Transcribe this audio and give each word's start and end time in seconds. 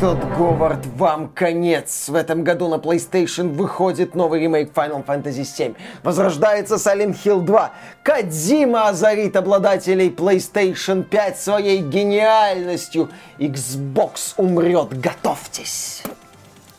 Тот 0.00 0.18
Говард, 0.38 0.86
вам 0.96 1.28
конец. 1.28 2.08
В 2.08 2.14
этом 2.14 2.42
году 2.42 2.68
на 2.68 2.76
PlayStation 2.76 3.52
выходит 3.52 4.14
новый 4.14 4.40
ремейк 4.40 4.72
Final 4.72 5.04
Fantasy 5.04 5.42
VII. 5.42 5.76
Возрождается 6.02 6.76
Silent 6.76 7.22
Hill 7.22 7.42
2. 7.42 7.72
Кадзима 8.02 8.88
озарит 8.88 9.36
обладателей 9.36 10.08
PlayStation 10.08 11.02
5 11.02 11.38
своей 11.38 11.82
гениальностью. 11.82 13.10
Xbox 13.38 14.32
умрет. 14.38 14.98
Готовьтесь. 14.98 16.02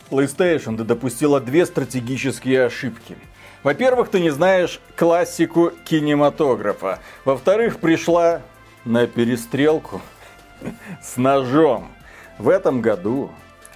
PlayStation 0.10 0.76
ты 0.76 0.84
допустила 0.84 1.40
две 1.40 1.68
стратегические 1.68 2.66
ошибки. 2.66 3.16
Во-первых, 3.62 4.10
ты 4.10 4.20
не 4.20 4.32
знаешь 4.32 4.82
классику 4.96 5.74
кинематографа. 5.86 6.98
Во-вторых, 7.24 7.82
пришла 7.82 8.42
на 8.84 9.06
перестрелку 9.06 10.02
с 11.04 11.18
ножом. 11.18 11.88
В 12.42 12.50
этом 12.50 12.82
году 12.82 13.30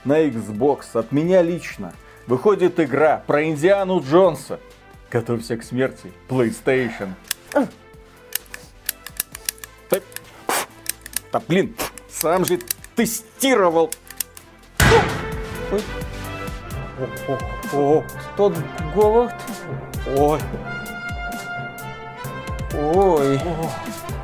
на 0.05 0.25
Xbox 0.25 0.97
от 0.97 1.11
меня 1.11 1.43
лично 1.43 1.93
выходит 2.25 2.79
игра 2.79 3.23
про 3.27 3.43
Индиану 3.43 4.01
Джонса. 4.01 4.59
Готовься 5.11 5.55
к 5.57 5.63
смерти, 5.63 6.11
PlayStation. 6.27 7.09
Да, 11.31 11.41
блин, 11.47 11.75
сам 12.09 12.43
же 12.43 12.59
тестировал. 12.95 13.91
Ой. 15.71 15.81
О, 17.71 18.03
тот 18.35 18.55
Говард. 18.95 19.35
Ой. 20.17 20.39
Ой. 22.73 23.39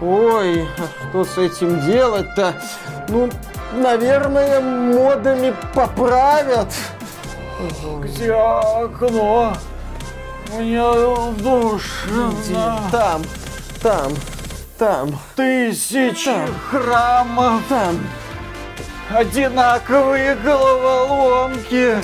Ой, 0.01 0.67
а 0.79 1.09
что 1.11 1.25
с 1.25 1.37
этим 1.37 1.79
делать-то? 1.85 2.59
Ну, 3.07 3.29
наверное, 3.73 4.59
модами 4.59 5.53
поправят. 5.73 6.73
Где 8.01 8.33
окно? 8.33 9.53
Мне 10.53 10.81
душно. 11.37 12.79
Там, 12.91 13.21
там, 13.81 14.11
там. 14.77 15.19
Тысячи 15.35 16.25
Там. 16.25 16.49
храмов, 16.69 17.61
Там. 17.69 17.99
одинаковые 19.13 20.35
головоломки. 20.35 21.97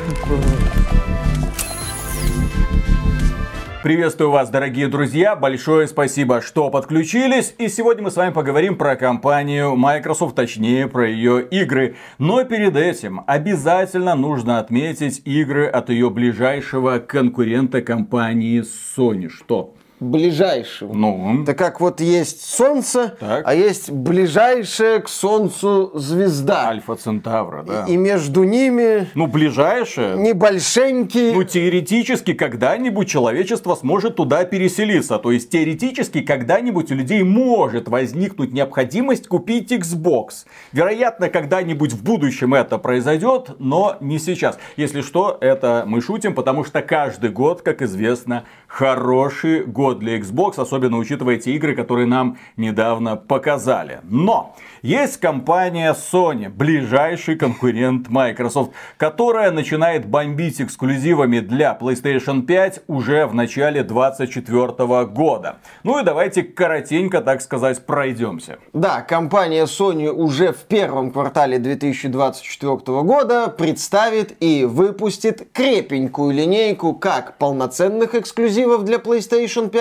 Приветствую 3.88 4.32
вас, 4.32 4.50
дорогие 4.50 4.90
друзья. 4.90 5.34
Большое 5.34 5.88
спасибо, 5.88 6.42
что 6.42 6.70
подключились. 6.70 7.56
И 7.58 7.70
сегодня 7.70 8.04
мы 8.04 8.12
с 8.12 8.18
вами 8.18 8.34
поговорим 8.34 8.78
про 8.78 8.98
компанию 8.98 9.78
Microsoft, 9.78 10.36
точнее 10.36 10.90
про 10.90 11.08
ее 11.08 11.42
игры. 11.42 11.96
Но 12.18 12.44
перед 12.44 12.76
этим 12.76 13.22
обязательно 13.28 14.14
нужно 14.16 14.60
отметить 14.60 15.22
игры 15.24 15.68
от 15.68 15.90
ее 15.90 16.10
ближайшего 16.10 17.00
конкурента 17.00 17.82
компании 17.82 18.62
Sony. 18.62 19.30
Что? 19.30 19.74
Ближайшего. 20.00 20.94
Ну, 20.94 21.42
Это 21.42 21.56
как 21.56 21.82
вот 21.82 22.02
есть 22.02 22.46
Солнце, 22.46 23.16
Так. 23.20 23.42
а 23.48 23.56
есть 23.56 23.90
ближайшая 23.90 25.00
к 25.00 25.10
Солнцу 25.10 25.92
звезда. 25.96 26.68
Альфа 26.68 26.96
Центавра, 26.96 27.64
да. 27.64 27.86
И 27.88 27.98
между 27.98 28.44
ними 28.44 29.08
Ну, 29.16 29.26
ближайшее. 29.26 30.16
небольшенький... 30.18 31.34
Ну, 31.34 31.44
теоретически, 31.44 32.34
когда-нибудь 32.34 33.10
человечество 33.10 33.74
сможет 33.74 34.18
туда 34.18 34.44
переселиться. 34.46 35.18
То 35.18 35.32
есть, 35.32 35.50
теоретически, 35.50 36.22
когда-нибудь 36.22 36.92
у 36.92 36.96
людей 36.96 37.24
может 37.24 37.88
возникнуть 37.88 38.54
необходимость 38.54 39.28
купить 39.28 39.72
Xbox. 39.72 40.46
Вероятно, 40.74 41.30
когда-нибудь 41.30 41.94
в 41.94 42.04
будущем 42.04 42.54
это 42.54 42.78
произойдет, 42.78 43.56
но 43.58 43.98
не 44.00 44.20
сейчас. 44.20 44.60
Если 44.76 45.02
что, 45.02 45.40
это 45.42 45.86
мы 45.88 46.02
шутим, 46.02 46.36
потому 46.36 46.64
что 46.64 46.84
каждый 46.84 47.32
год, 47.32 47.64
как 47.64 47.82
известно, 47.82 48.44
хороший 48.68 49.64
год 49.64 49.87
для 49.96 50.18
Xbox, 50.18 50.60
особенно 50.60 50.98
учитывая 50.98 51.38
те 51.38 51.54
игры, 51.54 51.76
которые 51.76 52.08
нам 52.08 52.38
недавно 52.56 53.16
показали. 53.16 54.00
Но 54.04 54.56
есть 54.82 55.18
компания 55.18 55.94
Sony, 55.94 56.50
ближайший 56.50 57.36
конкурент 57.36 58.10
Microsoft, 58.10 58.72
которая 58.98 59.52
начинает 59.52 60.06
бомбить 60.06 60.62
эксклюзивами 60.62 61.40
для 61.40 61.78
PlayStation 61.80 62.44
5 62.44 62.84
уже 62.88 63.26
в 63.26 63.34
начале 63.34 63.84
2024 63.84 65.06
года. 65.06 65.58
Ну 65.84 66.00
и 66.00 66.04
давайте 66.04 66.44
коротенько, 66.44 67.22
так 67.22 67.42
сказать, 67.42 67.86
пройдемся. 67.86 68.60
Да, 68.74 69.02
компания 69.02 69.66
Sony 69.66 70.10
уже 70.10 70.54
в 70.54 70.64
первом 70.64 71.12
квартале 71.12 71.60
2024 71.60 72.78
года 73.04 73.48
представит 73.48 74.36
и 74.42 74.66
выпустит 74.66 75.48
крепенькую 75.54 76.34
линейку 76.34 76.94
как 76.94 77.38
полноценных 77.38 78.16
эксклюзивов 78.16 78.84
для 78.84 78.98
PlayStation 78.98 79.70
5, 79.70 79.77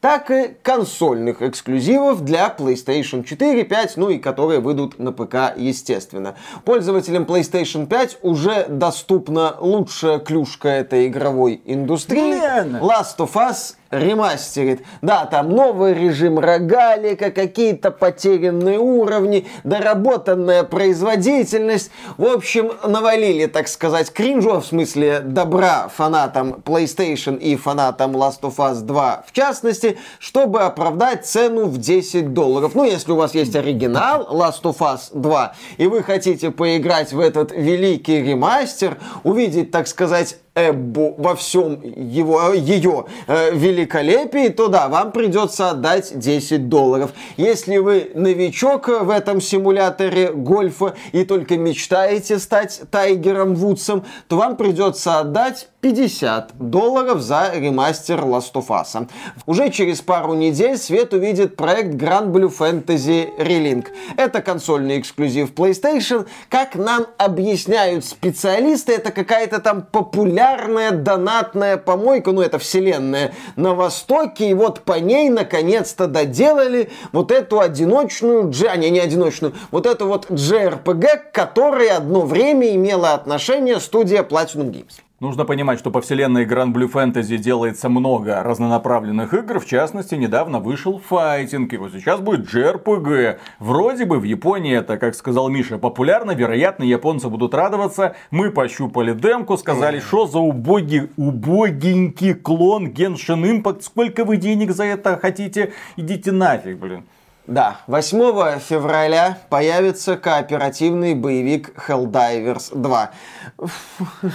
так 0.00 0.30
и 0.30 0.54
консольных 0.62 1.42
эксклюзивов 1.42 2.24
для 2.24 2.54
PlayStation 2.56 3.24
4, 3.24 3.64
5, 3.64 3.96
ну 3.96 4.10
и 4.10 4.18
которые 4.18 4.60
выйдут 4.60 4.98
на 4.98 5.12
ПК, 5.12 5.54
естественно. 5.56 6.36
Пользователям 6.64 7.24
PlayStation 7.24 7.86
5 7.86 8.18
уже 8.22 8.66
доступна 8.68 9.56
лучшая 9.58 10.18
клюшка 10.18 10.68
этой 10.68 11.08
игровой 11.08 11.60
индустрии. 11.64 12.38
Блин! 12.38 12.76
Last 12.76 13.18
of 13.18 13.32
Us 13.34 13.74
ремастерит. 13.90 14.82
Да, 15.02 15.26
там 15.26 15.50
новый 15.50 15.94
режим 15.94 16.38
рогалика, 16.38 17.30
какие-то 17.30 17.90
потерянные 17.90 18.78
уровни, 18.78 19.46
доработанная 19.64 20.64
производительность. 20.64 21.90
В 22.16 22.24
общем, 22.24 22.72
навалили, 22.86 23.46
так 23.46 23.68
сказать, 23.68 24.12
кринжу, 24.12 24.60
в 24.60 24.66
смысле 24.66 25.20
добра 25.20 25.88
фанатам 25.88 26.62
PlayStation 26.64 27.38
и 27.38 27.56
фанатам 27.56 28.16
Last 28.16 28.40
of 28.42 28.56
Us 28.56 28.80
2 28.80 29.24
в 29.26 29.32
частности, 29.32 29.98
чтобы 30.18 30.62
оправдать 30.62 31.26
цену 31.26 31.66
в 31.66 31.78
10 31.78 32.32
долларов. 32.32 32.74
Ну, 32.74 32.84
если 32.84 33.12
у 33.12 33.16
вас 33.16 33.34
есть 33.34 33.54
оригинал 33.56 34.28
Last 34.30 34.62
of 34.62 34.78
Us 34.78 35.10
2, 35.12 35.54
и 35.78 35.86
вы 35.86 36.02
хотите 36.02 36.50
поиграть 36.50 37.12
в 37.12 37.20
этот 37.20 37.52
великий 37.52 38.22
ремастер, 38.22 38.98
увидеть, 39.24 39.70
так 39.70 39.86
сказать, 39.88 40.36
Эббу 40.68 41.14
во 41.16 41.34
всем 41.34 41.80
его, 41.82 42.52
ее 42.52 43.06
э, 43.26 43.54
великолепии, 43.54 44.48
то 44.48 44.68
да, 44.68 44.88
вам 44.88 45.12
придется 45.12 45.70
отдать 45.70 46.18
10 46.18 46.68
долларов. 46.68 47.12
Если 47.38 47.78
вы 47.78 48.10
новичок 48.14 48.88
в 48.88 49.08
этом 49.08 49.40
симуляторе 49.40 50.32
гольфа 50.32 50.94
и 51.12 51.24
только 51.24 51.56
мечтаете 51.56 52.38
стать 52.38 52.82
Тайгером 52.90 53.54
Вудсом, 53.54 54.04
то 54.28 54.36
вам 54.36 54.56
придется 54.56 55.18
отдать 55.18 55.69
50 55.80 56.52
долларов 56.58 57.20
за 57.22 57.52
ремастер 57.54 58.20
Last 58.20 58.52
of 58.54 58.68
Us. 58.68 59.08
Уже 59.46 59.70
через 59.70 60.02
пару 60.02 60.34
недель 60.34 60.76
свет 60.76 61.14
увидит 61.14 61.56
проект 61.56 61.94
Grand 61.94 62.30
Blue 62.32 62.52
Fantasy 62.54 63.30
Relink. 63.38 63.86
Это 64.16 64.42
консольный 64.42 65.00
эксклюзив 65.00 65.52
PlayStation. 65.54 66.26
Как 66.50 66.74
нам 66.74 67.06
объясняют 67.16 68.04
специалисты, 68.04 68.92
это 68.92 69.10
какая-то 69.10 69.60
там 69.60 69.82
популярная 69.82 70.90
донатная 70.90 71.78
помойка, 71.78 72.32
ну 72.32 72.42
это 72.42 72.58
вселенная, 72.58 73.32
на 73.56 73.74
Востоке. 73.74 74.50
И 74.50 74.54
вот 74.54 74.82
по 74.82 74.98
ней 74.98 75.30
наконец-то 75.30 76.06
доделали 76.06 76.90
вот 77.12 77.32
эту 77.32 77.60
одиночную, 77.60 78.52
а 78.68 78.76
не, 78.76 78.90
не 78.90 79.00
одиночную, 79.00 79.54
вот 79.70 79.86
эту 79.86 80.06
вот 80.06 80.30
JRPG, 80.30 81.30
к 81.30 81.32
которой 81.32 81.88
одно 81.88 82.20
время 82.22 82.74
имела 82.74 83.14
отношение 83.14 83.80
студия 83.80 84.22
Platinum 84.22 84.70
Games. 84.70 85.00
Нужно 85.20 85.44
понимать, 85.44 85.78
что 85.78 85.90
по 85.90 86.00
вселенной 86.00 86.46
Grand 86.46 86.72
Blue 86.72 86.90
Fantasy 86.90 87.36
делается 87.36 87.90
много 87.90 88.42
разнонаправленных 88.42 89.34
игр. 89.34 89.60
В 89.60 89.66
частности, 89.66 90.14
недавно 90.14 90.60
вышел 90.60 90.98
файтинг. 90.98 91.74
И 91.74 91.76
вот 91.76 91.92
сейчас 91.92 92.20
будет 92.20 92.50
JRPG. 92.50 93.36
Вроде 93.58 94.06
бы 94.06 94.18
в 94.18 94.22
Японии 94.22 94.74
это, 94.74 94.96
как 94.96 95.14
сказал 95.14 95.50
Миша, 95.50 95.76
популярно. 95.76 96.30
Вероятно, 96.30 96.84
японцы 96.84 97.28
будут 97.28 97.52
радоваться. 97.52 98.16
Мы 98.30 98.50
пощупали 98.50 99.12
демку, 99.12 99.58
сказали, 99.58 100.00
что 100.00 100.26
за 100.26 100.38
убогий, 100.38 101.10
убогенький 101.18 102.32
клон 102.32 102.86
Genshin 102.86 103.42
Impact. 103.42 103.82
Сколько 103.82 104.24
вы 104.24 104.38
денег 104.38 104.70
за 104.70 104.84
это 104.84 105.18
хотите? 105.18 105.74
Идите 105.96 106.32
нафиг, 106.32 106.78
блин. 106.78 107.04
Да, 107.50 107.78
8 107.88 108.60
февраля 108.60 109.38
появится 109.48 110.16
кооперативный 110.16 111.16
боевик 111.16 111.72
Helldivers 111.88 112.70
2. 112.72 113.10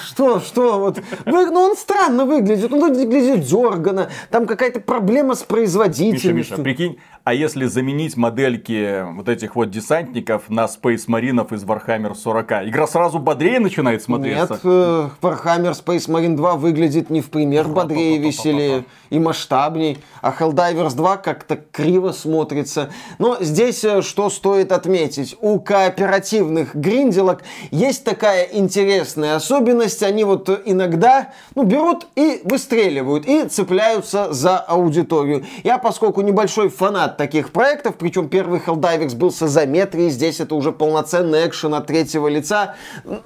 Что, 0.04 0.42
что, 0.42 0.80
вот, 0.80 1.02
вы- 1.26 1.50
ну 1.50 1.62
он 1.62 1.78
странно 1.78 2.26
выглядит, 2.26 2.74
он 2.74 2.82
выглядит 2.94 3.46
дергано, 3.46 4.10
там 4.30 4.46
какая-то 4.46 4.82
проблема 4.82 5.34
с 5.34 5.40
Миша, 5.40 5.48
производительностью. 5.48 6.36
Миша, 6.36 6.58
прикинь, 6.58 7.00
а 7.24 7.34
если 7.34 7.66
заменить 7.66 8.18
модельки 8.18 9.04
вот 9.16 9.30
этих 9.30 9.56
вот 9.56 9.72
десантников 9.72 10.50
на 10.50 10.66
Space 10.66 11.06
Маринов 11.08 11.54
из 11.54 11.64
Warhammer 11.64 12.16
40, 12.16 12.68
игра 12.68 12.86
сразу 12.86 13.20
бодрее 13.20 13.60
начинает 13.62 14.04
смотреться? 14.04 14.54
Нет, 14.56 14.62
э, 14.64 15.10
Warhammer 15.22 15.72
Space 15.72 16.10
Marine 16.10 16.36
2 16.36 16.56
выглядит 16.56 17.10
не 17.10 17.22
в 17.22 17.30
пример 17.30 17.68
бодрее, 17.70 18.18
веселее 18.18 18.84
и 19.10 19.20
масштабней, 19.20 20.04
а 20.22 20.36
Helldivers 20.38 20.96
2 20.96 21.18
как-то 21.18 21.56
криво 21.56 22.12
смотрится. 22.12 22.92
Но 23.18 23.38
здесь 23.40 23.84
э, 23.84 24.02
что 24.02 24.30
стоит 24.30 24.72
отметить? 24.72 25.36
У 25.42 25.60
кооперативных 25.60 26.76
гринделок 26.76 27.44
есть 27.72 28.04
такая 28.04 28.44
интересная 28.44 29.36
особенность. 29.36 30.04
Они 30.04 30.24
вот 30.24 30.50
иногда 30.66 31.34
ну, 31.56 31.64
берут 31.64 32.08
и 32.16 32.42
выстреливают, 32.44 33.26
и 33.26 33.46
цепляются 33.48 34.32
за 34.34 34.58
аудиторию. 34.58 35.46
Я, 35.64 35.78
поскольку 35.78 36.22
небольшой 36.22 36.70
фанат 36.70 37.18
таких 37.18 37.52
проектов, 37.52 37.96
причем 37.98 38.30
первый 38.30 38.60
Helldivers 38.60 39.16
был 39.16 39.32
с 39.32 39.42
изометрией, 39.44 40.10
здесь 40.10 40.40
это 40.40 40.56
уже 40.56 40.72
полноценный 40.72 41.48
экшен 41.48 41.74
от 41.74 41.88
третьего 41.88 42.28
лица, 42.28 42.76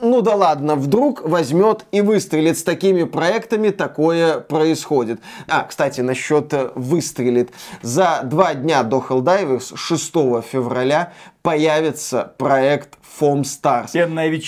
ну 0.02 0.22
да 0.22 0.36
ладно, 0.36 0.76
вдруг 0.76 1.28
возьмет 1.28 1.86
и 1.92 2.02
выстрелит. 2.02 2.58
С 2.58 2.64
такими 2.64 3.04
проектами 3.04 3.70
такое 3.70 4.40
происходит. 4.40 5.20
А, 5.48 5.64
кстати, 5.64 6.02
насчет 6.02 6.54
э, 6.54 6.72
выстрелит. 6.76 7.52
За 7.82 8.22
два 8.24 8.54
дня 8.54 8.84
до 8.84 9.04
Helldivers, 9.08 9.69
6 9.76 10.12
февраля, 10.44 11.14
появится 11.42 12.34
проект 12.38 12.99
Foam 13.20 13.42
Stars, 13.42 13.92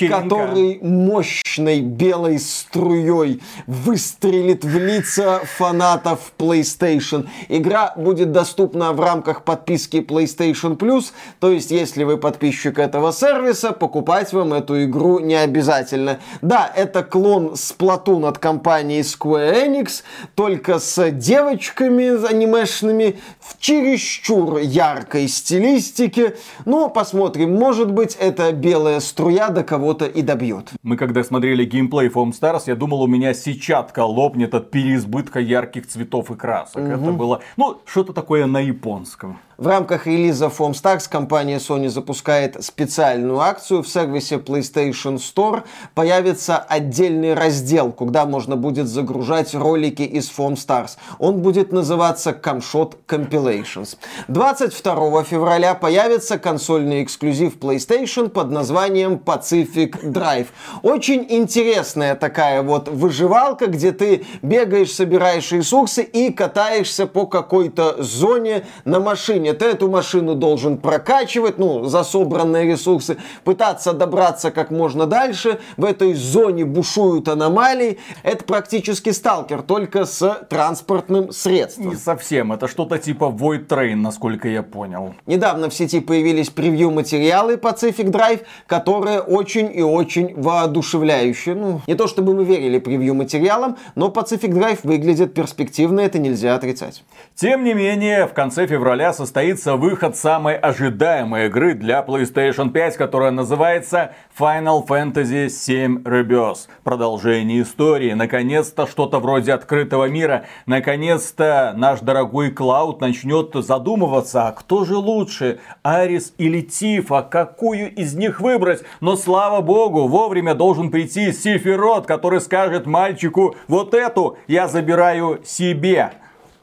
который 0.08 0.80
мощной 0.82 1.82
белой 1.82 2.40
струей 2.40 3.42
выстрелит 3.68 4.64
в 4.64 4.78
лица 4.78 5.42
фанатов 5.58 6.34
PlayStation. 6.38 7.28
Игра 7.50 7.94
будет 7.96 8.32
доступна 8.32 8.94
в 8.94 9.00
рамках 9.00 9.44
подписки 9.44 9.98
PlayStation 9.98 10.78
Plus, 10.78 11.12
то 11.40 11.52
есть 11.52 11.72
если 11.72 12.04
вы 12.04 12.18
подписчик 12.18 12.80
этого 12.80 13.12
сервиса, 13.12 13.72
покупать 13.72 14.34
вам 14.34 14.54
эту 14.54 14.84
игру 14.84 15.20
не 15.20 15.36
обязательно. 15.36 16.20
Да, 16.42 16.72
это 16.74 17.04
клон 17.04 17.54
Splatoon 17.54 18.28
от 18.28 18.38
компании 18.38 19.02
Square 19.02 19.68
Enix, 19.68 20.04
только 20.36 20.80
с 20.80 21.12
девочками 21.12 22.12
анимешными 22.26 23.20
в 23.40 23.60
чересчур 23.60 24.58
яркой 24.58 25.28
стилистике. 25.28 26.36
Но 26.66 26.90
посмотрим, 26.90 27.56
может 27.56 27.92
быть 27.92 28.16
это 28.20 28.52
белая 28.62 29.00
струя 29.00 29.50
до 29.50 29.64
кого-то 29.64 30.06
и 30.06 30.22
добьет. 30.22 30.72
Мы 30.84 30.96
когда 30.96 31.24
смотрели 31.24 31.66
геймплей 31.66 32.10
Foam 32.10 32.32
Stars, 32.32 32.64
я 32.68 32.76
думал, 32.76 33.02
у 33.02 33.08
меня 33.08 33.34
сетчатка 33.34 34.06
лопнет 34.06 34.54
от 34.54 34.72
переизбытка 34.72 35.40
ярких 35.40 35.88
цветов 35.88 36.32
и 36.32 36.36
красок. 36.36 36.84
Угу. 36.84 36.92
Это 36.92 37.12
было, 37.12 37.42
ну, 37.58 37.82
что-то 37.86 38.14
такое 38.14 38.46
на 38.46 38.60
японском. 38.60 39.40
В 39.62 39.68
рамках 39.68 40.08
релиза 40.08 40.48
Foam 40.48 40.72
Stars 40.72 41.08
компания 41.08 41.58
Sony 41.58 41.88
запускает 41.88 42.64
специальную 42.64 43.40
акцию. 43.42 43.84
В 43.84 43.88
сервисе 43.88 44.38
PlayStation 44.38 45.18
Store 45.18 45.62
появится 45.94 46.58
отдельный 46.58 47.36
раздел, 47.36 47.92
куда 47.92 48.26
можно 48.26 48.56
будет 48.56 48.88
загружать 48.88 49.54
ролики 49.54 50.02
из 50.02 50.32
Foam 50.36 50.54
Stars. 50.54 50.98
Он 51.20 51.44
будет 51.44 51.72
называться 51.72 52.32
Camshot 52.32 52.96
Compilations. 53.08 53.98
22 54.30 55.24
февраля 55.26 55.76
появится 55.76 56.40
консольный 56.40 57.04
эксклюзив 57.04 57.60
PlayStation 57.60 58.30
под 58.30 58.50
названием 58.50 59.22
Pacific 59.24 59.92
Drive. 60.04 60.48
Очень 60.82 61.28
интересная 61.30 62.16
такая 62.16 62.64
вот 62.64 62.88
выживалка, 62.88 63.68
где 63.68 63.92
ты 63.92 64.26
бегаешь, 64.42 64.92
собираешь 64.92 65.52
ресурсы 65.52 66.02
и 66.02 66.34
катаешься 66.34 67.06
по 67.06 67.28
какой-то 67.28 68.02
зоне 68.02 68.66
на 68.86 69.00
машине 69.00 69.51
ты 69.54 69.66
эту 69.66 69.90
машину 69.90 70.36
должен 70.36 70.78
прокачивать, 70.78 71.58
ну, 71.58 71.86
за 71.86 72.04
собранные 72.04 72.66
ресурсы, 72.72 73.18
пытаться 73.44 73.94
добраться 73.94 74.52
как 74.52 74.72
можно 74.72 75.06
дальше. 75.06 75.60
В 75.78 75.86
этой 75.86 76.14
зоне 76.14 76.66
бушуют 76.66 77.28
аномалии. 77.28 77.98
Это 78.24 78.44
практически 78.44 79.10
сталкер, 79.12 79.62
только 79.62 80.06
с 80.06 80.46
транспортным 80.50 81.32
средством. 81.32 81.90
Не 81.90 81.96
совсем. 81.96 82.52
Это 82.54 82.68
что-то 82.68 82.98
типа 82.98 83.26
Void 83.26 83.68
Train, 83.68 83.96
насколько 83.96 84.48
я 84.48 84.64
понял. 84.64 85.14
Недавно 85.26 85.70
в 85.70 85.74
сети 85.74 86.00
появились 86.00 86.50
превью-материалы 86.50 87.56
Pacific 87.56 88.12
Drive, 88.12 88.42
которые 88.68 89.22
очень 89.22 89.72
и 89.74 89.82
очень 89.82 90.34
воодушевляющие. 90.36 91.56
Ну, 91.56 91.82
не 91.88 91.96
то 91.96 92.08
чтобы 92.08 92.34
мы 92.34 92.44
верили 92.44 92.80
превью-материалам, 92.80 93.78
но 93.96 94.10
Pacific 94.10 94.50
Drive 94.50 94.80
выглядит 94.84 95.34
перспективно, 95.34 96.02
это 96.02 96.20
нельзя 96.20 96.56
отрицать. 96.56 97.04
Тем 97.36 97.64
не 97.64 97.74
менее, 97.74 98.28
в 98.28 98.34
конце 98.34 98.68
февраля 98.68 99.14
состоится 99.14 99.31
состоится 99.32 99.78
выход 99.78 100.18
самой 100.18 100.58
ожидаемой 100.58 101.46
игры 101.46 101.74
для 101.74 102.02
PlayStation 102.06 102.70
5, 102.70 102.98
которая 102.98 103.32
называется 103.32 104.12
Final 104.38 104.86
Fantasy 104.86 105.46
VII 105.46 106.04
Rebirth. 106.04 106.68
Продолжение 106.84 107.62
истории. 107.62 108.12
Наконец-то 108.12 108.86
что-то 108.88 109.20
вроде 109.20 109.54
открытого 109.54 110.10
мира. 110.10 110.44
Наконец-то 110.66 111.74
наш 111.78 112.02
дорогой 112.02 112.52
Клауд 112.52 113.00
начнет 113.00 113.54
задумываться, 113.54 114.50
а 114.50 114.52
кто 114.52 114.84
же 114.84 114.98
лучше, 114.98 115.62
Арис 115.82 116.34
или 116.38 116.60
Тифа, 116.60 117.22
какую 117.22 117.96
из 117.96 118.14
них 118.14 118.42
выбрать. 118.42 118.84
Но 119.00 119.16
слава 119.16 119.62
богу, 119.62 120.10
вовремя 120.10 120.56
должен 120.56 120.92
прийти 120.92 121.32
Сильферот, 121.32 122.06
который 122.06 122.42
скажет 122.42 122.86
мальчику, 122.86 123.56
вот 123.70 123.94
эту 123.94 124.38
я 124.48 124.68
забираю 124.68 125.40
себе 125.46 126.12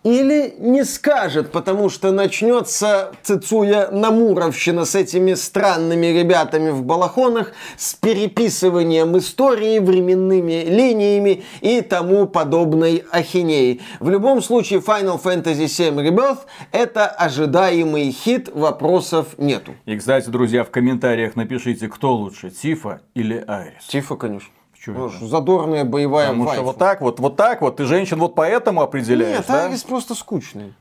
или 0.08 0.54
не 0.58 0.84
скажет, 0.84 1.52
потому 1.52 1.88
что 1.88 2.12
начнется 2.12 3.12
Цицуя 3.22 3.90
Намуровщина 3.90 4.84
с 4.84 4.94
этими 4.94 5.34
странными 5.34 6.06
ребятами 6.06 6.70
в 6.70 6.82
балахонах, 6.82 7.52
с 7.76 7.94
переписыванием 7.94 9.16
истории, 9.18 9.78
временными 9.78 10.64
линиями 10.64 11.44
и 11.60 11.80
тому 11.80 12.26
подобной 12.26 13.04
ахинеи. 13.10 13.80
В 14.00 14.08
любом 14.08 14.42
случае, 14.42 14.80
Final 14.80 15.22
Fantasy 15.22 15.66
VII 15.66 16.08
Rebirth 16.08 16.40
это 16.72 17.06
ожидаемый 17.06 18.10
хит, 18.10 18.48
вопросов 18.52 19.38
нету. 19.38 19.74
И, 19.84 19.96
кстати, 19.96 20.28
друзья, 20.30 20.64
в 20.64 20.70
комментариях 20.70 21.36
напишите, 21.36 21.88
кто 21.88 22.14
лучше, 22.14 22.50
Тифа 22.50 23.00
или 23.14 23.44
Айрис. 23.46 23.84
Тифа, 23.88 24.16
конечно. 24.16 24.48
Что 24.92 25.18
ну, 25.20 25.26
задорная 25.26 25.84
боевая 25.84 26.28
Потому 26.28 26.44
вайфу. 26.44 26.56
что 26.56 26.64
вот 26.64 26.78
так 26.78 27.00
вот, 27.00 27.20
вот 27.20 27.36
так 27.36 27.60
вот, 27.60 27.76
ты 27.76 27.84
женщин 27.84 28.18
вот 28.18 28.34
поэтому 28.34 28.82
определяешь, 28.82 29.38
Нет, 29.38 29.46
да? 29.48 29.66
Арис 29.66 29.82
просто 29.84 30.14
скучный. 30.14 30.74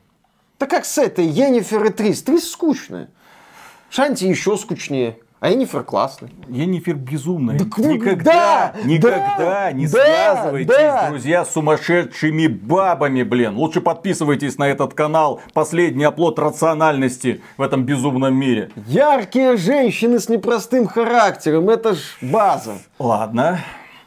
Так 0.58 0.70
как 0.70 0.84
с 0.84 0.98
этой 0.98 1.26
Енифер 1.26 1.84
и 1.84 1.90
Трис. 1.90 2.22
Трис 2.22 2.50
скучная. 2.50 3.08
Шанти 3.90 4.24
еще 4.24 4.56
скучнее. 4.56 5.18
А 5.40 5.50
Енифер 5.50 5.84
классный. 5.84 6.30
Енифер 6.48 6.96
безумная. 6.96 7.58
Так, 7.58 7.78
никогда, 7.78 8.72
да, 8.74 8.80
никогда 8.82 9.36
да, 9.38 9.72
не 9.72 9.86
да, 9.86 9.90
связывайтесь, 9.92 10.66
да. 10.66 11.08
друзья, 11.10 11.44
с 11.44 11.52
сумасшедшими 11.52 12.48
бабами, 12.48 13.22
блин. 13.22 13.56
Лучше 13.56 13.80
подписывайтесь 13.80 14.58
на 14.58 14.68
этот 14.68 14.94
канал. 14.94 15.40
Последний 15.52 16.02
оплот 16.02 16.40
рациональности 16.40 17.40
в 17.56 17.62
этом 17.62 17.84
безумном 17.84 18.34
мире. 18.34 18.72
Яркие 18.88 19.56
женщины 19.56 20.18
с 20.18 20.28
непростым 20.28 20.88
характером. 20.88 21.70
Это 21.70 21.94
ж 21.94 22.00
база. 22.20 22.78
Ладно. 22.98 23.60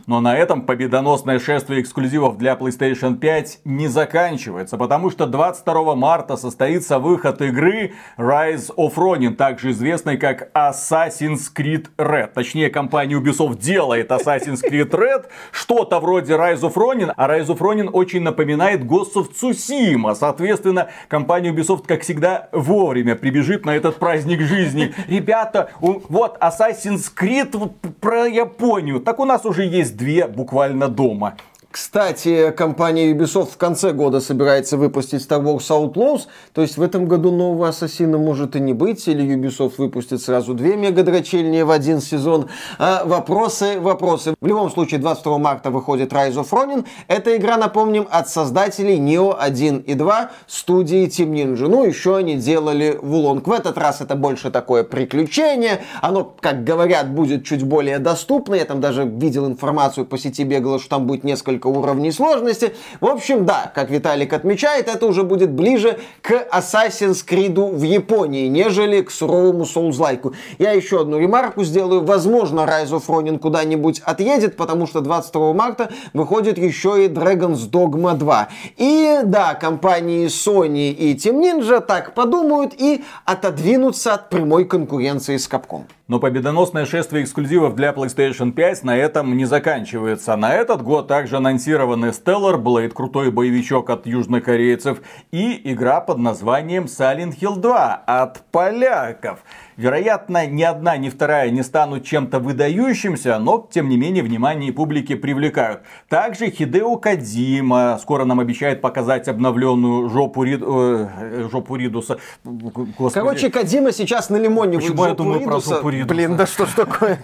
Но 0.07 0.19
на 0.19 0.35
этом 0.35 0.63
победоносное 0.63 1.39
шествие 1.39 1.81
эксклюзивов 1.81 2.37
для 2.37 2.53
PlayStation 2.53 3.15
5 3.15 3.61
не 3.65 3.87
заканчивается, 3.87 4.77
потому 4.77 5.09
что 5.09 5.25
22 5.27 5.95
марта 5.95 6.37
состоится 6.37 6.99
выход 6.99 7.41
игры 7.41 7.93
Rise 8.17 8.73
of 8.75 8.95
Ronin, 8.95 9.35
также 9.35 9.71
известной 9.71 10.17
как 10.17 10.51
Assassin's 10.53 11.51
Creed 11.55 11.87
Red. 11.97 12.33
Точнее, 12.33 12.69
компания 12.69 13.15
Ubisoft 13.15 13.59
делает 13.59 14.11
Assassin's 14.11 14.61
Creed 14.63 14.89
Red, 14.89 15.25
что-то 15.51 15.99
вроде 15.99 16.33
Rise 16.33 16.61
of 16.61 16.73
Ronin, 16.73 17.13
а 17.15 17.27
Rise 17.27 17.47
of 17.47 17.59
Ronin 17.59 17.89
очень 17.89 18.21
напоминает 18.21 18.83
Ghost 18.83 19.13
of 19.15 19.31
Tsushima. 19.31 20.15
Соответственно, 20.15 20.89
компания 21.07 21.51
Ubisoft, 21.51 21.85
как 21.87 22.01
всегда, 22.01 22.49
вовремя 22.51 23.15
прибежит 23.15 23.65
на 23.65 23.75
этот 23.75 23.97
праздник 23.97 24.41
жизни. 24.41 24.93
Ребята, 25.07 25.69
вот 25.79 26.37
Assassin's 26.39 27.11
Creed 27.15 27.71
про 27.99 28.25
Японию, 28.25 28.99
так 28.99 29.19
у 29.19 29.25
нас 29.25 29.45
уже 29.45 29.63
есть 29.65 29.90
две 29.91 30.27
буквально 30.27 30.87
дома. 30.87 31.37
Кстати, 31.71 32.51
компания 32.51 33.13
Ubisoft 33.13 33.53
в 33.53 33.57
конце 33.57 33.93
года 33.93 34.19
собирается 34.19 34.75
выпустить 34.75 35.21
Star 35.21 35.41
Wars 35.41 35.69
Outlaws, 35.69 36.23
то 36.53 36.61
есть 36.61 36.75
в 36.75 36.81
этом 36.81 37.07
году 37.07 37.31
нового 37.31 37.69
Ассасина 37.69 38.17
может 38.17 38.57
и 38.57 38.59
не 38.59 38.73
быть, 38.73 39.07
или 39.07 39.23
Ubisoft 39.37 39.75
выпустит 39.77 40.21
сразу 40.21 40.53
две 40.53 40.75
мегадрочельни 40.75 41.61
в 41.61 41.71
один 41.71 42.01
сезон. 42.01 42.49
А, 42.77 43.05
вопросы, 43.05 43.79
вопросы. 43.79 44.35
В 44.41 44.47
любом 44.47 44.69
случае, 44.69 44.99
22 44.99 45.37
марта 45.37 45.71
выходит 45.71 46.11
Rise 46.11 46.33
of 46.33 46.49
Ronin. 46.49 46.85
Эта 47.07 47.37
игра, 47.37 47.55
напомним, 47.55 48.05
от 48.11 48.27
создателей 48.27 48.97
Neo 48.97 49.33
1 49.39 49.77
и 49.77 49.93
2 49.93 50.31
студии 50.47 51.07
Team 51.07 51.31
Ninja. 51.31 51.69
Ну, 51.69 51.85
еще 51.85 52.17
они 52.17 52.35
делали 52.35 52.99
Вулонг. 53.01 53.47
В 53.47 53.51
этот 53.51 53.77
раз 53.77 54.01
это 54.01 54.15
больше 54.15 54.51
такое 54.51 54.83
приключение. 54.83 55.83
Оно, 56.01 56.35
как 56.41 56.65
говорят, 56.65 57.13
будет 57.13 57.45
чуть 57.45 57.63
более 57.63 57.99
доступно. 57.99 58.55
Я 58.55 58.65
там 58.65 58.81
даже 58.81 59.05
видел 59.05 59.47
информацию 59.47 60.05
по 60.05 60.17
сети, 60.17 60.43
бегала, 60.43 60.77
что 60.77 60.89
там 60.89 61.07
будет 61.07 61.23
несколько 61.23 61.60
несколько 61.61 61.67
уровней 61.67 62.11
сложности. 62.11 62.73
В 62.99 63.05
общем, 63.05 63.45
да, 63.45 63.71
как 63.73 63.89
Виталик 63.89 64.33
отмечает, 64.33 64.87
это 64.87 65.05
уже 65.05 65.23
будет 65.23 65.51
ближе 65.51 65.99
к 66.21 66.31
Assassin's 66.51 67.25
Creed 67.25 67.75
в 67.75 67.83
Японии, 67.83 68.47
нежели 68.47 69.01
к 69.01 69.11
суровому 69.11 69.63
Souls-лайку. 69.63 70.33
Я 70.59 70.71
еще 70.71 71.01
одну 71.01 71.19
ремарку 71.19 71.63
сделаю. 71.63 72.03
Возможно, 72.03 72.61
Rise 72.61 72.91
of 72.91 73.05
Ronin 73.07 73.39
куда-нибудь 73.39 74.01
отъедет, 74.05 74.57
потому 74.57 74.87
что 74.87 75.01
22 75.01 75.53
марта 75.53 75.89
выходит 76.13 76.57
еще 76.57 77.05
и 77.05 77.07
Dragon's 77.07 77.69
Dogma 77.69 78.15
2. 78.15 78.47
И 78.77 79.19
да, 79.23 79.53
компании 79.53 80.27
Sony 80.27 80.91
и 80.91 81.15
Team 81.15 81.41
Ninja 81.41 81.81
так 81.81 82.13
подумают 82.13 82.73
и 82.77 83.03
отодвинутся 83.25 84.13
от 84.13 84.29
прямой 84.29 84.65
конкуренции 84.65 85.37
с 85.37 85.49
Capcom. 85.49 85.83
Но 86.11 86.19
победоносное 86.19 86.85
шествие 86.85 87.23
эксклюзивов 87.23 87.73
для 87.73 87.91
PlayStation 87.91 88.51
5 88.51 88.83
на 88.83 88.97
этом 88.97 89.37
не 89.37 89.45
заканчивается. 89.45 90.35
На 90.35 90.53
этот 90.53 90.81
год 90.81 91.07
также 91.07 91.39
анонсированы 91.51 92.07
Stellar 92.07 92.57
Blade, 92.57 92.93
крутой 92.93 93.29
боевичок 93.29 93.89
от 93.89 94.07
южнокорейцев, 94.07 95.01
и 95.31 95.61
игра 95.71 95.99
под 95.99 96.17
названием 96.17 96.85
Silent 96.85 97.37
Hill 97.39 97.57
2 97.57 98.03
от 98.05 98.41
поляков. 98.51 99.39
Вероятно, 99.81 100.45
ни 100.45 100.61
одна, 100.61 100.95
ни 100.97 101.09
вторая 101.09 101.49
не 101.49 101.63
станут 101.63 102.05
чем-то 102.05 102.37
выдающимся, 102.37 103.39
но, 103.39 103.67
тем 103.71 103.89
не 103.89 103.97
менее, 103.97 104.21
внимание 104.21 104.71
публики 104.71 105.15
привлекают. 105.15 105.81
Также 106.07 106.51
Хидео 106.51 106.97
Кадима 106.97 107.97
скоро 107.99 108.25
нам 108.25 108.39
обещает 108.39 108.79
показать 108.79 109.27
обновленную 109.27 110.07
жопу, 110.07 110.43
Рид... 110.43 110.61
э, 110.63 111.47
жопу 111.51 111.77
Ридуса. 111.77 112.19
Господи. 112.43 113.13
Короче, 113.13 113.49
Кадима 113.49 113.91
сейчас 113.91 114.29
на 114.29 114.35
лимоне 114.35 114.77
Почему 114.77 115.03
я 115.03 115.15
думаю 115.15 115.39
Ридуса? 115.39 115.69
про 115.69 115.75
жопу 115.77 115.89
Ридуса? 115.89 116.13
Блин, 116.13 116.37
да 116.37 116.45
что 116.45 116.67
ж 116.67 116.73
такое? 116.75 117.19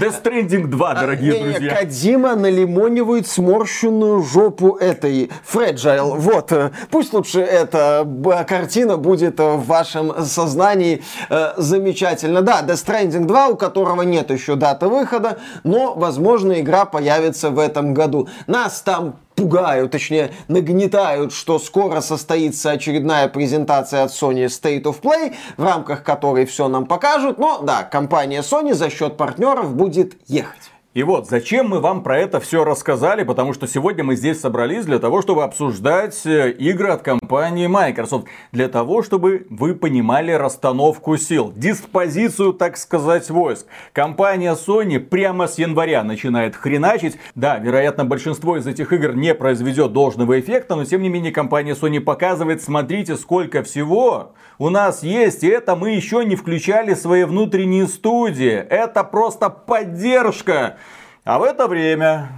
Death 0.00 0.22
Stranding 0.22 0.66
2, 0.68 0.88
а, 0.88 0.94
дорогие 0.94 1.40
а, 1.40 1.42
друзья. 1.42 1.74
Кадима 1.74 2.36
налимонивает 2.36 3.26
сморщенную 3.26 4.22
жопу 4.22 4.76
этой 4.76 5.28
Fragile. 5.52 6.18
Вот, 6.18 6.52
э, 6.52 6.70
пусть 6.88 7.12
лучше 7.12 7.40
эта 7.40 8.06
картина 8.46 8.96
будет 8.96 9.40
в 9.40 9.64
вашем 9.66 10.24
сознании 10.24 11.02
э, 11.30 11.54
замечательной 11.56 11.95
замечательно. 11.96 12.42
Да, 12.42 12.62
Death 12.62 12.84
Stranding 12.84 13.24
2, 13.24 13.48
у 13.48 13.56
которого 13.56 14.02
нет 14.02 14.30
еще 14.30 14.54
даты 14.54 14.86
выхода, 14.86 15.38
но, 15.64 15.94
возможно, 15.94 16.60
игра 16.60 16.84
появится 16.84 17.50
в 17.50 17.58
этом 17.58 17.94
году. 17.94 18.28
Нас 18.46 18.82
там 18.82 19.16
пугают, 19.34 19.92
точнее, 19.92 20.30
нагнетают, 20.48 21.32
что 21.32 21.58
скоро 21.58 22.00
состоится 22.00 22.70
очередная 22.70 23.28
презентация 23.28 24.04
от 24.04 24.10
Sony 24.10 24.46
State 24.46 24.82
of 24.82 25.00
Play, 25.00 25.34
в 25.56 25.64
рамках 25.64 26.02
которой 26.02 26.44
все 26.46 26.68
нам 26.68 26.86
покажут. 26.86 27.38
Но 27.38 27.60
да, 27.62 27.82
компания 27.82 28.40
Sony 28.40 28.74
за 28.74 28.90
счет 28.90 29.16
партнеров 29.16 29.74
будет 29.74 30.16
ехать. 30.26 30.70
И 30.96 31.02
вот, 31.02 31.28
зачем 31.28 31.68
мы 31.68 31.80
вам 31.80 32.02
про 32.02 32.18
это 32.20 32.40
все 32.40 32.64
рассказали, 32.64 33.22
потому 33.22 33.52
что 33.52 33.66
сегодня 33.66 34.02
мы 34.02 34.16
здесь 34.16 34.40
собрались 34.40 34.86
для 34.86 34.98
того, 34.98 35.20
чтобы 35.20 35.44
обсуждать 35.44 36.24
э, 36.24 36.52
игры 36.52 36.88
от 36.88 37.02
компании 37.02 37.66
Microsoft, 37.66 38.28
для 38.50 38.68
того, 38.68 39.02
чтобы 39.02 39.46
вы 39.50 39.74
понимали 39.74 40.32
расстановку 40.32 41.18
сил, 41.18 41.52
диспозицию, 41.54 42.54
так 42.54 42.78
сказать, 42.78 43.28
войск. 43.28 43.66
Компания 43.92 44.54
Sony 44.54 44.98
прямо 44.98 45.48
с 45.48 45.58
января 45.58 46.02
начинает 46.02 46.56
хреначить. 46.56 47.18
Да, 47.34 47.58
вероятно, 47.58 48.06
большинство 48.06 48.56
из 48.56 48.66
этих 48.66 48.90
игр 48.90 49.14
не 49.14 49.34
произведет 49.34 49.92
должного 49.92 50.40
эффекта, 50.40 50.76
но 50.76 50.86
тем 50.86 51.02
не 51.02 51.10
менее 51.10 51.30
компания 51.30 51.74
Sony 51.74 52.00
показывает, 52.00 52.62
смотрите, 52.62 53.16
сколько 53.16 53.62
всего 53.62 54.32
у 54.58 54.70
нас 54.70 55.02
есть, 55.02 55.44
и 55.44 55.48
это 55.48 55.76
мы 55.76 55.90
еще 55.90 56.24
не 56.24 56.36
включали 56.36 56.94
свои 56.94 57.24
внутренние 57.24 57.86
студии. 57.86 58.54
Это 58.54 59.04
просто 59.04 59.50
поддержка. 59.50 60.76
А 61.24 61.38
в 61.38 61.42
это 61.42 61.66
время 61.66 62.28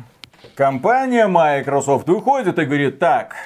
компания 0.54 1.26
Microsoft 1.26 2.08
выходит 2.08 2.58
и 2.58 2.64
говорит, 2.64 2.98
так, 2.98 3.36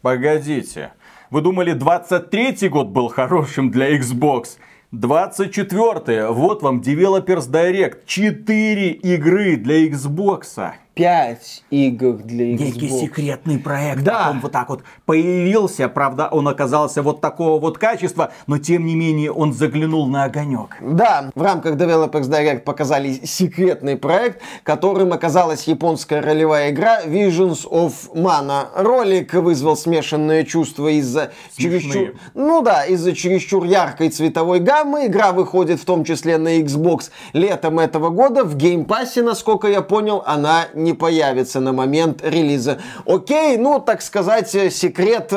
погодите, 0.00 0.92
вы 1.30 1.40
думали 1.42 1.72
23 1.72 2.68
год 2.68 2.88
был 2.88 3.08
хорошим 3.08 3.70
для 3.70 3.96
Xbox? 3.96 4.58
24 4.90 6.28
вот 6.28 6.62
вам 6.62 6.80
Developer 6.80 7.50
Direct. 7.50 8.04
4 8.04 8.90
игры 8.90 9.56
для 9.56 9.88
Xbox. 9.88 10.72
5 10.94 11.64
игр 11.70 12.16
для 12.18 12.52
Xbox. 12.52 12.64
Некий 12.64 12.88
секретный 12.88 13.58
проект 13.58 14.02
да. 14.02 14.24
потом 14.24 14.40
вот 14.40 14.52
так 14.52 14.68
вот 14.68 14.82
появился. 15.06 15.88
Правда, 15.88 16.28
он 16.30 16.48
оказался 16.48 17.02
вот 17.02 17.20
такого 17.20 17.58
вот 17.58 17.78
качества, 17.78 18.32
но 18.46 18.58
тем 18.58 18.84
не 18.84 18.94
менее 18.94 19.32
он 19.32 19.54
заглянул 19.54 20.06
на 20.06 20.24
огонек. 20.24 20.76
Да, 20.80 21.30
в 21.34 21.42
рамках 21.42 21.76
Developer 21.76 22.28
Direct 22.28 22.60
показали 22.60 23.12
секретный 23.24 23.96
проект, 23.96 24.42
которым 24.64 25.12
оказалась 25.14 25.64
японская 25.64 26.20
ролевая 26.20 26.70
игра 26.70 27.02
Visions 27.04 27.66
of 27.70 27.92
Mana. 28.14 28.66
Ролик 28.76 29.32
вызвал 29.32 29.76
смешанные 29.76 30.44
чувства 30.44 30.88
из-за 30.88 31.32
чересчур... 31.56 32.14
Ну 32.34 32.60
да, 32.60 32.84
из-за 32.84 33.14
чересчур 33.14 33.64
яркой 33.64 34.10
цветовой 34.10 34.60
гаммы. 34.60 35.06
Игра 35.06 35.32
выходит 35.32 35.80
в 35.80 35.84
том 35.86 36.04
числе 36.04 36.36
на 36.36 36.60
Xbox 36.60 37.10
летом 37.32 37.78
этого 37.78 38.10
года. 38.10 38.44
В 38.44 38.56
геймпассе, 38.56 39.22
насколько 39.22 39.68
я 39.68 39.80
понял, 39.80 40.22
она 40.26 40.66
не 40.82 40.92
появится 40.92 41.60
на 41.60 41.72
момент 41.72 42.20
релиза. 42.22 42.78
Окей, 43.06 43.56
ну, 43.56 43.80
так 43.80 44.02
сказать, 44.02 44.50
секрет 44.50 45.32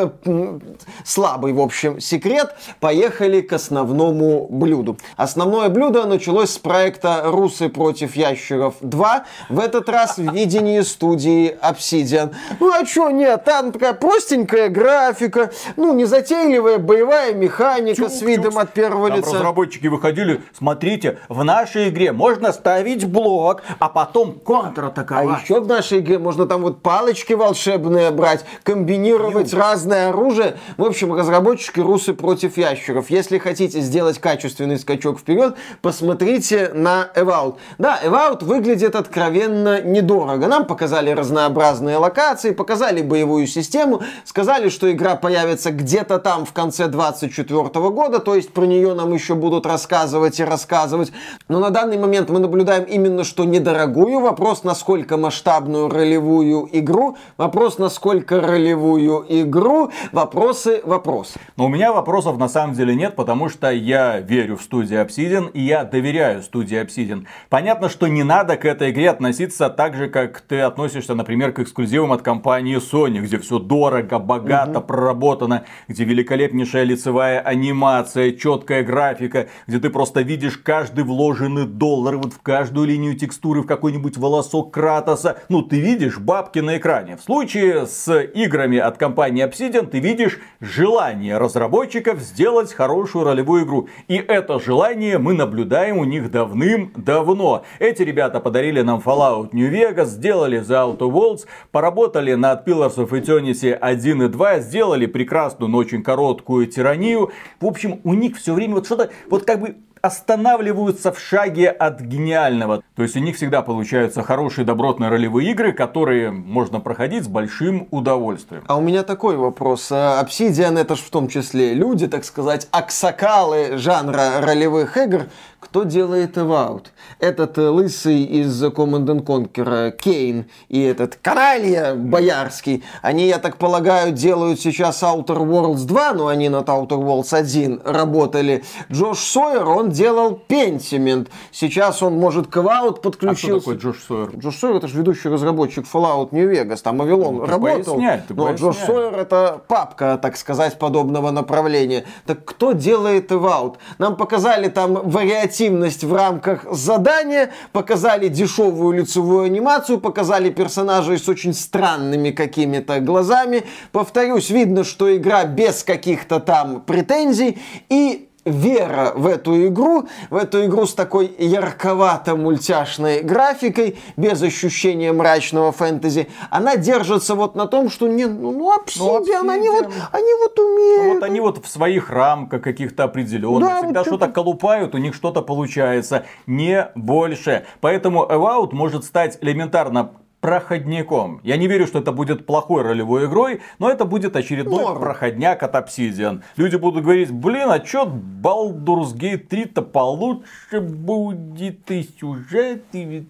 слабый, 1.04 1.54
в 1.54 1.62
общем, 1.62 2.00
секрет. 2.00 2.56
Поехали 2.80 3.42
к 3.42 3.54
основному 3.54 4.48
блюду. 4.50 4.98
Основное 5.16 5.70
блюдо 5.70 6.06
началось 6.06 6.52
с 6.52 6.58
проекта 6.58 7.22
«Русы 7.26 7.70
против 7.70 8.16
ящеров 8.16 8.76
2». 8.82 9.22
В 9.50 9.60
этот 9.60 9.90
раз 9.90 10.18
в 10.18 10.34
видении 10.34 10.82
студии 10.82 11.58
Obsidian. 11.62 12.34
Ну, 12.60 12.72
а 12.72 12.86
что 12.86 13.10
нет, 13.10 13.44
там 13.44 13.72
такая 13.72 13.94
простенькая 13.94 14.70
графика, 14.70 15.52
ну, 15.76 15.94
незатейливая 15.94 16.78
боевая 16.78 17.34
механика 17.34 18.10
с 18.10 18.22
видом 18.22 18.58
от 18.58 18.74
первого 18.74 19.10
там 19.10 19.18
лица. 19.18 19.34
разработчики 19.36 19.88
выходили, 19.88 20.42
смотрите, 20.58 21.20
в 21.30 21.44
нашей 21.44 21.90
игре 21.90 22.12
можно 22.12 22.52
ставить 22.52 23.06
блок, 23.06 23.64
а 23.80 23.90
потом 23.90 24.40
контратаковать. 24.40 25.35
А 25.35 25.35
еще 25.42 25.60
в 25.60 25.68
нашей 25.68 26.00
игре 26.00 26.20
можно 26.20 26.46
там 26.46 26.62
вот 26.62 26.82
палочки 26.82 27.34
волшебные 27.34 28.12
брать, 28.12 28.46
комбинировать 28.64 29.54
Ю. 29.54 29.60
разное 29.60 30.10
оружие. 30.10 30.58
В 30.78 30.84
общем, 30.84 31.14
разработчики 31.14 31.80
русы 31.80 32.14
против 32.14 32.58
ящеров. 32.58 33.10
Если 33.10 33.38
хотите 33.38 33.80
сделать 33.82 34.20
качественный 34.20 34.78
скачок 34.78 35.20
вперед, 35.20 35.56
посмотрите 35.82 36.72
на 36.74 37.10
Evout. 37.16 37.56
Да, 37.78 38.00
Evout 38.04 38.44
выглядит 38.44 38.96
откровенно 38.96 39.82
недорого. 39.82 40.48
Нам 40.48 40.66
показали 40.66 41.12
разнообразные 41.12 41.98
локации, 41.98 42.52
показали 42.52 43.02
боевую 43.02 43.48
систему, 43.48 44.02
сказали, 44.24 44.70
что 44.70 44.92
игра 44.92 45.16
появится 45.16 45.72
где-то 45.72 46.20
там 46.20 46.46
в 46.46 46.54
конце 46.54 46.88
24 46.88 47.70
года, 47.90 48.20
то 48.20 48.36
есть 48.36 48.52
про 48.54 48.66
нее 48.66 48.94
нам 48.94 49.14
еще 49.14 49.36
будут 49.36 49.66
рассказывать 49.66 50.40
и 50.40 50.44
рассказывать. 50.44 51.12
Но 51.48 51.60
на 51.60 51.70
данный 51.70 51.98
момент 51.98 52.30
мы 52.30 52.40
наблюдаем 52.40 52.84
именно 52.84 53.24
что 53.24 53.44
недорогую. 53.44 54.20
Вопрос, 54.20 54.64
насколько 54.64 55.18
масштабную 55.26 55.90
ролевую 55.90 56.70
игру. 56.72 57.18
Вопрос, 57.38 57.80
насколько 57.80 58.42
ролевую 58.42 59.26
игру. 59.28 59.90
Вопросы, 60.12 60.82
вопросы. 60.86 61.40
Но 61.58 61.66
у 61.66 61.68
меня 61.68 61.92
вопросов 61.92 62.38
на 62.38 62.48
самом 62.48 62.76
деле 62.76 62.94
нет, 62.94 63.16
потому 63.16 63.50
что 63.50 63.72
я 63.72 64.20
верю 64.20 64.56
в 64.58 64.62
студию 64.62 65.04
Obsidian 65.04 65.50
и 65.52 65.62
я 65.62 65.84
доверяю 65.84 66.44
студии 66.44 66.80
Obsidian. 66.80 67.26
Понятно, 67.50 67.90
что 67.90 68.08
не 68.08 68.24
надо 68.24 68.56
к 68.56 68.66
этой 68.66 68.92
игре 68.92 69.10
относиться 69.10 69.70
так 69.70 69.96
же, 69.96 70.10
как 70.10 70.42
ты 70.42 70.60
относишься, 70.60 71.16
например, 71.16 71.54
к 71.54 71.60
эксклюзивам 71.60 72.12
от 72.12 72.22
компании 72.22 72.78
Sony, 72.78 73.20
где 73.22 73.40
все 73.40 73.58
дорого, 73.58 74.20
богато, 74.20 74.80
угу. 74.80 74.88
проработано, 74.88 75.66
где 75.88 76.04
великолепнейшая 76.04 76.84
лицевая 76.84 77.40
анимация, 77.40 78.32
четкая 78.32 78.84
графика, 78.84 79.48
где 79.66 79.80
ты 79.80 79.90
просто 79.90 80.22
видишь 80.22 80.58
каждый 80.58 81.04
вложенный 81.04 81.66
доллар 81.66 82.18
вот 82.18 82.34
в 82.34 82.42
каждую 82.42 82.88
линию 82.88 83.16
текстуры, 83.18 83.64
в 83.64 83.66
какой-нибудь 83.66 84.18
волосок 84.18 84.72
крата 84.72 85.15
Кратоса, 85.16 85.38
ну 85.50 85.62
ты 85.62 85.80
видишь 85.80 86.20
бабки 86.20 86.60
на 86.60 86.78
экране. 86.78 87.18
В 87.18 87.22
случае 87.22 87.88
с 87.88 88.14
играми 88.22 88.78
от 88.78 88.98
компании 88.98 89.46
Obsidian 89.46 89.88
ты 89.88 90.00
видишь 90.00 90.40
желание 90.60 91.38
разработчиков 91.38 92.20
сделать 92.20 92.74
хорошую 92.74 93.26
ролевую 93.26 93.66
игру. 93.66 93.88
И 94.08 94.16
это 94.16 94.60
желание 94.60 95.18
мы 95.18 95.34
наблюдаем 95.34 95.98
у 95.98 96.04
них 96.04 96.30
давным-давно. 96.32 97.64
Эти 97.80 98.04
ребята 98.04 98.40
подарили 98.40 98.82
нам 98.82 99.02
Fallout 99.04 99.50
New 99.54 99.72
Vegas, 99.72 100.06
сделали 100.06 100.60
The 100.60 100.98
Outer 100.98 101.12
Worlds, 101.12 101.46
поработали 101.72 102.34
над 102.34 102.68
Pillars 102.68 102.98
of 102.98 103.10
Eternity 103.12 103.74
1 103.74 104.24
и 104.24 104.28
2, 104.28 104.60
сделали 104.60 105.06
прекрасную, 105.06 105.70
но 105.70 105.78
очень 105.78 106.04
короткую 106.04 106.68
тиранию. 106.68 107.32
В 107.60 107.66
общем, 107.66 108.02
у 108.04 108.14
них 108.14 108.38
все 108.38 108.54
время 108.54 108.76
вот 108.76 108.86
что-то, 108.86 109.10
вот 109.30 109.46
как 109.46 109.62
бы 109.62 109.76
останавливаются 110.06 111.12
в 111.12 111.20
шаге 111.20 111.70
от 111.70 112.00
гениального. 112.02 112.84
То 112.96 113.04
есть 113.04 113.16
у 113.16 113.20
них 113.20 113.36
всегда 113.36 113.62
получаются 113.62 114.24
хорошие 114.24 114.66
добротные 114.66 115.10
ролевые 115.10 115.52
игры, 115.52 115.74
которые 115.74 116.32
можно 116.32 116.80
проходить 116.80 117.24
с 117.24 117.28
большим 117.28 117.88
удовольствием. 117.92 118.64
А 118.68 118.78
у 118.78 118.82
меня 118.82 119.04
такой 119.04 119.36
вопрос. 119.36 119.92
Obsidian 119.92 120.80
это 120.80 120.96
же 120.96 121.02
в 121.02 121.10
том 121.10 121.28
числе 121.28 121.74
люди, 121.74 122.08
так 122.08 122.24
сказать, 122.24 122.68
аксакалы 122.72 123.78
жанра 123.78 124.42
ролевых 124.42 124.96
игр. 124.98 125.24
Кто 125.66 125.84
делает 125.84 126.38
Evout? 126.38 126.86
Этот 127.20 127.58
э, 127.58 127.68
лысый 127.68 128.24
из 128.24 128.64
Command 128.64 129.24
Conquer 129.24 129.92
Кейн 129.92 130.46
и 130.70 130.82
этот 130.82 131.18
каналья 131.22 131.96
боярский, 131.96 132.84
они, 133.02 133.28
я 133.28 133.40
так 133.40 133.58
полагаю, 133.58 134.12
делают 134.12 134.60
сейчас 134.60 135.02
Outer 135.02 135.40
Worlds 135.46 135.86
2, 135.86 136.14
но 136.14 136.28
они 136.28 136.50
над 136.50 136.70
Outer 136.70 137.02
Worlds 137.02 137.36
1 137.36 137.82
работали. 137.84 138.64
Джош 138.92 139.20
Сойер, 139.20 139.68
он 139.68 139.90
делал 139.90 140.40
Pentiment. 140.48 141.28
Сейчас 141.52 142.04
он, 142.04 142.14
может, 142.14 142.48
к 142.48 142.58
Evout 142.58 143.02
подключился. 143.02 143.56
А 143.56 143.60
кто 143.60 143.72
такой 143.72 143.78
Джош 143.78 144.04
Сойер? 144.08 144.30
Джош 144.38 144.56
Сойер 144.58 144.76
это 144.78 144.88
же 144.88 145.00
ведущий 145.00 145.30
разработчик 145.30 145.86
Fallout 145.92 146.30
New 146.32 146.52
Vegas, 146.52 146.82
там 146.84 147.02
Авилон 147.02 147.38
ну, 147.38 147.46
работал. 147.46 147.96
Поясняй, 147.96 148.22
но 148.30 148.54
Джош 148.54 148.78
Сойер 148.78 149.16
это 149.16 149.62
папка, 149.68 150.20
так 150.22 150.38
сказать, 150.38 150.78
подобного 150.78 151.32
направления. 151.32 152.06
Так 152.26 152.46
кто 152.46 152.74
делает 152.74 153.32
Evout? 153.32 153.78
Нам 153.98 154.16
показали 154.16 154.70
там 154.70 155.10
вариативность 155.56 156.04
в 156.04 156.14
рамках 156.14 156.66
задания, 156.72 157.52
показали 157.72 158.28
дешевую 158.28 158.98
лицевую 159.00 159.46
анимацию, 159.46 160.00
показали 160.00 160.50
персонажей 160.50 161.18
с 161.18 161.30
очень 161.30 161.54
странными 161.54 162.32
какими-то 162.32 163.00
глазами. 163.00 163.64
Повторюсь, 163.92 164.50
видно, 164.50 164.84
что 164.84 165.16
игра 165.16 165.46
без 165.46 165.84
каких-то 165.84 166.40
там 166.40 166.82
претензий. 166.82 167.58
И 167.90 168.30
вера 168.46 169.12
в 169.16 169.26
эту 169.26 169.68
игру, 169.68 170.08
в 170.30 170.36
эту 170.36 170.66
игру 170.66 170.86
с 170.86 170.94
такой 170.94 171.28
ярковато-мультяшной 171.38 173.22
графикой, 173.22 173.98
без 174.16 174.42
ощущения 174.42 175.12
мрачного 175.12 175.72
фэнтези, 175.72 176.30
она 176.50 176.78
держится 176.78 177.36
вот 177.36 177.56
на 177.56 177.66
том, 177.66 177.90
что 177.90 178.08
не, 178.08 178.26
ну, 178.26 178.52
ну 178.52 178.72
Obsidian, 178.78 179.42
ну, 179.44 179.50
они 179.50 179.70
вот, 179.70 179.90
они 180.12 180.34
вот 180.40 180.60
умеют. 180.60 181.04
Ну, 181.04 181.14
вот 181.16 181.24
они 181.24 181.40
вот 181.40 181.66
в 181.66 181.68
своих 181.68 182.10
рамках 182.10 182.62
каких-то 182.62 183.04
определенных, 183.04 183.68
да, 183.68 183.82
всегда 183.82 184.00
вот 184.02 184.08
что-то 184.08 184.28
колупают, 184.28 184.94
у 184.96 185.00
них 185.00 185.16
что-то 185.16 185.42
получается, 185.42 186.26
не 186.46 186.92
больше. 186.96 187.66
Поэтому 187.82 188.26
Evout 188.26 188.70
может 188.74 189.04
стать 189.06 189.38
элементарно 189.42 190.12
проходником. 190.46 191.40
Я 191.42 191.58
не 191.58 191.66
верю, 191.66 191.88
что 191.88 191.98
это 191.98 192.12
будет 192.12 192.46
плохой 192.46 192.84
ролевой 192.84 193.26
игрой, 193.26 193.62
но 193.80 193.90
это 193.90 194.06
будет 194.06 194.36
очередной 194.36 194.84
Норм. 194.84 195.00
проходняк 195.00 195.64
от 195.64 195.74
Obsidian. 195.74 196.44
Люди 196.56 196.76
будут 196.76 197.04
говорить, 197.04 197.32
блин, 197.32 197.72
а 197.72 197.80
чё 197.80 198.06
Baldur's 198.06 199.16
Gate 199.16 199.48
3-то 199.48 199.82
получше 199.82 200.82
будет 200.82 201.90
и 201.90 202.08
сюжет, 202.20 202.84
и... 202.94 203.26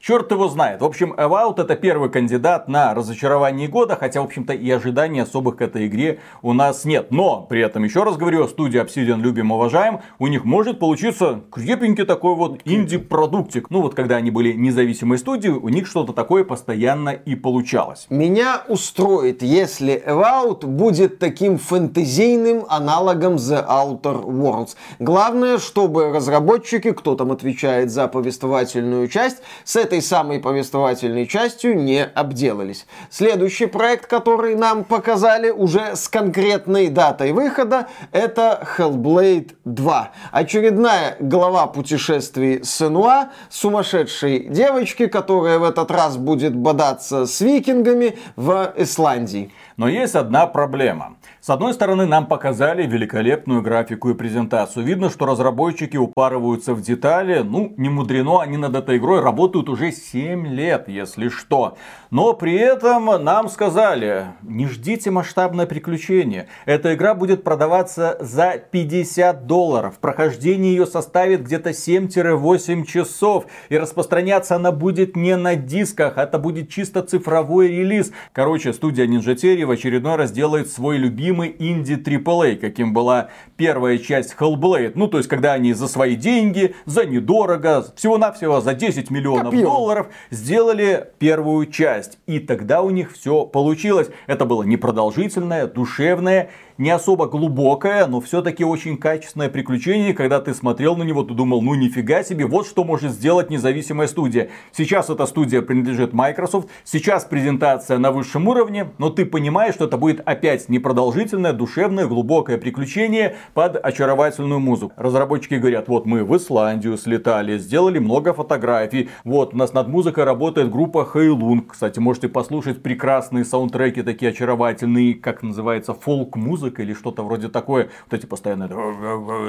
Черт 0.00 0.30
его 0.30 0.48
знает. 0.48 0.82
В 0.82 0.84
общем, 0.84 1.14
Evout 1.14 1.62
это 1.62 1.74
первый 1.76 2.10
кандидат 2.10 2.68
на 2.68 2.92
разочарование 2.92 3.66
года, 3.66 3.96
хотя, 3.96 4.20
в 4.20 4.24
общем-то, 4.24 4.52
и 4.52 4.70
ожиданий 4.70 5.20
особых 5.20 5.56
к 5.56 5.62
этой 5.62 5.86
игре 5.86 6.18
у 6.42 6.52
нас 6.52 6.84
нет. 6.84 7.10
Но, 7.10 7.46
при 7.48 7.62
этом, 7.62 7.84
еще 7.84 8.02
раз 8.02 8.18
говорю, 8.18 8.46
студия 8.48 8.84
Obsidian 8.84 9.22
любим, 9.22 9.50
уважаем, 9.50 10.00
у 10.18 10.26
них 10.26 10.44
может 10.44 10.78
получиться 10.78 11.40
крепенький 11.50 12.04
такой 12.04 12.34
вот 12.34 12.60
инди-продуктик. 12.66 13.70
Ну 13.70 13.80
вот, 13.80 13.94
когда 13.94 14.16
они 14.16 14.30
были 14.30 14.52
независимой 14.52 15.16
студией, 15.16 15.54
у 15.54 15.70
них 15.70 15.86
что-то 15.86 16.17
такое 16.18 16.42
постоянно 16.42 17.10
и 17.10 17.36
получалось. 17.36 18.06
Меня 18.10 18.62
устроит, 18.66 19.40
если 19.40 20.02
Evout 20.04 20.66
будет 20.66 21.20
таким 21.20 21.58
фэнтезийным 21.58 22.66
аналогом 22.68 23.36
The 23.36 23.64
Outer 23.64 24.24
Worlds. 24.24 24.70
Главное, 24.98 25.58
чтобы 25.58 26.10
разработчики, 26.12 26.90
кто 26.90 27.14
там 27.14 27.30
отвечает 27.30 27.92
за 27.92 28.08
повествовательную 28.08 29.06
часть, 29.06 29.36
с 29.62 29.76
этой 29.76 30.02
самой 30.02 30.40
повествовательной 30.40 31.28
частью 31.28 31.76
не 31.76 32.04
обделались. 32.04 32.88
Следующий 33.10 33.66
проект, 33.66 34.06
который 34.06 34.56
нам 34.56 34.82
показали 34.82 35.50
уже 35.50 35.94
с 35.94 36.08
конкретной 36.08 36.88
датой 36.88 37.30
выхода, 37.30 37.86
это 38.10 38.66
Hellblade 38.76 39.52
2. 39.64 40.10
Очередная 40.32 41.16
глава 41.20 41.68
путешествий 41.68 42.64
Сенуа, 42.64 43.28
сумасшедшей 43.50 44.48
девочки, 44.48 45.06
которая 45.06 45.60
в 45.60 45.62
этот 45.62 45.92
раз 45.92 46.07
раз 46.08 46.16
будет 46.16 46.56
бодаться 46.56 47.26
с 47.26 47.40
викингами 47.40 48.16
в 48.36 48.72
Исландии. 48.76 49.50
Но 49.76 49.88
есть 49.88 50.14
одна 50.14 50.46
проблема. 50.46 51.16
С 51.48 51.50
одной 51.50 51.72
стороны, 51.72 52.04
нам 52.04 52.26
показали 52.26 52.86
великолепную 52.86 53.62
графику 53.62 54.10
и 54.10 54.14
презентацию. 54.14 54.84
Видно, 54.84 55.08
что 55.08 55.24
разработчики 55.24 55.96
упарываются 55.96 56.74
в 56.74 56.82
детали. 56.82 57.38
Ну, 57.38 57.72
не 57.78 57.88
мудрено, 57.88 58.42
они 58.42 58.58
над 58.58 58.76
этой 58.76 58.98
игрой 58.98 59.22
работают 59.22 59.70
уже 59.70 59.90
7 59.90 60.46
лет, 60.46 60.88
если 60.88 61.30
что. 61.30 61.78
Но 62.10 62.34
при 62.34 62.54
этом 62.54 63.06
нам 63.24 63.48
сказали, 63.48 64.26
не 64.42 64.66
ждите 64.66 65.10
масштабное 65.10 65.64
приключение. 65.64 66.48
Эта 66.66 66.92
игра 66.92 67.14
будет 67.14 67.44
продаваться 67.44 68.18
за 68.20 68.62
50 68.70 69.46
долларов. 69.46 69.98
Прохождение 70.00 70.76
ее 70.76 70.84
составит 70.84 71.44
где-то 71.44 71.70
7-8 71.70 72.84
часов. 72.84 73.46
И 73.70 73.78
распространяться 73.78 74.56
она 74.56 74.70
будет 74.70 75.16
не 75.16 75.34
на 75.34 75.56
дисках, 75.56 76.18
это 76.18 76.38
будет 76.38 76.68
чисто 76.68 77.00
цифровой 77.00 77.68
релиз. 77.68 78.12
Короче, 78.34 78.74
студия 78.74 79.06
Ninja 79.06 79.34
Theory 79.34 79.64
в 79.64 79.70
очередной 79.70 80.16
раз 80.16 80.30
делает 80.30 80.70
свой 80.70 80.98
любимый 80.98 81.37
любимый 81.38 81.54
инди 81.58 81.94
AAA, 81.94 82.56
каким 82.56 82.92
была 82.92 83.28
первая 83.56 83.98
часть 83.98 84.34
Hellblade. 84.38 84.92
Ну, 84.94 85.08
то 85.08 85.18
есть, 85.18 85.28
когда 85.28 85.52
они 85.52 85.72
за 85.72 85.88
свои 85.88 86.16
деньги, 86.16 86.74
за 86.84 87.04
недорого, 87.04 87.86
всего-навсего 87.96 88.60
за 88.60 88.74
10 88.74 89.10
миллионов 89.10 89.50
Копил. 89.50 89.62
долларов 89.62 90.08
сделали 90.30 91.08
первую 91.18 91.66
часть. 91.66 92.18
И 92.26 92.38
тогда 92.40 92.82
у 92.82 92.90
них 92.90 93.12
все 93.12 93.44
получилось. 93.44 94.08
Это 94.26 94.44
было 94.44 94.62
непродолжительное, 94.62 95.66
душевное 95.66 96.50
не 96.78 96.90
особо 96.90 97.26
глубокое, 97.26 98.06
но 98.06 98.20
все-таки 98.20 98.64
очень 98.64 98.96
качественное 98.96 99.48
приключение. 99.48 100.14
Когда 100.14 100.40
ты 100.40 100.54
смотрел 100.54 100.96
на 100.96 101.02
него, 101.02 101.24
ты 101.24 101.34
думал, 101.34 101.60
ну 101.60 101.74
нифига 101.74 102.22
себе, 102.22 102.46
вот 102.46 102.68
что 102.68 102.84
может 102.84 103.10
сделать 103.10 103.50
независимая 103.50 104.06
студия. 104.06 104.50
Сейчас 104.72 105.10
эта 105.10 105.26
студия 105.26 105.60
принадлежит 105.60 106.12
Microsoft, 106.12 106.68
сейчас 106.84 107.24
презентация 107.24 107.98
на 107.98 108.12
высшем 108.12 108.46
уровне, 108.46 108.92
но 108.98 109.10
ты 109.10 109.26
понимаешь, 109.26 109.74
что 109.74 109.86
это 109.86 109.98
будет 109.98 110.20
опять 110.24 110.68
непродолжительное, 110.68 111.52
душевное, 111.52 112.06
глубокое 112.06 112.58
приключение 112.58 113.36
под 113.54 113.76
очаровательную 113.76 114.60
музыку. 114.60 114.92
Разработчики 114.96 115.54
говорят, 115.54 115.88
вот 115.88 116.06
мы 116.06 116.24
в 116.24 116.36
Исландию 116.36 116.96
слетали, 116.96 117.58
сделали 117.58 117.98
много 117.98 118.32
фотографий, 118.32 119.10
вот 119.24 119.52
у 119.52 119.56
нас 119.56 119.72
над 119.72 119.88
музыкой 119.88 120.22
работает 120.22 120.70
группа 120.70 121.08
Heilung. 121.12 121.62
Кстати, 121.68 121.98
можете 121.98 122.28
послушать 122.28 122.84
прекрасные 122.84 123.44
саундтреки, 123.44 124.02
такие 124.02 124.30
очаровательные, 124.30 125.14
как 125.14 125.42
называется, 125.42 125.92
фолк-музыка 125.92 126.67
музыка 126.68 126.82
или 126.82 126.94
что-то 126.94 127.22
вроде 127.22 127.48
такое. 127.48 127.88
Вот 128.10 128.18
эти 128.18 128.26
постоянные 128.26 128.68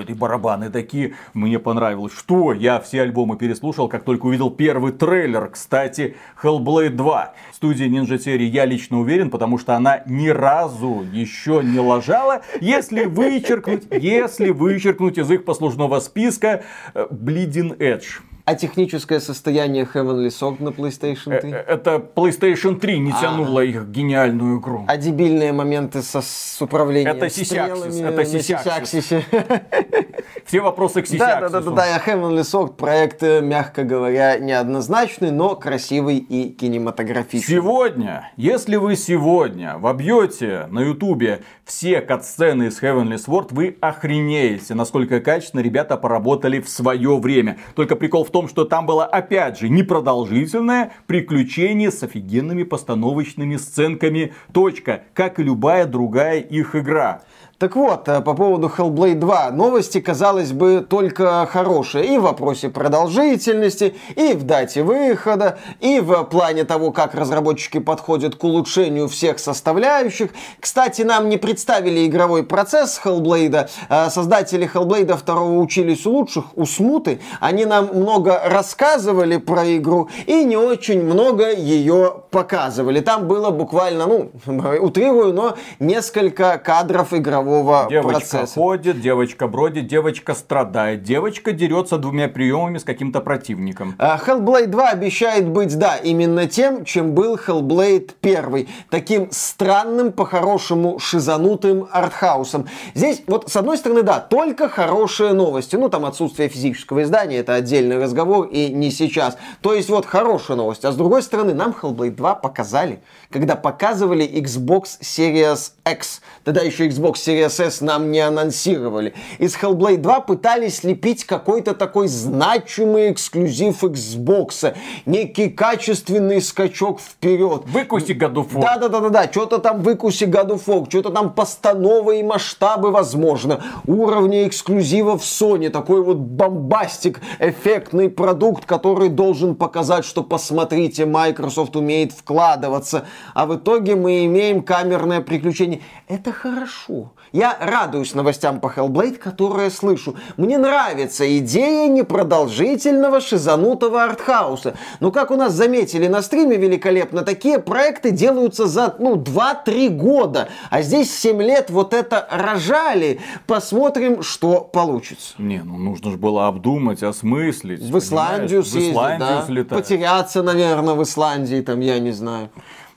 и 0.08 0.14
барабаны 0.14 0.70
такие. 0.70 1.14
Мне 1.34 1.60
понравилось. 1.60 2.14
Что? 2.14 2.54
Я 2.54 2.80
все 2.80 3.02
альбомы 3.02 3.38
переслушал, 3.38 3.90
как 3.90 4.04
только 4.04 4.28
увидел 4.28 4.50
первый 4.50 4.92
трейлер. 4.92 5.50
Кстати, 5.50 6.16
Hellblade 6.42 6.90
2. 6.90 7.34
Студия 7.54 7.88
Ninja 7.88 8.18
Theory 8.18 8.46
я 8.46 8.66
лично 8.66 9.00
уверен, 9.00 9.30
потому 9.30 9.58
что 9.58 9.76
она 9.76 10.02
ни 10.06 10.30
разу 10.30 11.06
еще 11.12 11.62
не 11.64 11.80
лажала. 11.80 12.42
Если 12.62 13.06
вычеркнуть, 13.06 13.84
если 13.92 14.50
вычеркнуть 14.52 15.18
из 15.18 15.30
их 15.32 15.46
послужного 15.46 16.00
списка 16.00 16.64
э, 16.94 17.08
Bleeding 17.12 17.78
Edge 17.78 18.22
а 18.50 18.56
техническое 18.56 19.20
состояние 19.20 19.88
Heavenly 19.94 20.30
Sword 20.30 20.64
на 20.64 20.70
PlayStation 20.70 21.40
3? 21.40 21.52
Э, 21.52 21.56
это 21.68 22.04
PlayStation 22.16 22.80
3 22.80 23.00
не 23.00 23.12
а. 23.12 23.22
тянуло 23.22 23.60
их 23.60 23.86
гениальную 23.90 24.60
игру. 24.60 24.86
А 24.88 24.98
дебильные 24.98 25.54
моменты 25.54 26.02
со, 26.02 26.22
с 26.22 26.60
управлением 26.60 27.16
Это 27.16 27.30
сисяксис. 27.30 28.00
Это 28.00 28.26
сисяксис. 28.26 29.10
Все 30.50 30.62
вопросы 30.62 31.04
к 31.04 31.06
сисяксису. 31.06 31.42
Да, 31.42 31.50
да, 31.50 31.62
да, 31.62 31.70
да, 31.70 31.76
да. 31.76 32.04
Heavenly 32.04 32.40
Sword 32.40 32.74
проект, 32.74 33.22
э, 33.22 33.40
мягко 33.40 33.84
говоря, 33.84 34.40
неоднозначный, 34.40 35.30
но 35.30 35.56
красивый 35.56 36.18
и 36.18 36.50
кинематографичный. 36.50 37.58
Сегодня, 37.58 38.32
если 38.36 38.78
вы 38.78 38.96
сегодня 38.96 39.78
вобьете 39.78 40.66
на 40.72 40.80
ютубе 40.80 41.44
все 41.66 42.02
катсцены 42.02 42.70
из 42.70 42.82
Heavenly 42.82 43.24
Sword, 43.24 43.50
вы 43.52 43.78
охренеете, 43.80 44.74
насколько 44.74 45.20
качественно 45.20 45.62
ребята 45.62 45.98
поработали 45.98 46.60
в 46.60 46.68
свое 46.68 47.20
время. 47.20 47.60
Только 47.76 47.96
прикол 47.96 48.24
в 48.24 48.32
том, 48.32 48.48
что 48.48 48.66
там 48.66 48.88
было 48.88 49.06
опять 49.06 49.60
же 49.60 49.70
непродолжительное 49.70 50.94
приключение 51.06 51.92
с 51.92 52.02
офигенными 52.02 52.64
постановочными 52.64 53.56
сценками. 53.58 54.34
Точка. 54.52 55.04
Как 55.14 55.40
и 55.40 55.44
любая 55.44 55.86
другая 55.86 56.40
их 56.40 56.76
игра. 56.76 57.22
Так 57.60 57.76
вот, 57.76 58.08
э, 58.08 58.22
по 58.22 58.36
поводу 58.36 58.72
Hellblade 58.76 59.16
2. 59.16 59.52
Новости, 59.52 60.00
казалось 60.00 60.54
бы, 60.54 60.80
только 60.80 61.46
хорошие. 61.52 62.16
И 62.16 62.18
в 62.18 62.22
вопросе 62.22 62.70
продолжительности, 62.70 63.96
и 64.16 64.32
в 64.32 64.44
дате 64.44 64.82
выхода, 64.82 65.60
и 65.82 66.00
в 66.00 66.24
плане 66.24 66.64
того, 66.64 66.94
как 66.94 67.16
разработчики 67.16 67.80
подходят 67.80 68.36
к 68.36 68.44
улучшению 68.46 69.10
всех 69.10 69.40
составляющих. 69.40 70.30
Кстати, 70.62 71.02
нам 71.02 71.28
не 71.28 71.36
представили 71.36 72.08
игровой 72.08 72.44
процесс 72.44 73.02
Hellblade. 73.04 73.70
Э, 73.90 74.10
создатели 74.10 74.70
Hellblade 74.74 75.22
2 75.22 75.42
учились 75.60 76.06
у 76.06 76.12
лучших, 76.12 76.46
у 76.56 76.66
Смуты. 76.66 77.20
Они 77.42 77.66
нам 77.66 77.90
много 77.94 78.42
рассказывали 78.46 79.36
про 79.36 79.76
игру 79.76 80.08
и 80.28 80.46
не 80.46 80.56
очень 80.56 81.04
много 81.04 81.54
ее 81.54 82.24
показывали. 82.32 83.02
Там 83.02 83.28
было 83.28 83.50
буквально, 83.50 84.06
ну, 84.06 84.32
утрирую, 84.80 85.34
но 85.34 85.58
несколько 85.80 86.58
кадров 86.58 87.14
игрового 87.14 87.49
игрового 87.50 87.88
девочка 87.90 88.20
процесса. 88.20 88.54
ходит, 88.54 89.02
девочка 89.02 89.48
бродит, 89.48 89.88
девочка 89.88 90.34
страдает, 90.34 91.04
девочка 91.04 91.52
дерется 91.52 91.98
двумя 91.98 92.28
приемами 92.28 92.78
с 92.78 92.84
каким-то 92.84 93.22
противником. 93.22 93.96
А 93.98 94.18
Hellblade 94.18 94.68
2 94.68 94.90
обещает 94.90 95.48
быть, 95.48 95.78
да, 95.78 95.98
именно 95.98 96.48
тем, 96.48 96.86
чем 96.86 97.14
был 97.14 97.36
Hellblade 97.36 98.12
1. 98.22 98.68
Таким 98.90 99.30
странным, 99.32 100.12
по-хорошему, 100.12 101.00
шизанутым 101.00 101.88
артхаусом. 101.92 102.68
Здесь, 102.94 103.24
вот, 103.28 103.50
с 103.50 103.56
одной 103.56 103.78
стороны, 103.78 104.04
да, 104.04 104.20
только 104.20 104.70
хорошие 104.70 105.34
новости. 105.34 105.76
Ну, 105.76 105.90
там 105.90 106.06
отсутствие 106.06 106.50
физического 106.50 107.04
издания, 107.04 107.38
это 107.38 107.56
отдельный 107.56 107.98
разговор, 107.98 108.48
и 108.48 108.70
не 108.70 108.92
сейчас. 108.92 109.38
То 109.62 109.74
есть, 109.74 109.90
вот, 109.90 110.06
хорошая 110.06 110.58
новость. 110.58 110.86
А 110.86 110.92
с 110.92 110.96
другой 110.96 111.24
стороны, 111.24 111.54
нам 111.54 111.76
Hellblade 111.80 112.16
2 112.16 112.36
показали, 112.36 113.00
когда 113.32 113.56
показывали 113.56 114.28
Xbox 114.28 115.00
Series 115.02 115.72
X. 115.90 116.22
Тогда 116.44 116.62
еще 116.62 116.88
Xbox 116.88 117.16
Series 117.16 117.39
S 117.48 117.82
нам 117.82 118.12
не 118.12 118.20
анонсировали. 118.20 119.14
Из 119.38 119.56
Hellblade 119.56 119.98
2 119.98 120.20
пытались 120.22 120.78
слепить 120.78 121.26
какой-то 121.26 121.74
такой 121.74 122.08
значимый 122.08 123.12
эксклюзив 123.12 123.84
Xbox. 123.84 124.76
Некий 125.06 125.50
качественный 125.50 126.42
скачок 126.42 127.00
вперед. 127.00 127.64
Выкуси 127.66 128.14
of 128.14 128.54
War. 128.54 128.62
Да-да-да-да, 128.62 129.32
что-то 129.32 129.60
там 129.60 129.82
выкуси 129.82 130.26
of 130.26 130.66
War, 130.66 130.90
что-то 130.90 131.10
там 131.10 131.34
постановы 131.34 132.20
и 132.20 132.24
масштабы 132.24 132.92
возможно, 132.92 133.64
уровни 133.88 134.48
эксклюзивов 134.48 135.22
Sony, 135.22 135.70
такой 135.70 136.04
вот 136.04 136.18
бомбастик, 136.18 137.22
эффектный 137.40 138.10
продукт, 138.10 138.66
который 138.66 139.10
должен 139.10 139.56
показать, 139.56 140.06
что 140.06 140.24
посмотрите, 140.24 141.06
Microsoft 141.06 141.76
умеет 141.76 142.12
вкладываться, 142.12 143.06
а 143.34 143.46
в 143.46 143.56
итоге 143.56 143.96
мы 143.96 144.26
имеем 144.26 144.62
камерное 144.62 145.22
приключение. 145.22 145.82
Это 146.08 146.32
хорошо. 146.32 147.12
Я 147.32 147.58
радуюсь 147.60 148.14
новостям 148.14 148.60
по 148.60 148.68
Hellblade, 148.68 149.18
которые 149.18 149.70
слышу. 149.70 150.16
Мне 150.38 150.58
нравится 150.58 151.38
идея 151.40 151.88
непродолжительного 151.88 153.22
шизанутого 153.22 154.04
артхауса. 154.04 154.76
Но 155.00 155.12
как 155.12 155.32
у 155.32 155.36
нас 155.36 155.54
заметили 155.54 156.08
на 156.08 156.22
стриме 156.22 156.58
великолепно, 156.58 157.22
такие 157.22 157.60
проекты 157.60 158.12
делаются 158.12 158.66
за 158.66 158.96
ну, 159.00 159.16
2-3 159.16 159.90
года. 159.90 160.50
А 160.70 160.82
здесь 160.82 161.16
7 161.18 161.42
лет 161.42 161.70
вот 161.70 161.94
это 161.94 162.28
рожали. 162.32 163.20
Посмотрим, 163.46 164.24
что 164.24 164.62
получится. 164.62 165.36
Не, 165.38 165.62
ну 165.64 165.78
нужно 165.78 166.12
же 166.12 166.18
было 166.18 166.48
обдумать, 166.48 167.04
осмыслить. 167.04 167.82
В 167.82 167.98
Исландию 167.98 168.64
съездить, 168.64 168.90
В 168.90 168.92
Исландию 168.92 169.30
да. 169.30 169.46
слетать. 169.46 169.78
Потеряться, 169.78 170.44
наверное, 170.44 170.96
в 170.96 171.04
Исландии, 171.04 171.62
там, 171.62 171.80
я 171.80 172.00
не 172.00 172.12
знаю. 172.12 172.50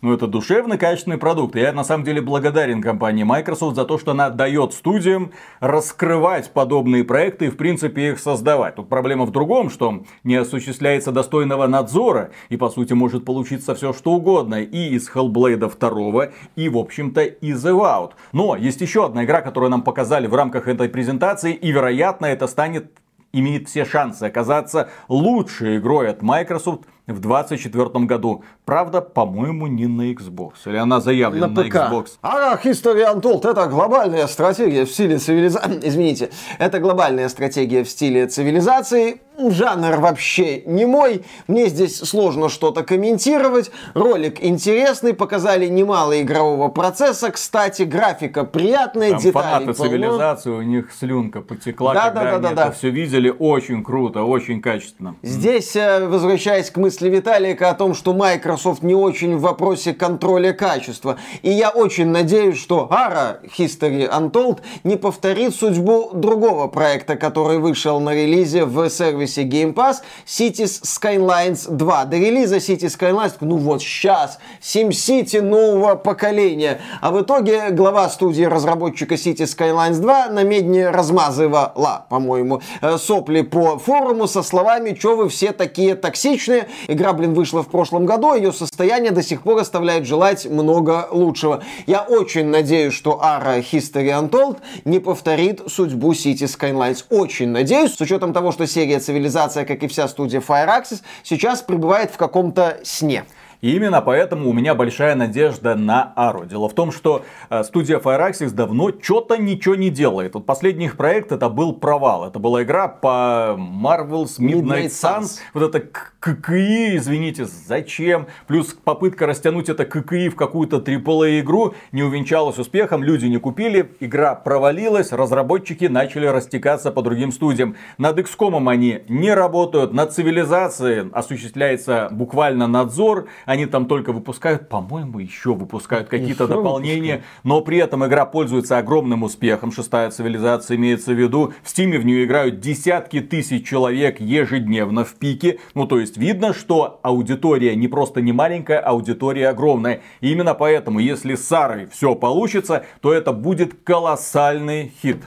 Ну, 0.03 0.13
это 0.13 0.27
душевный, 0.27 0.79
качественный 0.79 1.17
продукт. 1.17 1.55
Я 1.55 1.73
на 1.73 1.85
самом 1.85 2.03
деле 2.03 2.21
благодарен 2.21 2.83
компании 2.83 3.23
Microsoft 3.23 3.77
за 3.77 3.85
то, 3.85 3.99
что 3.99 4.11
она 4.11 4.31
дает 4.31 4.75
студиям 4.75 5.31
раскрывать 5.61 6.51
подобные 6.51 7.05
проекты 7.05 7.47
и, 7.47 7.51
в 7.51 7.57
принципе, 7.57 8.09
их 8.09 8.19
создавать. 8.19 8.75
Тут 8.75 8.89
проблема 8.89 9.27
в 9.27 9.31
другом, 9.31 9.71
что 9.71 10.03
не 10.25 10.35
осуществляется 10.35 11.13
достойного 11.13 11.69
надзора, 11.69 12.33
и, 12.49 12.57
по 12.57 12.69
сути, 12.69 12.95
может 12.95 13.25
получиться 13.25 13.77
все 13.77 13.93
что 13.93 14.15
угодно. 14.15 14.57
И 14.61 14.89
из 14.89 15.09
Hellblade 15.09 15.71
2, 15.79 16.31
и, 16.57 16.69
в 16.69 16.79
общем-то, 16.79 17.23
из 17.23 17.65
Evout. 17.65 18.15
Но 18.33 18.57
есть 18.57 18.81
еще 18.81 19.07
одна 19.07 19.23
игра, 19.23 19.41
которую 19.41 19.71
нам 19.71 19.83
показали 19.83 20.27
в 20.27 20.35
рамках 20.35 20.67
этой 20.67 20.89
презентации, 20.89 21.55
и, 21.55 21.71
вероятно, 21.71 22.27
это 22.27 22.49
станет 22.49 22.91
имеет 23.33 23.69
все 23.69 23.85
шансы 23.85 24.25
оказаться 24.25 24.91
лучшей 25.09 25.79
игрой 25.79 26.11
от 26.11 26.23
Microsoft 26.23 26.83
в 27.07 27.19
2024 27.19 28.05
году. 28.07 28.45
Правда, 28.65 29.01
по-моему, 29.01 29.67
не 29.67 29.87
на 29.87 30.13
Xbox. 30.13 30.53
Или 30.67 30.77
она 30.77 31.01
заявлена 31.01 31.49
на, 31.49 31.55
на 31.55 31.65
ПК. 31.65 31.75
Xbox. 31.75 32.07
А 32.23 32.57
History 32.63 33.05
Untold 33.13 33.49
это 33.49 33.67
глобальная 33.67 34.27
стратегия 34.29 34.85
в 34.85 34.91
стиле 34.91 35.19
цивилизации. 35.19 35.81
Извините, 35.83 36.31
это 36.59 36.79
глобальная 36.79 37.29
стратегия 37.29 37.83
в 37.83 37.89
стиле 37.89 38.27
цивилизации. 38.29 39.21
Жанр 39.39 39.97
вообще 39.99 40.63
не 40.67 40.85
мой. 40.85 41.25
Мне 41.49 41.67
здесь 41.69 41.99
сложно 41.99 42.49
что-то 42.49 42.85
комментировать. 42.85 43.71
Ролик 43.95 44.43
интересный, 44.45 45.15
показали 45.15 45.67
немало 45.67 46.21
игрового 46.21 46.69
процесса. 46.69 47.31
Кстати, 47.31 47.83
графика 47.83 48.45
приятная, 48.45 49.11
Там 49.13 49.19
деталей 49.21 49.33
фанаты 49.33 49.75
полно. 49.75 49.91
цивилизации, 49.91 50.51
у 50.51 50.63
них 50.63 50.93
слюнка 50.93 51.41
потекла, 51.41 51.95
Да, 51.95 52.11
когда 52.11 52.21
да, 52.21 52.25
да, 52.25 52.33
они 52.37 52.43
да, 52.43 52.49
это 52.53 52.65
да. 52.67 52.71
все 52.73 52.91
видели. 52.91 53.35
Очень 53.37 53.83
круто, 53.83 54.23
очень 54.23 54.61
качественно. 54.61 55.17
Здесь, 55.23 55.75
э, 55.75 56.07
возвращаясь 56.07 56.71
к 56.71 56.77
мысли 56.77 56.92
Виталика 57.01 57.71
о 57.71 57.75
том, 57.75 57.95
что 57.95 58.13
Microsoft 58.13 58.83
не 58.83 58.95
очень 58.95 59.37
в 59.37 59.41
вопросе 59.41 59.95
контроля 59.95 60.53
качества. 60.53 61.19
И 61.43 61.51
я 61.51 61.71
очень 61.71 62.09
надеюсь, 62.09 62.61
что 62.61 62.89
ARA 62.91 63.39
History 63.57 64.11
Untold 64.11 64.61
не 64.85 64.97
повторит 64.97 65.55
судьбу 65.55 66.11
другого 66.13 66.69
проекта, 66.69 67.17
который 67.17 67.59
вышел 67.59 68.01
на 68.01 68.15
релизе 68.15 68.65
в 68.65 68.89
сервисе 68.91 69.45
Game 69.45 69.75
Pass, 69.75 69.97
Cities 70.27 70.83
Skylines 70.83 71.71
2. 71.71 72.05
До 72.05 72.17
релиза 72.17 72.57
Cities 72.57 72.97
Skylines, 72.99 73.35
ну 73.41 73.57
вот 73.57 73.81
сейчас, 73.83 74.39
SimCity 74.61 75.41
нового 75.41 75.95
поколения. 75.95 76.81
А 77.01 77.11
в 77.11 77.23
итоге 77.23 77.71
глава 77.71 78.09
студии 78.09 78.45
разработчика 78.45 79.15
Cities 79.15 79.57
Skylines 79.57 80.01
2 80.01 80.29
на 80.29 80.43
медне 80.43 80.91
размазывала, 80.91 82.07
по-моему, 82.09 82.63
э, 82.81 82.99
сопли 82.99 83.43
по 83.43 83.79
форуму 83.79 84.27
со 84.27 84.43
словами, 84.43 84.97
что 84.99 85.17
вы 85.17 85.29
все 85.29 85.53
такие 85.53 85.95
токсичные. 85.95 86.69
Игра, 86.89 87.13
блин, 87.13 87.35
вышла 87.35 87.63
в 87.63 87.69
прошлом 87.69 88.07
году, 88.07 88.35
ее 88.35 88.53
состояние 88.53 89.13
до 89.13 89.23
сих 89.23 89.43
пор 89.43 89.61
оставляет 89.61 90.07
желать 90.07 90.47
много 90.47 91.09
лучшего. 91.11 91.63
Я 91.87 92.03
очень 92.03 92.47
надеюсь, 92.47 92.95
что 92.95 93.21
Ara 93.23 93.63
History 93.63 94.09
Untold 94.09 94.59
не 94.85 94.99
повторит 94.99 95.63
судьбу 95.69 96.13
City 96.13 96.45
Skylines. 96.45 97.05
Очень 97.11 97.49
надеюсь, 97.49 97.95
с 97.95 98.01
учетом 98.01 98.33
того, 98.33 98.53
что 98.53 98.67
серия 98.67 98.99
Цивилизация, 98.99 99.65
как 99.65 99.83
и 99.83 99.89
вся 99.89 100.09
студия 100.09 100.41
Fireaxis, 100.41 101.03
сейчас 101.23 101.63
пребывает 101.63 102.11
в 102.11 102.17
каком-то 102.17 102.79
сне. 102.83 103.25
И 103.63 103.77
именно 103.77 104.03
поэтому 104.03 104.51
у 104.51 104.53
меня 104.53 104.75
большая 104.75 105.15
надежда 105.15 105.77
на 105.77 106.13
Ару. 106.17 106.47
Дело 106.47 106.69
в 106.69 106.75
том, 106.75 106.91
что 106.91 107.25
э, 107.49 107.63
студия 107.63 108.01
Fireaxis 108.01 108.51
давно 108.51 108.91
что-то 109.01 109.37
ничего 109.37 109.77
не 109.77 109.89
делает. 109.89 110.35
Вот 110.35 110.45
последний 110.47 110.87
их 110.87 110.97
проект 110.97 111.31
это 111.31 111.49
был 111.49 111.73
провал. 111.73 112.27
Это 112.27 112.41
была 112.41 112.65
игра 112.65 112.89
по 112.89 113.57
Marvel's 113.57 114.41
Midnight, 114.41 114.63
Midnight 114.63 114.87
Suns. 114.87 115.21
Suns. 115.21 115.39
Вот 115.55 115.63
это 115.63 115.81
ККИ, 116.19 116.97
извините, 116.97 117.45
зачем? 117.45 118.27
Плюс 118.49 118.73
попытка 118.73 119.27
растянуть 119.27 119.69
это 119.69 119.85
ККИ 119.85 120.29
в 120.29 120.35
какую-то 120.35 120.79
AAA 120.79 121.41
игру 121.41 121.75
не 121.93 122.03
увенчалась 122.03 122.59
успехом. 122.59 123.05
Люди 123.05 123.27
не 123.27 123.39
купили, 123.39 123.93
игра 124.01 124.35
провалилась, 124.35 125.13
разработчики 125.13 125.85
начали 125.85 126.27
растекаться 126.27 126.91
по 126.91 127.03
другим 127.03 127.31
студиям. 127.31 127.77
Над 127.97 128.19
XCOM 128.19 128.69
они 128.69 129.03
не 129.09 129.33
работают, 129.33 129.93
над 129.93 130.13
цивилизацией 130.13 131.11
осуществляется 131.13 132.09
буквально 132.11 132.67
надзор. 132.67 133.29
Они 133.53 133.67
там 133.67 133.85
только 133.85 134.15
выпускают, 134.15 134.71
по-моему, 134.71 135.19
еще 135.19 135.53
выпускают 135.53 136.09
какие-то 136.09 136.49
дополнения. 136.49 137.23
Но 137.45 137.61
при 137.61 137.77
этом 137.77 138.03
игра 138.07 138.25
пользуется 138.25 138.79
огромным 138.79 139.25
успехом. 139.25 139.73
Шестая 139.73 140.11
цивилизация 140.11 140.79
имеется 140.79 141.13
в 141.13 141.21
виду. 141.21 141.53
В 141.63 141.69
Стиме 141.69 141.99
в 141.99 142.07
нее 142.07 142.25
играют 142.25 142.61
десятки 142.61 143.21
тысяч 143.21 143.69
человек 143.69 144.23
ежедневно 144.23 145.05
в 145.05 145.17
пике. 145.17 145.59
Ну, 145.75 145.87
то 145.87 146.01
есть 146.01 146.17
видно, 146.17 146.55
что 146.55 146.99
аудитория 147.03 147.77
не 147.77 147.89
просто 147.89 148.23
не 148.23 148.33
маленькая, 148.33 148.79
аудитория 148.79 149.51
огромная. 149.51 150.01
И 150.23 150.33
именно 150.33 150.55
поэтому, 150.55 150.99
если 150.99 151.35
с 151.35 151.47
Сарой 151.47 151.89
все 151.93 152.15
получится, 152.15 152.87
то 153.03 153.13
это 153.13 153.35
будет 153.35 153.75
колоссальный 153.85 154.95
хит. 155.03 155.25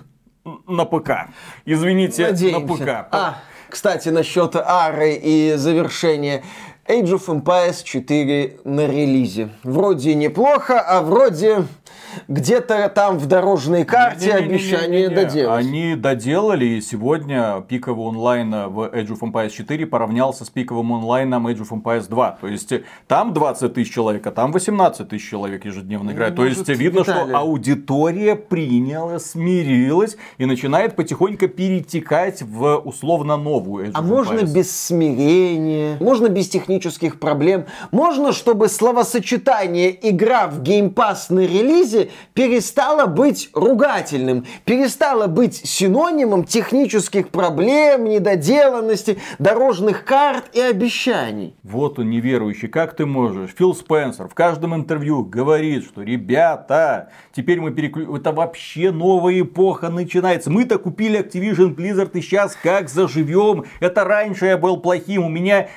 На 0.68 0.86
ПК. 0.86 1.28
Извините, 1.66 2.24
Надеемся. 2.24 2.60
на 2.60 2.76
ПК. 2.76 3.08
А, 3.12 3.38
кстати, 3.70 4.10
насчет 4.10 4.56
Ары 4.56 5.14
и 5.14 5.54
завершения. 5.58 6.44
Age 6.88 7.14
of 7.14 7.26
Empires 7.30 7.84
4 7.84 8.58
на 8.64 8.86
релизе. 8.86 9.50
Вроде 9.64 10.14
неплохо, 10.14 10.80
а 10.80 11.02
вроде 11.02 11.64
где-то 12.28 12.90
там 12.90 13.18
в 13.18 13.26
дорожной 13.28 13.86
карте 13.86 14.34
обещание 14.34 15.10
доделать. 15.10 15.66
Они 15.66 15.96
доделали, 15.96 16.66
и 16.66 16.82
сегодня 16.82 17.64
пиковый 17.68 18.06
онлайн 18.06 18.52
в 18.52 18.92
Age 18.94 19.10
of 19.10 19.20
Empires 19.20 19.50
4 19.50 19.86
поравнялся 19.86 20.46
с 20.46 20.50
пиковым 20.50 20.94
онлайном 20.94 21.48
Age 21.48 21.62
of 21.62 21.70
Empires 21.70 22.08
2. 22.10 22.38
То 22.42 22.48
есть 22.48 22.74
там 23.08 23.34
20 23.34 23.74
тысяч 23.74 23.94
человек, 23.94 24.26
а 24.28 24.32
там 24.32 24.52
18 24.52 25.10
тысяч 25.10 25.30
человек 25.30 25.66
ежедневно 25.66 26.12
играет. 26.12 26.36
То 26.36 26.44
Ну, 26.44 26.50
может, 26.50 26.70
есть 26.70 26.80
видно, 26.80 27.04
что 27.04 27.28
аудитория 27.34 28.36
приняла, 28.36 29.20
смирилась 29.20 30.18
и 30.38 30.46
начинает 30.46 30.96
потихоньку 30.96 31.48
перетекать 31.48 32.42
в 32.42 32.78
условно 32.78 33.38
новую 33.38 33.88
Age 33.88 33.92
А 33.94 34.02
можно 34.02 34.42
без 34.42 34.76
смирения, 34.76 35.98
можно 36.00 36.28
без 36.30 36.50
технических 36.50 37.20
проблем, 37.20 37.66
можно, 37.92 38.32
чтобы 38.32 38.70
словосочетание 38.70 39.98
«игра 40.10 40.48
в 40.48 40.62
Pass 40.62 41.26
на 41.30 41.42
релизе» 41.42 42.05
релизе 42.06 42.12
перестало 42.34 43.06
быть 43.06 43.50
ругательным, 43.54 44.46
перестало 44.66 45.28
быть 45.28 45.56
синонимом 45.56 46.44
технических 46.44 47.30
проблем, 47.30 48.06
недоделанности, 48.06 49.18
дорожных 49.40 50.06
карт 50.06 50.46
и 50.54 50.60
обещаний. 50.60 51.56
Вот 51.64 52.00
он 52.00 52.10
неверующий, 52.10 52.68
как 52.68 52.96
ты 52.96 53.06
можешь? 53.06 53.52
Фил 53.58 53.74
Спенсер 53.74 54.28
в 54.28 54.34
каждом 54.34 54.76
интервью 54.76 55.24
говорит, 55.24 55.86
что 55.86 56.02
ребята, 56.02 57.10
теперь 57.36 57.60
мы 57.60 57.72
переключим, 57.72 58.16
это 58.16 58.32
вообще 58.32 58.92
новая 58.92 59.42
эпоха 59.42 59.90
начинается. 59.90 60.50
Мы-то 60.50 60.78
купили 60.78 61.20
Activision 61.20 61.76
Blizzard 61.76 62.12
и 62.14 62.22
сейчас 62.22 62.58
как 62.62 62.90
заживем? 62.90 63.66
Это 63.80 64.04
раньше 64.04 64.46
я 64.46 64.58
был 64.58 64.78
плохим, 64.78 65.26
у 65.26 65.30
меня 65.30 65.68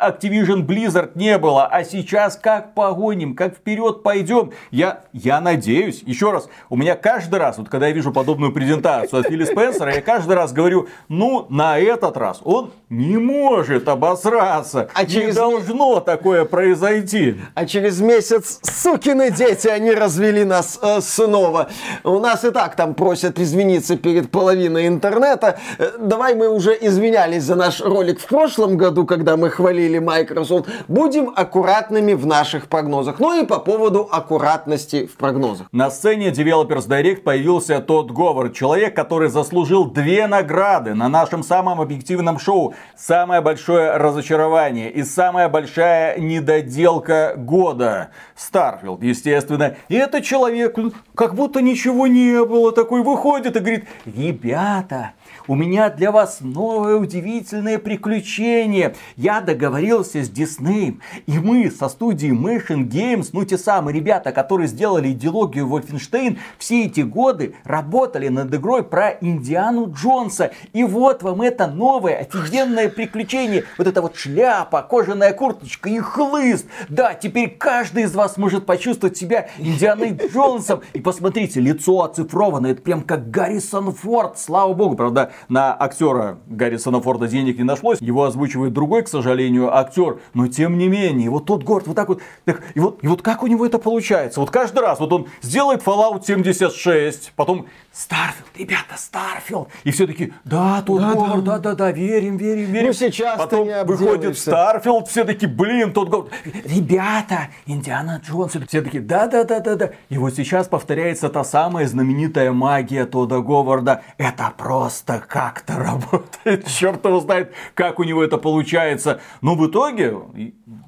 Activision 0.00 0.66
Blizzard 0.66 1.12
не 1.14 1.38
было, 1.38 1.66
а 1.66 1.84
сейчас 1.84 2.36
как 2.36 2.74
погоним, 2.74 3.34
как 3.34 3.56
вперед 3.56 4.02
пойдем? 4.02 4.50
Я, 4.70 5.04
я 5.12 5.40
надеюсь, 5.40 5.69
еще 5.72 6.32
раз, 6.32 6.48
у 6.68 6.76
меня 6.76 6.96
каждый 6.96 7.38
раз, 7.38 7.58
вот 7.58 7.68
когда 7.68 7.88
я 7.88 7.92
вижу 7.92 8.12
подобную 8.12 8.52
презентацию 8.52 9.20
от 9.20 9.28
Филли 9.28 9.44
Спенсера, 9.44 9.94
я 9.94 10.02
каждый 10.02 10.36
раз 10.36 10.52
говорю, 10.52 10.88
ну, 11.08 11.46
на 11.48 11.78
этот 11.78 12.16
раз 12.16 12.40
он 12.44 12.72
не 12.88 13.18
может 13.18 13.88
обосраться. 13.88 14.88
А 14.94 15.04
не 15.04 15.08
через... 15.08 15.36
должно 15.36 16.00
такое 16.00 16.44
произойти. 16.44 17.36
А 17.54 17.64
через 17.66 18.00
месяц, 18.00 18.60
сукины 18.62 19.30
дети, 19.30 19.68
они 19.68 19.92
развели 19.92 20.44
нас 20.44 20.78
э, 20.82 21.00
снова. 21.00 21.68
У 22.04 22.18
нас 22.18 22.44
и 22.44 22.50
так 22.50 22.74
там 22.76 22.94
просят 22.94 23.38
извиниться 23.38 23.96
перед 23.96 24.30
половиной 24.30 24.88
интернета. 24.88 25.58
Э, 25.78 25.92
давай 25.98 26.34
мы 26.34 26.48
уже 26.48 26.76
извинялись 26.80 27.44
за 27.44 27.54
наш 27.54 27.80
ролик 27.80 28.20
в 28.20 28.26
прошлом 28.26 28.76
году, 28.76 29.06
когда 29.06 29.36
мы 29.36 29.50
хвалили 29.50 29.98
Microsoft. 29.98 30.68
Будем 30.88 31.32
аккуратными 31.34 32.14
в 32.14 32.26
наших 32.26 32.66
прогнозах. 32.66 33.20
Ну 33.20 33.40
и 33.40 33.46
по 33.46 33.58
поводу 33.58 34.08
аккуратности 34.10 35.06
в 35.06 35.16
прогнозах. 35.16 35.59
На 35.72 35.90
сцене 35.90 36.30
Developer 36.30 36.88
Direct 36.88 37.22
появился 37.22 37.80
Тодд 37.80 38.10
Говард, 38.10 38.54
человек, 38.54 38.94
который 38.94 39.28
заслужил 39.28 39.84
две 39.84 40.26
награды 40.26 40.94
на 40.94 41.08
нашем 41.08 41.42
самом 41.42 41.80
объективном 41.80 42.38
шоу 42.38 42.74
самое 42.96 43.40
большое 43.40 43.96
разочарование 43.96 44.90
и 44.90 45.02
самая 45.02 45.48
большая 45.48 46.18
недоделка 46.18 47.34
года. 47.36 48.10
Старфилд, 48.36 49.02
естественно. 49.02 49.76
И 49.88 49.94
этот 49.94 50.24
человек, 50.24 50.76
как 51.14 51.34
будто 51.34 51.60
ничего 51.60 52.06
не 52.06 52.44
было, 52.44 52.72
такой 52.72 53.02
выходит 53.02 53.56
и 53.56 53.60
говорит, 53.60 53.84
ребята, 54.04 55.12
у 55.50 55.56
меня 55.56 55.90
для 55.90 56.12
вас 56.12 56.38
новое 56.42 56.94
удивительное 56.94 57.80
приключение. 57.80 58.94
Я 59.16 59.40
договорился 59.40 60.22
с 60.22 60.30
Диснеем, 60.30 61.00
и 61.26 61.40
мы 61.40 61.72
со 61.72 61.88
студией 61.88 62.32
Machine 62.32 62.88
Games, 62.88 63.30
ну 63.32 63.44
те 63.44 63.58
самые 63.58 63.92
ребята, 63.92 64.30
которые 64.30 64.68
сделали 64.68 65.10
идеологию 65.10 65.66
Wolfenstein, 65.66 66.38
все 66.56 66.84
эти 66.84 67.00
годы 67.00 67.56
работали 67.64 68.28
над 68.28 68.54
игрой 68.54 68.84
про 68.84 69.10
Индиану 69.20 69.92
Джонса. 69.92 70.52
И 70.72 70.84
вот 70.84 71.24
вам 71.24 71.42
это 71.42 71.66
новое 71.66 72.18
офигенное 72.18 72.88
приключение. 72.88 73.64
Вот 73.76 73.88
эта 73.88 74.02
вот 74.02 74.14
шляпа, 74.14 74.82
кожаная 74.82 75.32
курточка 75.32 75.88
и 75.88 75.98
хлыст. 75.98 76.66
Да, 76.88 77.14
теперь 77.14 77.56
каждый 77.58 78.04
из 78.04 78.14
вас 78.14 78.36
может 78.36 78.66
почувствовать 78.66 79.16
себя 79.16 79.48
Индианой 79.58 80.16
Джонсом. 80.32 80.82
И 80.92 81.00
посмотрите, 81.00 81.58
лицо 81.58 82.04
оцифровано, 82.04 82.68
это 82.68 82.82
прям 82.82 83.02
как 83.02 83.32
Гаррисон 83.32 83.92
Форд, 83.92 84.38
слава 84.38 84.74
богу, 84.74 84.94
правда, 84.94 85.32
на 85.48 85.74
актера 85.78 86.38
Гаррисона 86.46 87.00
Форда 87.00 87.28
денег 87.28 87.58
не 87.58 87.64
нашлось. 87.64 88.00
Его 88.00 88.24
озвучивает 88.24 88.72
другой, 88.72 89.02
к 89.02 89.08
сожалению, 89.08 89.74
актер. 89.76 90.18
Но 90.34 90.48
тем 90.48 90.78
не 90.78 90.88
менее, 90.88 91.30
вот 91.30 91.46
тот 91.46 91.64
город 91.64 91.86
вот 91.86 91.96
так 91.96 92.08
вот. 92.08 92.20
Так, 92.44 92.62
и, 92.74 92.80
вот 92.80 93.02
и 93.02 93.06
вот 93.06 93.22
как 93.22 93.42
у 93.42 93.46
него 93.46 93.66
это 93.66 93.78
получается? 93.78 94.40
Вот 94.40 94.50
каждый 94.50 94.80
раз 94.80 95.00
вот 95.00 95.12
он 95.12 95.28
сделает 95.42 95.82
Fallout 95.82 96.24
76, 96.24 97.32
потом 97.36 97.66
Старфилд, 97.92 98.48
ребята, 98.56 98.96
Старфилд. 98.96 99.68
И 99.84 99.90
все 99.90 100.06
таки 100.06 100.32
да, 100.44 100.82
Тодд 100.82 101.00
да, 101.00 101.12
Говард, 101.12 101.44
да, 101.44 101.58
да, 101.58 101.74
да, 101.74 101.90
верим, 101.90 102.36
верим, 102.36 102.72
верим. 102.72 102.86
Ну 102.88 102.92
сейчас 102.92 103.38
Потом 103.38 103.84
выходит 103.84 104.38
Старфилд, 104.38 105.08
все 105.08 105.24
таки 105.24 105.46
блин, 105.46 105.92
Тодд 105.92 106.08
Говард. 106.08 106.30
Ребята, 106.64 107.48
Индиана 107.66 108.22
Джонс, 108.24 108.52
все 108.68 108.82
таки 108.82 109.00
да, 109.00 109.26
да, 109.26 109.44
да, 109.44 109.60
да, 109.60 109.76
да. 109.76 109.90
И 110.08 110.18
вот 110.18 110.34
сейчас 110.34 110.68
повторяется 110.68 111.28
та 111.28 111.42
самая 111.42 111.86
знаменитая 111.86 112.52
магия 112.52 113.06
Тодда 113.06 113.40
Говарда. 113.40 114.02
Это 114.18 114.52
просто 114.56 115.19
как-то 115.26 115.78
работает. 115.78 116.66
Черт 116.78 117.04
его 117.04 117.20
знает, 117.20 117.52
как 117.74 117.98
у 117.98 118.04
него 118.04 118.22
это 118.22 118.38
получается. 118.38 119.20
Но 119.40 119.54
в 119.54 119.66
итоге 119.66 120.14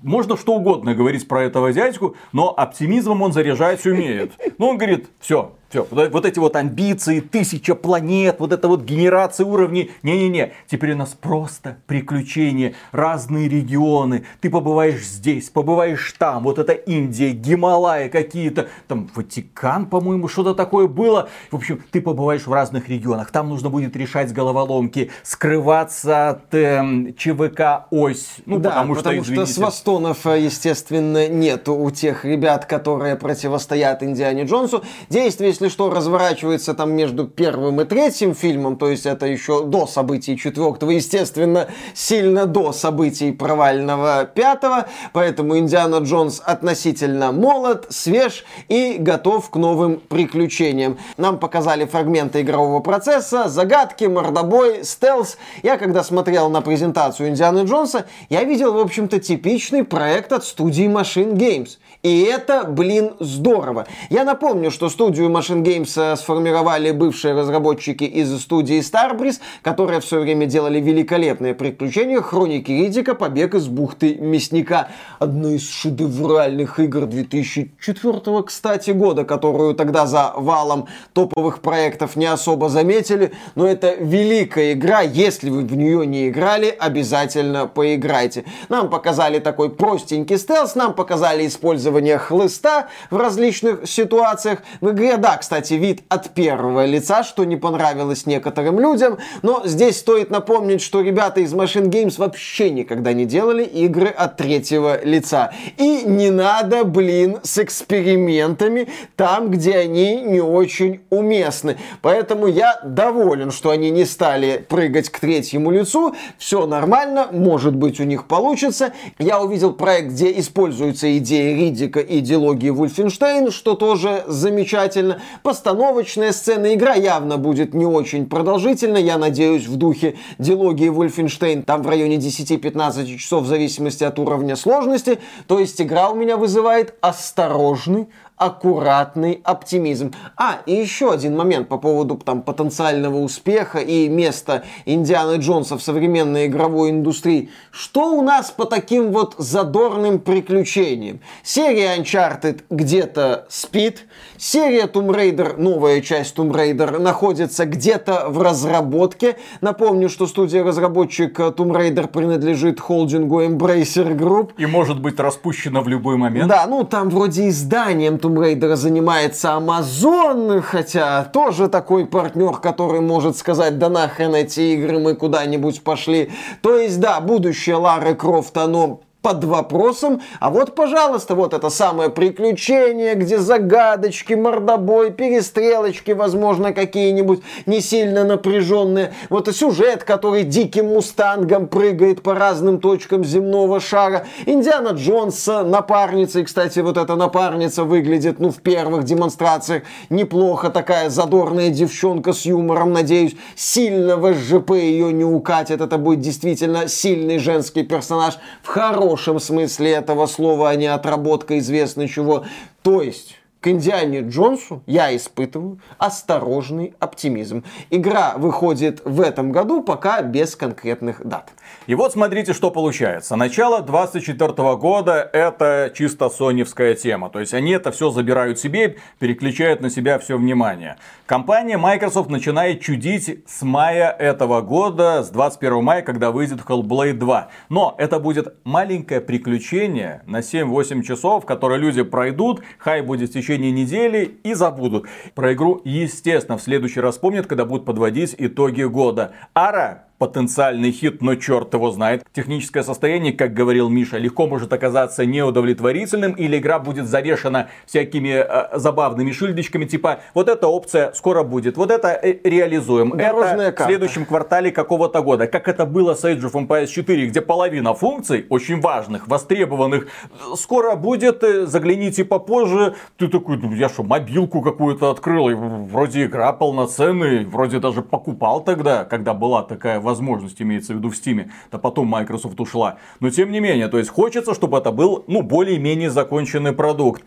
можно 0.02 0.36
что 0.36 0.54
угодно 0.54 0.94
говорить 0.94 1.28
про 1.28 1.42
этого 1.42 1.72
дядьку, 1.72 2.16
но 2.32 2.52
оптимизмом 2.56 3.22
он 3.22 3.32
заряжать 3.32 3.84
умеет. 3.86 4.32
Ну, 4.58 4.68
он 4.68 4.78
говорит, 4.78 5.10
все, 5.20 5.52
все, 5.72 5.86
вот 5.90 6.26
эти 6.26 6.38
вот 6.38 6.54
амбиции, 6.54 7.20
тысяча 7.20 7.74
планет, 7.74 8.36
вот 8.40 8.52
эта 8.52 8.68
вот 8.68 8.82
генерация 8.82 9.46
уровней. 9.46 9.90
Не-не-не, 10.02 10.52
теперь 10.70 10.92
у 10.92 10.96
нас 10.96 11.16
просто 11.18 11.78
приключения, 11.86 12.74
разные 12.92 13.48
регионы. 13.48 14.24
Ты 14.42 14.50
побываешь 14.50 15.02
здесь, 15.02 15.48
побываешь 15.48 16.14
там. 16.18 16.42
Вот 16.42 16.58
это 16.58 16.72
Индия, 16.72 17.30
Гималая 17.30 18.10
какие-то, 18.10 18.68
там 18.86 19.08
Ватикан, 19.14 19.86
по-моему, 19.86 20.28
что-то 20.28 20.54
такое 20.54 20.88
было. 20.88 21.30
В 21.50 21.56
общем, 21.56 21.82
ты 21.90 22.02
побываешь 22.02 22.46
в 22.46 22.52
разных 22.52 22.90
регионах. 22.90 23.30
Там 23.30 23.48
нужно 23.48 23.70
будет 23.70 23.96
решать 23.96 24.30
головоломки, 24.32 25.10
скрываться 25.22 26.28
от 26.28 26.54
э, 26.54 27.14
ЧВК 27.16 27.86
ось. 27.90 28.36
Ну, 28.44 28.58
да, 28.58 28.70
потому, 28.70 28.94
потому 28.94 29.24
что, 29.24 29.32
что 29.32 29.46
свастонов, 29.46 30.26
естественно, 30.26 31.28
нет 31.28 31.66
у 31.68 31.90
тех 31.90 32.26
ребят, 32.26 32.66
которые 32.66 33.16
противостоят 33.16 34.02
Индиане 34.02 34.44
Джонсу. 34.44 34.84
Действие, 35.08 35.54
если 35.62 35.74
что, 35.74 35.90
разворачивается 35.90 36.74
там 36.74 36.92
между 36.92 37.24
первым 37.24 37.80
и 37.80 37.84
третьим 37.84 38.34
фильмом, 38.34 38.76
то 38.76 38.90
есть 38.90 39.06
это 39.06 39.26
еще 39.26 39.64
до 39.64 39.86
событий 39.86 40.36
четвертого, 40.36 40.90
естественно, 40.90 41.68
сильно 41.94 42.46
до 42.46 42.72
событий 42.72 43.30
провального 43.30 44.24
пятого, 44.24 44.86
поэтому 45.12 45.56
Индиана 45.56 45.98
Джонс 45.98 46.42
относительно 46.44 47.30
молод, 47.30 47.86
свеж 47.90 48.44
и 48.68 48.96
готов 48.98 49.50
к 49.50 49.56
новым 49.56 50.00
приключениям. 50.00 50.98
Нам 51.16 51.38
показали 51.38 51.84
фрагменты 51.84 52.40
игрового 52.40 52.80
процесса, 52.80 53.48
загадки, 53.48 54.06
мордобой, 54.06 54.84
стелс. 54.84 55.36
Я 55.62 55.78
когда 55.78 56.02
смотрел 56.02 56.50
на 56.50 56.60
презентацию 56.60 57.28
Индианы 57.28 57.60
Джонса, 57.66 58.06
я 58.30 58.42
видел, 58.42 58.72
в 58.72 58.78
общем-то, 58.78 59.20
типичный 59.20 59.84
проект 59.84 60.32
от 60.32 60.44
студии 60.44 60.86
Machine 60.86 61.34
Games. 61.34 61.78
И 62.02 62.22
это, 62.22 62.64
блин, 62.64 63.12
здорово. 63.20 63.86
Я 64.10 64.24
напомню, 64.24 64.72
что 64.72 64.88
студию 64.88 65.28
Machine 65.30 65.62
Games 65.62 65.92
э, 65.96 66.16
сформировали 66.16 66.90
бывшие 66.90 67.32
разработчики 67.32 68.02
из 68.02 68.40
студии 68.40 68.80
Starbreeze, 68.80 69.38
которые 69.62 70.00
все 70.00 70.18
время 70.18 70.46
делали 70.46 70.80
великолепные 70.80 71.54
приключения 71.54 72.20
Хроники 72.20 72.72
Ридика, 72.72 73.14
Побег 73.14 73.54
из 73.54 73.68
бухты 73.68 74.16
Мясника. 74.16 74.88
Одна 75.20 75.52
из 75.52 75.70
шедевральных 75.70 76.80
игр 76.80 77.06
2004, 77.06 78.42
кстати, 78.42 78.90
года, 78.90 79.22
которую 79.22 79.76
тогда 79.76 80.04
за 80.06 80.32
валом 80.34 80.88
топовых 81.12 81.60
проектов 81.60 82.16
не 82.16 82.26
особо 82.26 82.68
заметили. 82.68 83.30
Но 83.54 83.68
это 83.68 83.94
великая 83.94 84.72
игра. 84.72 85.02
Если 85.02 85.50
вы 85.50 85.62
в 85.62 85.76
нее 85.76 86.04
не 86.04 86.30
играли, 86.30 86.76
обязательно 86.76 87.68
поиграйте. 87.68 88.44
Нам 88.68 88.90
показали 88.90 89.38
такой 89.38 89.70
простенький 89.70 90.36
стелс, 90.36 90.74
нам 90.74 90.94
показали 90.94 91.46
использование 91.46 91.91
использование 91.92 92.18
хлыста 92.18 92.88
в 93.10 93.16
различных 93.16 93.88
ситуациях. 93.88 94.60
В 94.80 94.90
игре, 94.90 95.16
да, 95.16 95.36
кстати, 95.36 95.74
вид 95.74 96.02
от 96.08 96.30
первого 96.30 96.86
лица, 96.86 97.22
что 97.22 97.44
не 97.44 97.56
понравилось 97.56 98.26
некоторым 98.26 98.80
людям, 98.80 99.18
но 99.42 99.62
здесь 99.64 99.98
стоит 99.98 100.30
напомнить, 100.30 100.80
что 100.80 101.02
ребята 101.02 101.40
из 101.40 101.52
Machine 101.52 101.90
Games 101.90 102.14
вообще 102.18 102.70
никогда 102.70 103.12
не 103.12 103.26
делали 103.26 103.64
игры 103.64 104.08
от 104.08 104.36
третьего 104.36 105.04
лица. 105.04 105.52
И 105.76 106.02
не 106.04 106.30
надо, 106.30 106.84
блин, 106.84 107.38
с 107.42 107.58
экспериментами 107.58 108.88
там, 109.16 109.50
где 109.50 109.76
они 109.76 110.22
не 110.22 110.40
очень 110.40 111.00
уместны. 111.10 111.76
Поэтому 112.00 112.46
я 112.46 112.80
доволен, 112.84 113.50
что 113.50 113.70
они 113.70 113.90
не 113.90 114.04
стали 114.04 114.64
прыгать 114.68 115.10
к 115.10 115.20
третьему 115.20 115.70
лицу. 115.70 116.14
Все 116.38 116.66
нормально, 116.66 117.28
может 117.30 117.74
быть 117.74 118.00
у 118.00 118.04
них 118.04 118.26
получится. 118.26 118.92
Я 119.18 119.40
увидел 119.40 119.72
проект, 119.74 120.12
где 120.12 120.32
используются 120.38 121.16
идеи 121.18 121.54
Риди 121.54 121.81
Риддика 121.82 122.00
и 122.00 122.20
дилогии 122.20 122.70
Вульфенштейн, 122.70 123.50
что 123.50 123.74
тоже 123.74 124.24
замечательно. 124.28 125.20
Постановочная 125.42 126.32
сцена, 126.32 126.74
игра 126.74 126.94
явно 126.94 127.38
будет 127.38 127.74
не 127.74 127.84
очень 127.84 128.26
продолжительна, 128.26 128.98
я 128.98 129.18
надеюсь, 129.18 129.66
в 129.66 129.76
духе 129.76 130.14
дилогии 130.38 130.88
Вульфенштейн, 130.88 131.64
там 131.64 131.82
в 131.82 131.88
районе 131.88 132.16
10-15 132.16 133.16
часов 133.16 133.44
в 133.44 133.46
зависимости 133.48 134.04
от 134.04 134.18
уровня 134.18 134.54
сложности. 134.54 135.18
То 135.48 135.58
есть 135.58 135.80
игра 135.80 136.10
у 136.10 136.14
меня 136.14 136.36
вызывает 136.36 136.94
осторожный, 137.00 138.06
аккуратный 138.42 139.40
оптимизм. 139.44 140.12
А, 140.36 140.58
и 140.66 140.74
еще 140.74 141.12
один 141.12 141.36
момент 141.36 141.68
по 141.68 141.78
поводу 141.78 142.16
там 142.16 142.42
потенциального 142.42 143.18
успеха 143.18 143.78
и 143.78 144.08
места 144.08 144.64
Индианы 144.84 145.36
Джонса 145.36 145.78
в 145.78 145.82
современной 145.82 146.46
игровой 146.46 146.90
индустрии. 146.90 147.50
Что 147.70 148.12
у 148.12 148.22
нас 148.22 148.50
по 148.50 148.64
таким 148.64 149.12
вот 149.12 149.36
задорным 149.38 150.18
приключениям? 150.18 151.20
Серия 151.44 151.96
Uncharted 151.96 152.62
где-то 152.68 153.46
спит, 153.48 154.06
серия 154.38 154.86
Tomb 154.86 155.14
Raider, 155.14 155.54
новая 155.56 156.00
часть 156.00 156.36
Tomb 156.36 156.50
Raider, 156.50 156.98
находится 156.98 157.64
где-то 157.64 158.26
в 158.28 158.42
разработке. 158.42 159.36
Напомню, 159.60 160.08
что 160.08 160.26
студия-разработчик 160.26 161.38
Tomb 161.38 161.72
Raider 161.72 162.08
принадлежит 162.08 162.80
холдингу 162.80 163.42
Embracer 163.42 164.16
Group. 164.16 164.50
И 164.58 164.66
может 164.66 165.00
быть 165.00 165.20
распущена 165.20 165.80
в 165.80 165.88
любой 165.88 166.16
момент. 166.16 166.48
Да, 166.48 166.66
ну 166.66 166.82
там 166.82 167.08
вроде 167.08 167.48
изданием 167.48 168.16
Tomb 168.16 168.31
Raider 168.36 168.76
занимается 168.76 169.48
Amazon, 169.48 170.60
хотя 170.60 171.24
тоже 171.24 171.68
такой 171.68 172.06
партнер, 172.06 172.58
который 172.58 173.00
может 173.00 173.36
сказать, 173.36 173.78
да 173.78 173.88
нахрен 173.88 174.34
эти 174.34 174.60
игры, 174.74 174.98
мы 174.98 175.14
куда-нибудь 175.14 175.82
пошли. 175.82 176.30
То 176.62 176.78
есть, 176.78 177.00
да, 177.00 177.20
будущее 177.20 177.76
Лары 177.76 178.14
Крофт, 178.14 178.56
оно 178.56 179.00
под 179.22 179.44
вопросом. 179.44 180.20
А 180.40 180.50
вот, 180.50 180.74
пожалуйста, 180.74 181.36
вот 181.36 181.54
это 181.54 181.70
самое 181.70 182.10
приключение, 182.10 183.14
где 183.14 183.38
загадочки, 183.38 184.34
мордобой, 184.34 185.12
перестрелочки, 185.12 186.10
возможно, 186.10 186.72
какие-нибудь 186.72 187.42
не 187.66 187.80
сильно 187.80 188.24
напряженные. 188.24 189.14
Вот 189.30 189.46
и 189.46 189.52
сюжет, 189.52 190.02
который 190.02 190.42
диким 190.42 190.88
мустангом 190.88 191.68
прыгает 191.68 192.22
по 192.22 192.34
разным 192.34 192.80
точкам 192.80 193.24
земного 193.24 193.78
шара. 193.78 194.26
Индиана 194.44 194.88
Джонс 194.88 195.46
напарница. 195.46 196.40
И, 196.40 196.44
кстати, 196.44 196.80
вот 196.80 196.96
эта 196.96 197.14
напарница 197.14 197.84
выглядит, 197.84 198.40
ну, 198.40 198.50
в 198.50 198.60
первых 198.60 199.04
демонстрациях 199.04 199.84
неплохо. 200.10 200.70
Такая 200.70 201.10
задорная 201.10 201.70
девчонка 201.70 202.32
с 202.32 202.42
юмором, 202.42 202.92
надеюсь. 202.92 203.36
Сильно 203.54 204.16
в 204.16 204.34
СЖП 204.34 204.72
ее 204.72 205.12
не 205.12 205.24
укатит. 205.24 205.80
Это 205.80 205.96
будет 205.96 206.20
действительно 206.20 206.88
сильный 206.88 207.38
женский 207.38 207.84
персонаж 207.84 208.38
в 208.62 208.66
хорошем 208.66 209.11
хорошем 209.12 209.40
смысле 209.40 209.90
этого 209.90 210.26
слова, 210.26 210.70
а 210.70 210.74
не 210.74 210.86
отработка 210.86 211.58
известно 211.58 212.08
чего. 212.08 212.44
То 212.82 213.02
есть, 213.02 213.36
к 213.60 213.68
Индиане 213.68 214.20
Джонсу 214.20 214.82
я 214.86 215.14
испытываю 215.14 215.80
осторожный 215.98 216.94
оптимизм. 216.98 217.62
Игра 217.90 218.34
выходит 218.38 219.02
в 219.04 219.20
этом 219.20 219.52
году, 219.52 219.82
пока 219.82 220.22
без 220.22 220.56
конкретных 220.56 221.26
дат. 221.26 221.50
И 221.88 221.96
вот 221.96 222.12
смотрите, 222.12 222.52
что 222.52 222.70
получается. 222.70 223.34
Начало 223.34 223.82
24 223.82 224.76
года 224.76 225.28
это 225.32 225.90
чисто 225.94 226.28
соневская 226.28 226.94
тема. 226.94 227.28
То 227.28 227.40
есть 227.40 227.54
они 227.54 227.72
это 227.72 227.90
все 227.90 228.10
забирают 228.10 228.60
себе, 228.60 228.98
переключают 229.18 229.80
на 229.80 229.90
себя 229.90 230.20
все 230.20 230.38
внимание. 230.38 230.96
Компания 231.26 231.78
Microsoft 231.78 232.30
начинает 232.30 232.82
чудить 232.82 233.42
с 233.48 233.62
мая 233.62 234.14
этого 234.16 234.60
года, 234.60 235.24
с 235.24 235.30
21 235.30 235.82
мая, 235.82 236.02
когда 236.02 236.30
выйдет 236.30 236.60
Hellblade 236.60 237.14
2. 237.14 237.48
Но 237.68 237.96
это 237.98 238.20
будет 238.20 238.54
маленькое 238.62 239.20
приключение 239.20 240.22
на 240.26 240.38
7-8 240.38 241.02
часов, 241.02 241.46
которое 241.46 241.80
люди 241.80 242.02
пройдут, 242.02 242.62
хай 242.78 243.02
будет 243.02 243.30
в 243.30 243.32
течение 243.32 243.72
недели 243.72 244.38
и 244.44 244.54
забудут. 244.54 245.06
Про 245.34 245.54
игру, 245.54 245.80
естественно, 245.84 246.58
в 246.58 246.62
следующий 246.62 247.00
раз 247.00 247.18
помнят, 247.18 247.46
когда 247.48 247.64
будут 247.64 247.84
подводить 247.86 248.36
итоги 248.38 248.84
года. 248.84 249.32
Ара 249.52 250.04
потенциальный 250.22 250.92
хит, 250.92 251.20
но 251.20 251.34
черт 251.34 251.74
его 251.74 251.90
знает. 251.90 252.24
Техническое 252.32 252.84
состояние, 252.84 253.32
как 253.32 253.54
говорил 253.54 253.88
Миша, 253.88 254.18
легко 254.18 254.46
может 254.46 254.72
оказаться 254.72 255.26
неудовлетворительным, 255.26 256.34
или 256.34 256.58
игра 256.58 256.78
будет 256.78 257.06
завешена 257.06 257.66
всякими 257.86 258.28
э, 258.28 258.78
забавными 258.78 259.32
шильдочками, 259.32 259.84
типа 259.84 260.20
вот 260.32 260.48
эта 260.48 260.68
опция 260.68 261.12
скоро 261.12 261.42
будет, 261.42 261.76
вот 261.76 261.90
это 261.90 262.10
э, 262.10 262.38
реализуем, 262.44 263.16
Дорожная 263.16 263.70
это 263.70 263.72
карта. 263.78 263.82
в 263.82 263.86
следующем 263.86 264.24
квартале 264.24 264.70
какого-то 264.70 265.22
года. 265.22 265.48
Как 265.48 265.66
это 265.66 265.86
было 265.86 266.14
с 266.14 266.24
Age 266.24 266.42
of 266.42 266.52
Empires 266.52 266.86
4, 266.86 267.26
где 267.26 267.40
половина 267.40 267.92
функций, 267.92 268.46
очень 268.48 268.80
важных, 268.80 269.26
востребованных, 269.26 270.06
скоро 270.54 270.94
будет, 270.94 271.42
э, 271.42 271.66
загляните 271.66 272.24
попозже, 272.24 272.94
ты 273.16 273.26
такой, 273.26 273.56
ну 273.56 273.74
я 273.74 273.88
что, 273.88 274.04
мобилку 274.04 274.62
какую-то 274.62 275.10
открыл, 275.10 275.48
и 275.48 275.54
вроде 275.54 276.26
игра 276.26 276.52
полноценная, 276.52 277.44
вроде 277.44 277.80
даже 277.80 278.02
покупал 278.02 278.62
тогда, 278.62 279.04
когда 279.04 279.34
была 279.34 279.64
такая 279.64 279.98
возможность 279.98 280.11
возможность, 280.12 280.60
имеется 280.60 280.92
в 280.92 280.96
виду 280.96 281.08
в 281.08 281.14
Steam, 281.14 281.50
да 281.70 281.78
потом 281.78 282.06
Microsoft 282.06 282.60
ушла. 282.60 282.98
Но 283.20 283.30
тем 283.30 283.50
не 283.50 283.60
менее, 283.60 283.88
то 283.88 283.98
есть 283.98 284.10
хочется, 284.10 284.52
чтобы 284.52 284.76
это 284.78 284.92
был, 284.92 285.24
ну, 285.26 285.40
более-менее 285.42 286.10
законченный 286.10 286.72
продукт. 286.72 287.22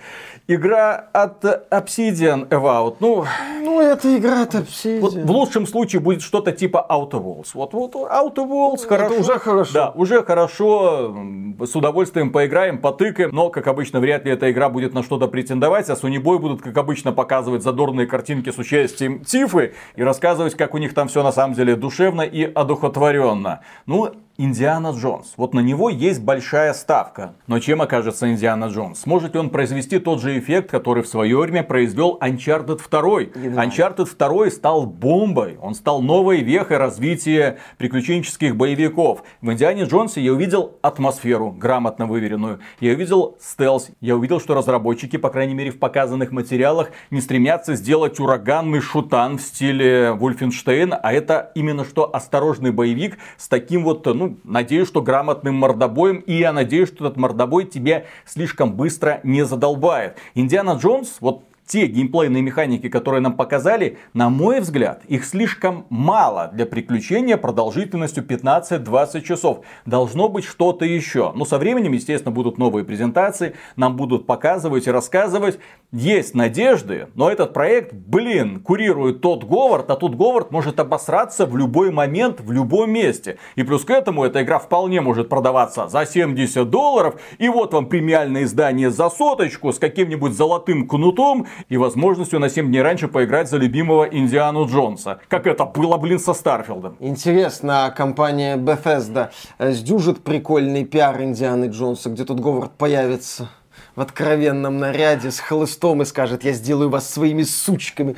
Игра 0.48 0.94
от 1.14 1.44
Obsidian 1.72 2.48
Evout, 2.50 2.98
ну... 3.00 3.26
Ну, 3.62 3.82
это 3.82 4.16
игра 4.16 4.44
от 4.44 4.54
Obsidian. 4.54 5.00
Вот 5.00 5.14
в 5.14 5.32
лучшем 5.32 5.66
случае 5.66 6.00
будет 6.00 6.22
что-то 6.22 6.52
типа 6.52 6.86
Outer 6.88 7.22
Worlds. 7.24 7.50
Вот, 7.56 7.74
вот 7.74 7.96
Outer 7.96 8.48
Worlds 8.48 8.86
это 8.86 8.88
хорошо. 8.88 9.20
уже 9.20 9.40
хорошо. 9.40 9.74
Да, 9.74 9.90
уже 9.96 10.24
хорошо. 10.24 11.16
С 11.60 11.76
удовольствием 11.76 12.32
поиграем, 12.32 12.78
потыкаем. 12.78 13.32
Но, 13.34 13.50
как 13.50 13.68
обычно, 13.68 14.00
вряд 14.00 14.26
ли 14.26 14.32
эта 14.32 14.52
игра 14.52 14.70
будет 14.70 14.94
на 14.94 15.02
что-то 15.02 15.28
претендовать. 15.28 15.90
А 15.90 15.94
Sony 15.94 16.22
Boy 16.22 16.38
будут, 16.38 16.62
как 16.62 16.78
обычно, 16.78 17.12
показывать 17.12 17.64
задорные 17.64 18.06
картинки 18.06 18.52
с 18.52 18.58
участием 18.60 19.24
Тифы 19.24 19.74
и 19.96 20.04
рассказывать, 20.04 20.54
как 20.56 20.76
у 20.76 20.78
них 20.78 20.94
там 20.94 21.08
все 21.08 21.24
на 21.24 21.32
самом 21.32 21.56
деле 21.56 21.76
душевно 21.76 22.22
и 22.22 22.44
одухотворенно 22.44 22.75
одухотворенно. 22.76 23.62
Ну, 23.86 24.12
Индиана 24.38 24.90
Джонс. 24.90 25.34
Вот 25.38 25.54
на 25.54 25.62
него 25.62 25.90
есть 25.90 26.22
большая 26.22 26.74
ставка. 26.74 27.36
Но 27.48 27.60
чем 27.60 27.82
окажется 27.82 28.30
Индиана 28.30 28.66
Джонс? 28.66 29.00
Сможет 29.00 29.34
ли 29.34 29.40
он 29.40 29.50
произвести 29.50 29.98
тот 29.98 30.22
же 30.22 30.38
эффект, 30.38 30.70
который 30.70 31.04
в 31.04 31.08
свое 31.08 31.38
время 31.38 31.64
произвел 31.64 32.18
Uncharted 32.22 32.82
2? 32.90 33.20
Едва. 33.22 33.66
Uncharted 33.66 34.10
2 34.18 34.50
стал 34.52 34.86
бомбой. 34.86 35.58
Он 35.62 35.74
стал 35.74 36.02
новой 36.02 36.42
вехой 36.42 36.78
развития 36.78 37.60
приключенческих 37.78 38.58
боевиков. 38.58 39.24
В 39.40 39.50
Индиане 39.52 39.84
Джонсе 39.84 40.20
я 40.20 40.34
увидел 40.34 40.80
атмосферу, 40.82 41.52
грамотно 41.52 42.06
выверенную. 42.06 42.60
Я 42.82 42.92
увидел 42.92 43.38
стелс. 43.40 43.90
Я 44.02 44.18
увидел, 44.18 44.42
что 44.42 44.54
разработчики, 44.54 45.16
по 45.16 45.30
крайней 45.30 45.54
мере 45.54 45.72
в 45.72 45.80
показанных 45.80 46.34
материалах, 46.34 46.90
не 47.10 47.22
стремятся 47.22 47.76
сделать 47.76 48.20
ураганный 48.20 48.82
шутан 48.82 49.38
в 49.38 49.42
стиле 49.42 50.14
Wolfenstein, 50.20 50.92
а 50.92 51.14
это 51.14 51.54
именно 51.56 51.86
что 51.86 52.14
осторожный 52.14 52.72
боевик 52.72 53.18
с 53.38 53.48
таким 53.48 53.86
вот, 53.86 54.06
ну, 54.06 54.25
ну, 54.26 54.38
надеюсь, 54.44 54.88
что 54.88 55.02
грамотным 55.02 55.56
мордобоем, 55.56 56.18
и 56.20 56.34
я 56.34 56.52
надеюсь, 56.52 56.90
что 56.90 57.06
этот 57.06 57.18
мордобой 57.18 57.66
тебе 57.66 58.08
слишком 58.26 58.74
быстро 58.74 59.20
не 59.24 59.46
задолбает. 59.46 60.18
Индиана 60.34 60.78
Джонс, 60.82 61.18
вот 61.20 61.46
те 61.68 61.88
геймплейные 61.88 62.44
механики, 62.44 62.90
которые 62.90 63.22
нам 63.22 63.34
показали, 63.34 63.98
на 64.14 64.30
мой 64.30 64.60
взгляд, 64.60 65.04
их 65.08 65.26
слишком 65.26 65.86
мало 65.90 66.50
для 66.54 66.66
приключения 66.66 67.38
продолжительностью 67.38 68.24
15-20 68.24 69.22
часов. 69.22 69.62
Должно 69.86 70.30
быть 70.30 70.46
что-то 70.46 70.86
еще. 70.86 71.32
Но 71.36 71.46
со 71.46 71.58
временем, 71.58 71.94
естественно, 71.94 72.32
будут 72.32 72.58
новые 72.58 72.86
презентации, 72.86 73.56
нам 73.76 73.96
будут 73.96 74.28
показывать 74.28 74.88
и 74.88 74.92
рассказывать. 74.92 75.60
Есть 75.92 76.36
надежды, 76.36 77.08
но 77.16 77.30
этот 77.30 77.54
проект, 77.54 77.94
блин, 77.94 78.60
курирует 78.60 79.22
тот 79.22 79.44
Говард, 79.44 79.90
а 79.90 79.96
тот 79.96 80.16
Говард 80.16 80.52
может 80.52 80.80
обосраться 80.80 81.46
в 81.46 81.58
любой 81.58 81.92
момент, 81.92 82.42
в 82.42 82.52
любом 82.52 82.92
месте. 82.92 83.38
И 83.56 83.64
плюс 83.64 83.86
к 83.86 83.90
этому 83.90 84.24
эта 84.24 84.44
игра 84.44 84.60
вполне 84.60 85.02
может 85.02 85.30
продаваться 85.30 85.88
за 85.88 86.06
70 86.06 86.70
долларов. 86.70 87.16
И 87.40 87.50
вот 87.50 87.74
вам 87.74 87.88
премиальное 87.88 88.44
издание 88.44 88.92
за 88.92 89.10
соточку 89.10 89.72
с 89.72 89.80
каким-нибудь 89.80 90.34
золотым 90.34 90.88
кнутом 90.88 91.48
и 91.70 91.78
возможностью 91.78 92.40
на 92.40 92.50
7 92.50 92.68
дней 92.68 92.82
раньше 92.82 93.08
поиграть 93.08 93.50
за 93.50 93.58
любимого 93.58 94.04
Индиану 94.06 94.68
Джонса. 94.68 95.20
Как 95.28 95.48
это 95.48 95.66
было, 95.66 95.98
блин, 95.98 96.20
со 96.20 96.34
Старфилдом. 96.34 96.98
Интересно, 97.00 97.86
а 97.86 97.92
компания 97.92 98.58
Bethesda 98.58 99.30
сдюжит 99.60 100.24
прикольный 100.24 100.86
пиар 100.86 101.22
Индианы 101.22 101.66
Джонса, 101.66 102.10
где 102.10 102.26
тут 102.26 102.40
Говард 102.40 102.78
появится? 102.78 103.50
в 103.96 104.02
откровенном 104.02 104.78
наряде 104.78 105.32
с 105.32 105.40
хлыстом 105.40 106.02
и 106.02 106.06
скажет, 106.06 106.44
я 106.44 106.54
сделаю 106.54 106.90
вас 106.90 107.10
своими 107.10 107.44
сучками. 107.44 108.16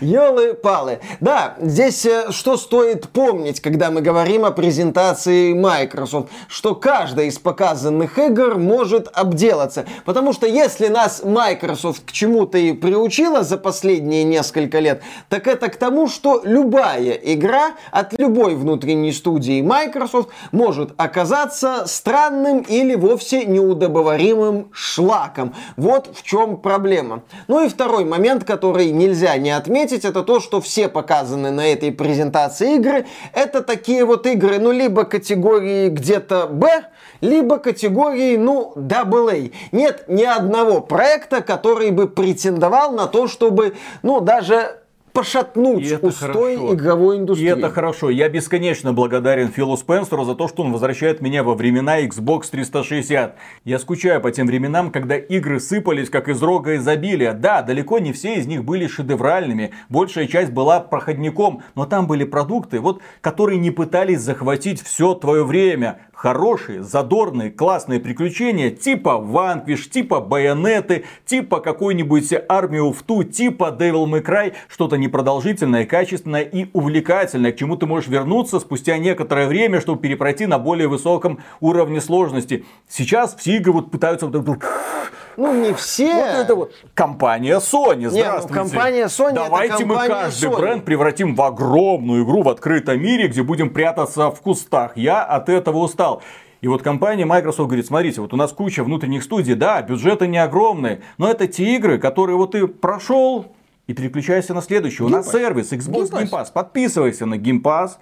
Елы-палы. 0.00 1.00
Да, 1.20 1.56
здесь 1.60 2.04
э, 2.06 2.30
что 2.30 2.56
стоит 2.56 3.08
помнить, 3.08 3.60
когда 3.60 3.90
мы 3.90 4.00
говорим 4.00 4.44
о 4.44 4.50
презентации 4.50 5.52
Microsoft, 5.52 6.28
что 6.48 6.74
каждая 6.74 7.26
из 7.26 7.38
показанных 7.38 8.18
игр 8.18 8.58
может 8.58 9.08
обделаться. 9.12 9.86
Потому 10.04 10.32
что 10.32 10.46
если 10.46 10.88
нас 10.88 11.22
Microsoft 11.24 12.04
к 12.06 12.12
чему-то 12.12 12.58
и 12.58 12.72
приучила 12.72 13.42
за 13.42 13.56
последние 13.56 14.24
несколько 14.24 14.78
лет, 14.78 15.02
так 15.28 15.46
это 15.46 15.68
к 15.68 15.76
тому, 15.76 16.08
что 16.08 16.40
любая 16.44 17.12
игра 17.12 17.72
от 17.90 18.18
любой 18.18 18.54
внутренней 18.54 19.12
студии 19.12 19.60
Microsoft 19.62 20.30
может 20.50 20.92
оказаться 20.96 21.84
странным 21.86 22.60
или 22.60 22.94
вовсе 22.94 23.44
неудобоваримым 23.44 24.68
шлаком. 24.72 25.54
Вот 25.76 26.10
в 26.14 26.22
чем 26.22 26.56
проблема. 26.56 27.22
Ну 27.48 27.64
и 27.64 27.68
второй 27.68 28.04
момент, 28.04 28.44
который 28.44 28.90
нельзя 28.90 29.36
не 29.36 29.50
отметить, 29.50 29.61
отметить, 29.62 30.04
это 30.04 30.22
то, 30.22 30.40
что 30.40 30.60
все 30.60 30.88
показаны 30.88 31.50
на 31.50 31.72
этой 31.72 31.92
презентации 31.92 32.76
игры, 32.76 33.06
это 33.32 33.62
такие 33.62 34.04
вот 34.04 34.26
игры, 34.26 34.58
ну, 34.58 34.72
либо 34.72 35.04
категории 35.04 35.88
где-то 35.88 36.48
Б, 36.48 36.84
либо 37.20 37.58
категории, 37.58 38.36
ну, 38.36 38.72
AA. 38.76 39.52
Нет 39.70 40.04
ни 40.08 40.24
одного 40.24 40.80
проекта, 40.80 41.42
который 41.42 41.90
бы 41.90 42.08
претендовал 42.08 42.92
на 42.92 43.06
то, 43.06 43.28
чтобы, 43.28 43.74
ну, 44.02 44.20
даже 44.20 44.81
пошатнуть 45.12 45.90
И 45.90 45.94
устой 45.94 46.56
хорошо. 46.56 46.74
игровой 46.74 47.18
индустрии. 47.18 47.46
И 47.46 47.50
это 47.50 47.70
хорошо. 47.70 48.10
Я 48.10 48.28
бесконечно 48.28 48.92
благодарен 48.92 49.48
Филу 49.48 49.76
Спенсеру 49.76 50.24
за 50.24 50.34
то, 50.34 50.48
что 50.48 50.62
он 50.62 50.72
возвращает 50.72 51.20
меня 51.20 51.42
во 51.42 51.54
времена 51.54 52.02
Xbox 52.02 52.50
360. 52.50 53.36
Я 53.64 53.78
скучаю 53.78 54.20
по 54.20 54.30
тем 54.30 54.46
временам, 54.46 54.90
когда 54.90 55.16
игры 55.16 55.60
сыпались 55.60 56.10
как 56.10 56.28
из 56.28 56.42
рога 56.42 56.76
изобилия. 56.76 57.32
Да, 57.32 57.62
далеко 57.62 57.98
не 57.98 58.12
все 58.12 58.34
из 58.36 58.46
них 58.46 58.64
были 58.64 58.86
шедевральными. 58.86 59.72
Большая 59.88 60.26
часть 60.26 60.52
была 60.52 60.80
проходником. 60.80 61.62
Но 61.74 61.86
там 61.86 62.06
были 62.06 62.24
продукты, 62.24 62.80
вот, 62.80 63.00
которые 63.20 63.58
не 63.58 63.70
пытались 63.70 64.20
захватить 64.20 64.82
все 64.82 65.14
твое 65.14 65.44
время 65.44 65.98
хорошие, 66.22 66.84
задорные, 66.84 67.50
классные 67.50 67.98
приключения 67.98 68.70
типа 68.70 69.20
Vanquish, 69.20 69.88
типа 69.90 70.20
Байонеты, 70.20 71.04
типа 71.26 71.58
какой-нибудь 71.58 72.32
Army 72.32 72.78
of 72.78 72.98
Two, 73.04 73.24
типа 73.24 73.76
Devil 73.76 74.04
May 74.06 74.22
Cry, 74.24 74.52
что-то 74.68 74.98
непродолжительное, 75.02 75.84
качественное 75.84 76.42
и 76.42 76.68
увлекательное, 76.72 77.52
к 77.52 77.56
чему 77.56 77.76
ты 77.76 77.86
можешь 77.86 78.08
вернуться 78.08 78.60
спустя 78.60 78.98
некоторое 78.98 79.46
время, 79.46 79.80
чтобы 79.80 80.00
перепройти 80.00 80.46
на 80.46 80.58
более 80.58 80.88
высоком 80.88 81.40
уровне 81.60 82.00
сложности. 82.00 82.64
Сейчас 82.88 83.36
все 83.36 83.56
игры 83.56 83.72
вот 83.72 83.90
пытаются 83.90 84.26
ну, 85.36 85.54
не 85.54 85.74
все. 85.74 86.14
Вот 86.14 86.44
это 86.44 86.54
вот 86.54 86.72
компания 86.94 87.58
Sony. 87.58 88.04
Ну, 88.04 88.10
Здравствуйте. 88.10 88.54
компания 88.54 89.04
Sony 89.06 89.34
Давайте 89.34 89.74
это 89.74 89.86
мы 89.86 89.94
компания 89.94 90.22
каждый 90.22 90.48
Sony. 90.48 90.56
бренд 90.56 90.84
превратим 90.84 91.34
в 91.34 91.42
огромную 91.42 92.24
игру 92.24 92.42
в 92.42 92.48
открытом 92.48 93.00
мире, 93.02 93.28
где 93.28 93.42
будем 93.42 93.70
прятаться 93.70 94.30
в 94.30 94.40
кустах. 94.40 94.92
Я 94.96 95.22
от 95.22 95.48
этого 95.48 95.78
устал. 95.78 96.22
И 96.62 96.68
вот 96.68 96.82
компания 96.82 97.24
Microsoft 97.24 97.66
говорит, 97.66 97.86
смотрите, 97.86 98.20
вот 98.20 98.32
у 98.32 98.36
нас 98.36 98.52
куча 98.52 98.84
внутренних 98.84 99.24
студий, 99.24 99.54
да, 99.54 99.82
бюджеты 99.82 100.28
не 100.28 100.38
огромные, 100.38 101.02
но 101.18 101.28
это 101.28 101.48
те 101.48 101.74
игры, 101.74 101.98
которые 101.98 102.36
вот 102.36 102.52
ты 102.52 102.68
прошел 102.68 103.46
и 103.86 103.94
переключайся 103.94 104.54
на 104.54 104.62
следующий. 104.62 105.02
У 105.02 105.08
нас 105.08 105.30
сервис 105.30 105.72
Xbox 105.72 106.10
Game 106.10 106.10
Game 106.10 106.30
Pass. 106.30 106.52
Подписывайся 106.52 107.26
на 107.26 107.34
Game 107.34 107.60
Pass. 107.62 107.92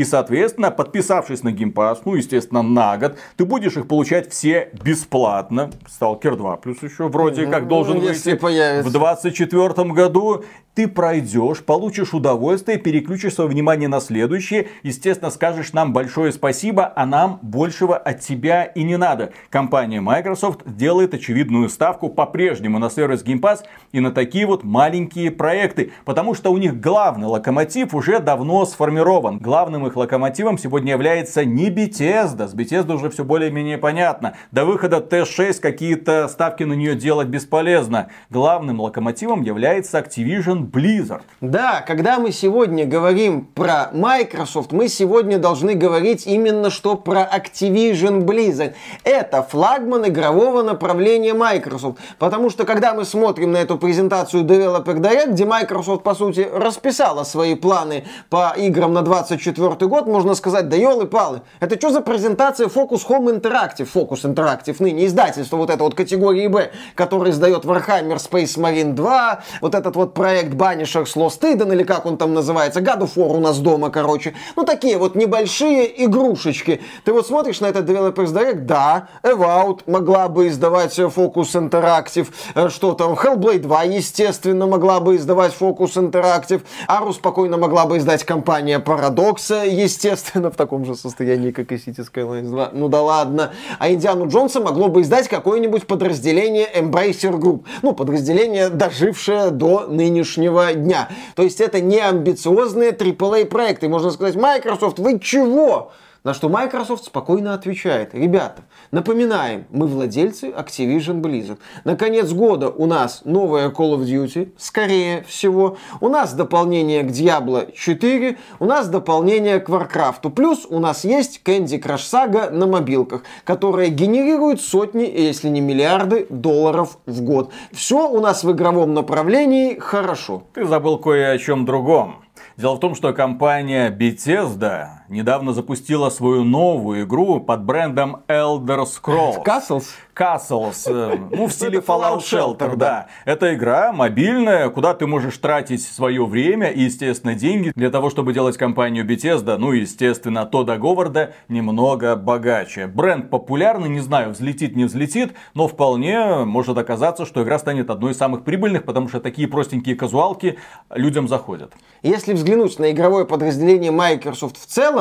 И, 0.00 0.04
соответственно, 0.04 0.70
подписавшись 0.70 1.42
на 1.42 1.50
Pass, 1.50 1.98
ну, 2.06 2.14
естественно, 2.14 2.62
на 2.62 2.96
год, 2.96 3.18
ты 3.36 3.44
будешь 3.44 3.76
их 3.76 3.86
получать 3.86 4.30
все 4.30 4.70
бесплатно. 4.82 5.72
Stalker 5.86 6.36
2 6.36 6.56
плюс 6.56 6.82
еще 6.82 7.08
вроде 7.08 7.46
как 7.46 7.68
должен 7.68 8.00
если 8.00 8.30
выйти 8.30 8.40
появится. 8.40 8.88
в 8.88 8.92
2024 8.92 9.92
году. 9.92 10.42
Ты 10.72 10.86
пройдешь, 10.86 11.64
получишь 11.64 12.14
удовольствие, 12.14 12.78
переключишь 12.78 13.34
свое 13.34 13.50
внимание 13.50 13.88
на 13.88 14.00
следующее. 14.00 14.68
Естественно, 14.84 15.30
скажешь 15.30 15.72
нам 15.72 15.92
большое 15.92 16.32
спасибо, 16.32 16.92
а 16.94 17.06
нам 17.06 17.40
большего 17.42 17.96
от 17.96 18.20
тебя 18.20 18.62
и 18.64 18.84
не 18.84 18.96
надо. 18.96 19.32
Компания 19.50 20.00
Microsoft 20.00 20.60
делает 20.64 21.12
очевидную 21.12 21.68
ставку 21.68 22.08
по-прежнему 22.08 22.78
на 22.78 22.88
сервис 22.88 23.24
Game 23.24 23.40
Pass 23.40 23.64
и 23.90 23.98
на 23.98 24.12
такие 24.12 24.46
вот 24.46 24.62
маленькие 24.62 25.32
проекты. 25.32 25.92
Потому 26.04 26.34
что 26.34 26.52
у 26.52 26.56
них 26.56 26.80
главный 26.80 27.26
локомотив 27.26 27.92
уже 27.92 28.20
давно 28.20 28.64
сформирован. 28.64 29.38
Главным 29.38 29.88
их 29.88 29.89
локомотивом 29.96 30.58
сегодня 30.58 30.92
является 30.92 31.44
не 31.44 31.70
Bethesda. 31.70 32.48
С 32.48 32.54
Bethesda 32.54 32.94
уже 32.94 33.10
все 33.10 33.24
более-менее 33.24 33.78
понятно. 33.78 34.36
До 34.52 34.64
выхода 34.64 34.98
T6 34.98 35.60
какие-то 35.60 36.28
ставки 36.28 36.64
на 36.64 36.74
нее 36.74 36.94
делать 36.94 37.28
бесполезно. 37.28 38.08
Главным 38.30 38.80
локомотивом 38.80 39.42
является 39.42 39.98
Activision 39.98 40.70
Blizzard. 40.70 41.22
Да, 41.40 41.82
когда 41.86 42.18
мы 42.18 42.32
сегодня 42.32 42.86
говорим 42.86 43.46
про 43.46 43.90
Microsoft, 43.92 44.72
мы 44.72 44.88
сегодня 44.88 45.38
должны 45.38 45.74
говорить 45.74 46.26
именно 46.26 46.70
что 46.70 46.96
про 46.96 47.22
Activision 47.22 48.24
Blizzard. 48.24 48.74
Это 49.04 49.42
флагман 49.42 50.06
игрового 50.06 50.62
направления 50.62 51.34
Microsoft. 51.34 51.98
Потому 52.18 52.50
что 52.50 52.64
когда 52.64 52.94
мы 52.94 53.04
смотрим 53.04 53.52
на 53.52 53.58
эту 53.58 53.78
презентацию 53.78 54.44
Developer 54.44 54.96
Direct, 54.96 55.32
где 55.32 55.44
Microsoft, 55.44 56.02
по 56.02 56.14
сути, 56.14 56.48
расписала 56.52 57.24
свои 57.24 57.54
планы 57.54 58.04
по 58.28 58.54
играм 58.56 58.92
на 58.92 59.02
24 59.02 59.69
год, 59.78 60.06
можно 60.06 60.34
сказать, 60.34 60.68
да 60.68 60.76
елы-палы, 60.76 61.42
это 61.60 61.76
что 61.76 61.90
за 61.90 62.00
презентация 62.00 62.68
Focus 62.68 63.06
Home 63.08 63.40
Interactive? 63.40 63.88
Focus 63.92 64.24
Interactive 64.24 64.76
ныне 64.80 65.06
издательство 65.06 65.56
вот 65.56 65.70
это 65.70 65.82
вот 65.84 65.94
категории 65.94 66.46
Б, 66.46 66.70
который 66.94 67.30
издает 67.30 67.64
Warhammer 67.64 68.16
Space 68.16 68.58
Marine 68.58 68.92
2, 68.92 69.42
вот 69.60 69.74
этот 69.74 69.96
вот 69.96 70.14
проект 70.14 70.54
Banishers 70.54 71.14
Lost 71.16 71.40
Eden, 71.42 71.72
или 71.72 71.82
как 71.82 72.06
он 72.06 72.16
там 72.16 72.34
называется, 72.34 72.80
God 72.80 73.00
of 73.00 73.14
War 73.16 73.36
у 73.36 73.40
нас 73.40 73.58
дома, 73.58 73.90
короче. 73.90 74.34
Ну, 74.56 74.64
такие 74.64 74.98
вот 74.98 75.14
небольшие 75.14 76.04
игрушечки. 76.04 76.80
Ты 77.04 77.12
вот 77.12 77.26
смотришь 77.26 77.60
на 77.60 77.66
этот 77.66 77.88
Developers 77.88 78.32
Direct, 78.32 78.60
да, 78.60 79.08
Evout 79.22 79.80
могла 79.86 80.28
бы 80.28 80.48
издавать 80.48 80.98
Focus 80.98 81.54
Interactive, 81.54 82.28
э, 82.54 82.68
что 82.68 82.94
там, 82.94 83.12
Hellblade 83.12 83.60
2, 83.60 83.82
естественно, 83.84 84.66
могла 84.66 85.00
бы 85.00 85.16
издавать 85.16 85.54
Focus 85.58 85.94
Interactive, 85.94 86.62
Ару 86.88 87.12
спокойно 87.12 87.56
могла 87.56 87.86
бы 87.86 87.98
издать 87.98 88.24
компания 88.24 88.78
Paradox, 88.78 89.59
естественно, 89.64 90.50
в 90.50 90.56
таком 90.56 90.84
же 90.84 90.94
состоянии, 90.94 91.50
как 91.50 91.72
и 91.72 91.76
City 91.76 92.06
Skylines 92.06 92.48
2. 92.48 92.70
Ну 92.72 92.88
да 92.88 93.02
ладно. 93.02 93.52
А 93.78 93.90
Индиану 93.90 94.28
Джонса 94.28 94.60
могло 94.60 94.88
бы 94.88 95.02
издать 95.02 95.28
какое-нибудь 95.28 95.86
подразделение 95.86 96.68
Embracer 96.74 97.38
Group. 97.38 97.64
Ну, 97.82 97.92
подразделение, 97.92 98.68
дожившее 98.68 99.50
до 99.50 99.86
нынешнего 99.86 100.72
дня. 100.72 101.08
То 101.34 101.42
есть 101.42 101.60
это 101.60 101.80
не 101.80 101.98
амбициозные 101.98 102.90
AAA 102.90 103.46
проекты. 103.46 103.88
Можно 103.88 104.10
сказать, 104.10 104.36
Microsoft, 104.36 104.98
вы 104.98 105.18
чего? 105.18 105.92
На 106.22 106.34
что 106.34 106.50
Microsoft 106.50 107.06
спокойно 107.06 107.54
отвечает, 107.54 108.14
ребята, 108.14 108.64
напоминаем, 108.90 109.64
мы 109.70 109.86
владельцы 109.86 110.50
Activision 110.50 111.22
Blizzard. 111.22 111.58
На 111.84 111.96
конец 111.96 112.30
года 112.32 112.68
у 112.68 112.84
нас 112.84 113.22
новая 113.24 113.70
Call 113.70 113.96
of 113.96 114.04
Duty, 114.04 114.52
скорее 114.58 115.22
всего. 115.22 115.78
У 116.02 116.10
нас 116.10 116.34
дополнение 116.34 117.04
к 117.04 117.06
Diablo 117.06 117.72
4, 117.74 118.36
у 118.58 118.64
нас 118.66 118.88
дополнение 118.88 119.60
к 119.60 119.70
Warcraft. 119.70 120.30
Плюс 120.32 120.66
у 120.68 120.78
нас 120.78 121.04
есть 121.04 121.40
Candy 121.42 121.82
Crush 121.82 122.10
Saga 122.12 122.50
на 122.50 122.66
мобилках, 122.66 123.22
которая 123.44 123.88
генерирует 123.88 124.60
сотни, 124.60 125.04
если 125.04 125.48
не 125.48 125.62
миллиарды 125.62 126.26
долларов 126.28 126.98
в 127.06 127.22
год. 127.22 127.50
Все 127.72 128.06
у 128.10 128.20
нас 128.20 128.44
в 128.44 128.52
игровом 128.52 128.92
направлении 128.92 129.78
хорошо. 129.78 130.42
Ты 130.52 130.66
забыл 130.66 130.98
кое 130.98 131.30
о 131.32 131.38
чем 131.38 131.64
другом. 131.64 132.16
Дело 132.58 132.74
в 132.74 132.80
том, 132.80 132.94
что 132.94 133.14
компания 133.14 133.90
Bethesda 133.90 134.99
недавно 135.10 135.52
запустила 135.52 136.08
свою 136.08 136.44
новую 136.44 137.04
игру 137.04 137.40
под 137.40 137.64
брендом 137.64 138.22
Elder 138.28 138.84
Scrolls. 138.84 139.44
Castles? 139.44 139.84
Castles, 140.20 140.82
э, 140.86 141.18
ну 141.30 141.46
в 141.46 141.52
стиле 141.52 141.78
Fallout 141.78 142.18
Shelter, 142.18 142.76
да. 142.76 143.06
Это 143.24 143.54
игра 143.54 143.90
мобильная, 143.90 144.68
куда 144.68 144.92
ты 144.92 145.06
можешь 145.06 145.38
тратить 145.38 145.82
свое 145.82 146.26
время 146.26 146.68
и, 146.68 146.82
естественно, 146.82 147.34
деньги 147.34 147.72
для 147.74 147.90
того, 147.90 148.10
чтобы 148.10 148.34
делать 148.34 148.58
компанию 148.58 149.06
Bethesda, 149.06 149.56
ну 149.56 149.72
и, 149.72 149.80
естественно, 149.80 150.44
Тода 150.44 150.76
Говарда 150.76 151.32
немного 151.48 152.16
богаче. 152.16 152.86
Бренд 152.86 153.30
популярный, 153.30 153.88
не 153.88 154.00
знаю, 154.00 154.32
взлетит, 154.32 154.76
не 154.76 154.84
взлетит, 154.84 155.32
но 155.54 155.68
вполне 155.68 156.44
может 156.44 156.76
оказаться, 156.76 157.24
что 157.24 157.42
игра 157.42 157.58
станет 157.58 157.88
одной 157.88 158.12
из 158.12 158.18
самых 158.18 158.44
прибыльных, 158.44 158.84
потому 158.84 159.08
что 159.08 159.20
такие 159.20 159.48
простенькие 159.48 159.96
казуалки 159.96 160.58
людям 160.90 161.28
заходят. 161.28 161.72
Если 162.02 162.34
взглянуть 162.34 162.78
на 162.78 162.90
игровое 162.90 163.24
подразделение 163.24 163.90
Microsoft 163.90 164.60
в 164.60 164.66
целом, 164.66 164.99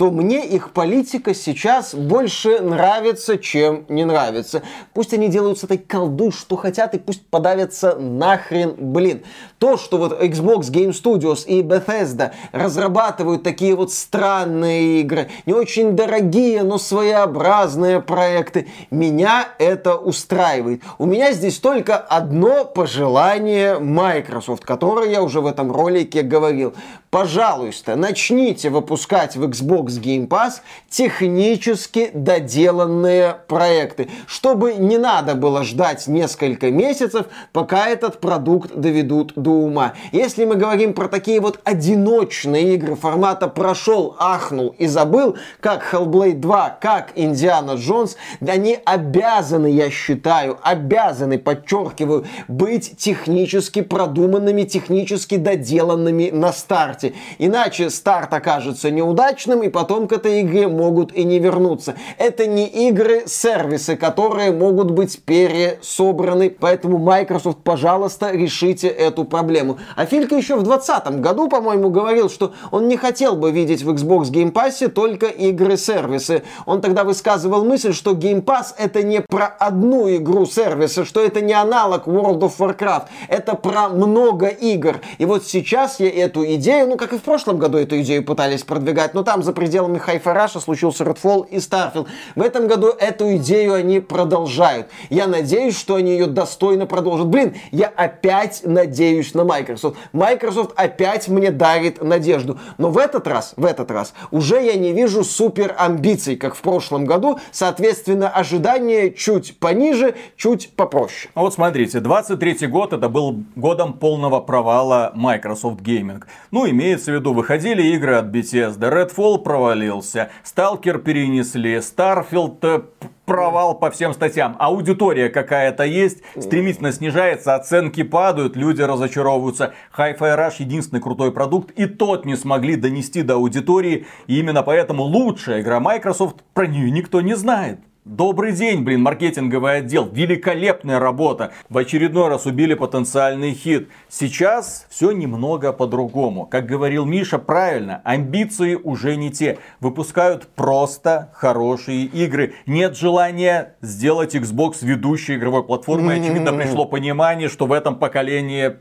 то 0.00 0.10
мне 0.10 0.46
их 0.46 0.70
политика 0.70 1.34
сейчас 1.34 1.94
больше 1.94 2.60
нравится, 2.60 3.36
чем 3.36 3.84
не 3.90 4.06
нравится. 4.06 4.62
Пусть 4.94 5.12
они 5.12 5.28
делают 5.28 5.58
с 5.58 5.64
этой 5.64 5.76
колдой, 5.76 6.32
что 6.32 6.56
хотят, 6.56 6.94
и 6.94 6.98
пусть 6.98 7.26
подавятся 7.26 7.96
нахрен, 7.96 8.76
блин. 8.78 9.22
То, 9.58 9.76
что 9.76 9.98
вот 9.98 10.18
Xbox 10.22 10.70
Game 10.70 10.92
Studios 10.92 11.44
и 11.44 11.60
Bethesda 11.60 12.32
разрабатывают 12.52 13.42
такие 13.42 13.74
вот 13.74 13.92
странные 13.92 15.02
игры, 15.02 15.28
не 15.44 15.52
очень 15.52 15.94
дорогие, 15.94 16.62
но 16.62 16.78
своеобразные 16.78 18.00
проекты, 18.00 18.68
меня 18.90 19.50
это 19.58 19.96
устраивает. 19.96 20.80
У 20.96 21.04
меня 21.04 21.32
здесь 21.32 21.58
только 21.58 21.98
одно 21.98 22.64
пожелание 22.64 23.78
Microsoft, 23.78 24.64
которое 24.64 25.10
я 25.10 25.22
уже 25.22 25.42
в 25.42 25.46
этом 25.46 25.70
ролике 25.70 26.22
говорил. 26.22 26.72
Пожалуйста, 27.10 27.96
начните 27.96 28.70
выпускать 28.70 29.36
в 29.40 29.44
Xbox 29.44 30.00
Game 30.00 30.28
Pass 30.28 30.60
технически 30.88 32.10
доделанные 32.12 33.36
проекты, 33.48 34.08
чтобы 34.26 34.74
не 34.74 34.98
надо 34.98 35.34
было 35.34 35.64
ждать 35.64 36.06
несколько 36.06 36.70
месяцев, 36.70 37.26
пока 37.52 37.88
этот 37.88 38.20
продукт 38.20 38.74
доведут 38.74 39.32
до 39.36 39.50
ума. 39.50 39.94
Если 40.12 40.44
мы 40.44 40.56
говорим 40.56 40.92
про 40.92 41.08
такие 41.08 41.40
вот 41.40 41.58
одиночные 41.64 42.74
игры 42.74 42.94
формата 42.94 43.48
прошел, 43.48 44.14
ахнул 44.18 44.74
и 44.78 44.86
забыл, 44.86 45.36
как 45.60 45.82
Hellblade 45.92 46.40
2, 46.40 46.78
как 46.80 47.12
Индиана 47.14 47.72
Джонс, 47.72 48.16
они 48.46 48.78
обязаны, 48.84 49.68
я 49.68 49.90
считаю, 49.90 50.58
обязаны, 50.62 51.38
подчеркиваю, 51.38 52.26
быть 52.48 52.96
технически 52.98 53.80
продуманными, 53.80 54.64
технически 54.64 55.36
доделанными 55.36 56.30
на 56.30 56.52
старте. 56.52 57.14
Иначе 57.38 57.90
старт 57.90 58.32
окажется 58.34 58.90
неудачным, 58.90 59.29
и 59.62 59.68
потом 59.68 60.08
к 60.08 60.12
этой 60.12 60.42
игре 60.42 60.68
могут 60.68 61.12
и 61.12 61.24
не 61.24 61.38
вернуться. 61.38 61.94
Это 62.18 62.46
не 62.46 62.66
игры-сервисы, 62.66 63.96
которые 63.96 64.52
могут 64.52 64.90
быть 64.90 65.22
пересобраны, 65.22 66.50
поэтому 66.50 66.98
Microsoft, 66.98 67.58
пожалуйста, 67.62 68.30
решите 68.30 68.88
эту 68.88 69.24
проблему. 69.24 69.78
А 69.96 70.06
Филька 70.06 70.34
еще 70.34 70.56
в 70.56 70.62
2020 70.62 71.20
году, 71.20 71.48
по-моему, 71.48 71.90
говорил, 71.90 72.28
что 72.28 72.52
он 72.70 72.88
не 72.88 72.96
хотел 72.96 73.36
бы 73.36 73.50
видеть 73.50 73.82
в 73.82 73.90
Xbox 73.90 74.30
Game 74.30 74.52
Pass 74.52 74.88
только 74.88 75.26
игры-сервисы. 75.26 76.42
Он 76.66 76.80
тогда 76.80 77.04
высказывал 77.04 77.64
мысль, 77.64 77.92
что 77.92 78.12
Game 78.12 78.42
Pass 78.42 78.74
это 78.76 79.02
не 79.02 79.20
про 79.20 79.46
одну 79.46 80.08
игру 80.16 80.46
сервиса, 80.46 81.04
что 81.04 81.20
это 81.20 81.40
не 81.40 81.52
аналог 81.52 82.06
World 82.06 82.40
of 82.40 82.52
Warcraft, 82.58 83.04
это 83.28 83.54
про 83.54 83.88
много 83.88 84.46
игр. 84.48 85.00
И 85.18 85.24
вот 85.24 85.44
сейчас 85.44 86.00
я 86.00 86.10
эту 86.10 86.44
идею, 86.54 86.88
ну 86.88 86.96
как 86.96 87.12
и 87.12 87.18
в 87.18 87.22
прошлом 87.22 87.58
году 87.58 87.78
эту 87.78 88.00
идею 88.00 88.24
пытались 88.24 88.62
продвигать, 88.62 89.14
но 89.14 89.19
там 89.22 89.42
за 89.42 89.52
пределами 89.52 89.98
Hi-Fi 89.98 90.22
Rush 90.22 90.60
случился 90.60 91.04
Redfall 91.04 91.48
и 91.48 91.56
Starfield. 91.56 92.06
В 92.34 92.42
этом 92.42 92.66
году 92.66 92.88
эту 92.88 93.36
идею 93.36 93.74
они 93.74 94.00
продолжают. 94.00 94.88
Я 95.08 95.26
надеюсь, 95.26 95.78
что 95.78 95.96
они 95.96 96.12
ее 96.12 96.26
достойно 96.26 96.86
продолжат. 96.86 97.28
Блин, 97.28 97.54
я 97.70 97.88
опять 97.88 98.62
надеюсь 98.64 99.34
на 99.34 99.44
Microsoft. 99.44 99.96
Microsoft 100.12 100.72
опять 100.76 101.28
мне 101.28 101.50
дарит 101.50 102.02
надежду. 102.02 102.58
Но 102.78 102.90
в 102.90 102.98
этот 102.98 103.26
раз, 103.26 103.54
в 103.56 103.64
этот 103.64 103.90
раз, 103.90 104.14
уже 104.30 104.62
я 104.62 104.74
не 104.74 104.92
вижу 104.92 105.24
супер 105.24 105.74
амбиций, 105.78 106.36
как 106.36 106.54
в 106.54 106.60
прошлом 106.60 107.04
году. 107.04 107.38
Соответственно, 107.52 108.28
ожидания 108.28 109.10
чуть 109.10 109.58
пониже, 109.58 110.14
чуть 110.36 110.72
попроще. 110.76 111.30
А 111.34 111.40
вот 111.40 111.54
смотрите, 111.54 112.00
23 112.00 112.66
год 112.66 112.92
это 112.92 113.08
был 113.08 113.42
годом 113.56 113.94
полного 113.94 114.40
провала 114.40 115.12
Microsoft 115.14 115.80
Gaming. 115.80 116.22
Ну, 116.50 116.68
имеется 116.68 117.12
в 117.12 117.14
виду, 117.14 117.32
выходили 117.32 117.82
игры 117.94 118.16
от 118.16 118.26
Bethesda, 118.26 118.90
Redfall 119.00 119.38
провалился, 119.38 120.30
Stalker 120.44 120.98
перенесли, 120.98 121.76
Starfield 121.76 122.58
э, 122.62 122.80
провал 123.24 123.78
по 123.78 123.90
всем 123.90 124.12
статьям. 124.12 124.56
Аудитория 124.58 125.28
какая-то 125.28 125.84
есть, 125.84 126.22
стремительно 126.36 126.92
снижается, 126.92 127.54
оценки 127.54 128.02
падают, 128.02 128.56
люди 128.56 128.82
разочаровываются. 128.82 129.72
Hi-Fi 129.96 130.18
Rush 130.18 130.54
единственный 130.58 131.00
крутой 131.00 131.32
продукт, 131.32 131.70
и 131.72 131.86
тот 131.86 132.24
не 132.24 132.36
смогли 132.36 132.76
донести 132.76 133.22
до 133.22 133.34
аудитории. 133.34 134.06
И 134.26 134.38
именно 134.38 134.62
поэтому 134.62 135.04
лучшая 135.04 135.60
игра 135.60 135.80
Microsoft, 135.80 136.42
про 136.54 136.66
нее 136.66 136.90
никто 136.90 137.20
не 137.20 137.34
знает. 137.34 137.80
Добрый 138.06 138.52
день, 138.52 138.82
блин, 138.82 139.02
маркетинговый 139.02 139.76
отдел. 139.76 140.08
Великолепная 140.10 140.98
работа. 140.98 141.52
В 141.68 141.76
очередной 141.76 142.28
раз 142.28 142.46
убили 142.46 142.72
потенциальный 142.72 143.52
хит. 143.52 143.90
Сейчас 144.08 144.86
все 144.88 145.10
немного 145.12 145.74
по-другому. 145.74 146.46
Как 146.46 146.64
говорил 146.64 147.04
Миша, 147.04 147.38
правильно, 147.38 148.00
амбиции 148.04 148.74
уже 148.74 149.16
не 149.16 149.30
те. 149.30 149.58
Выпускают 149.80 150.46
просто 150.46 151.30
хорошие 151.34 152.06
игры. 152.06 152.54
Нет 152.64 152.96
желания 152.96 153.74
сделать 153.82 154.34
Xbox 154.34 154.78
ведущей 154.80 155.34
игровой 155.34 155.62
платформой. 155.62 156.20
Очевидно, 156.20 156.54
пришло 156.54 156.86
понимание, 156.86 157.50
что 157.50 157.66
в 157.66 157.72
этом 157.72 157.98
поколении 157.98 158.76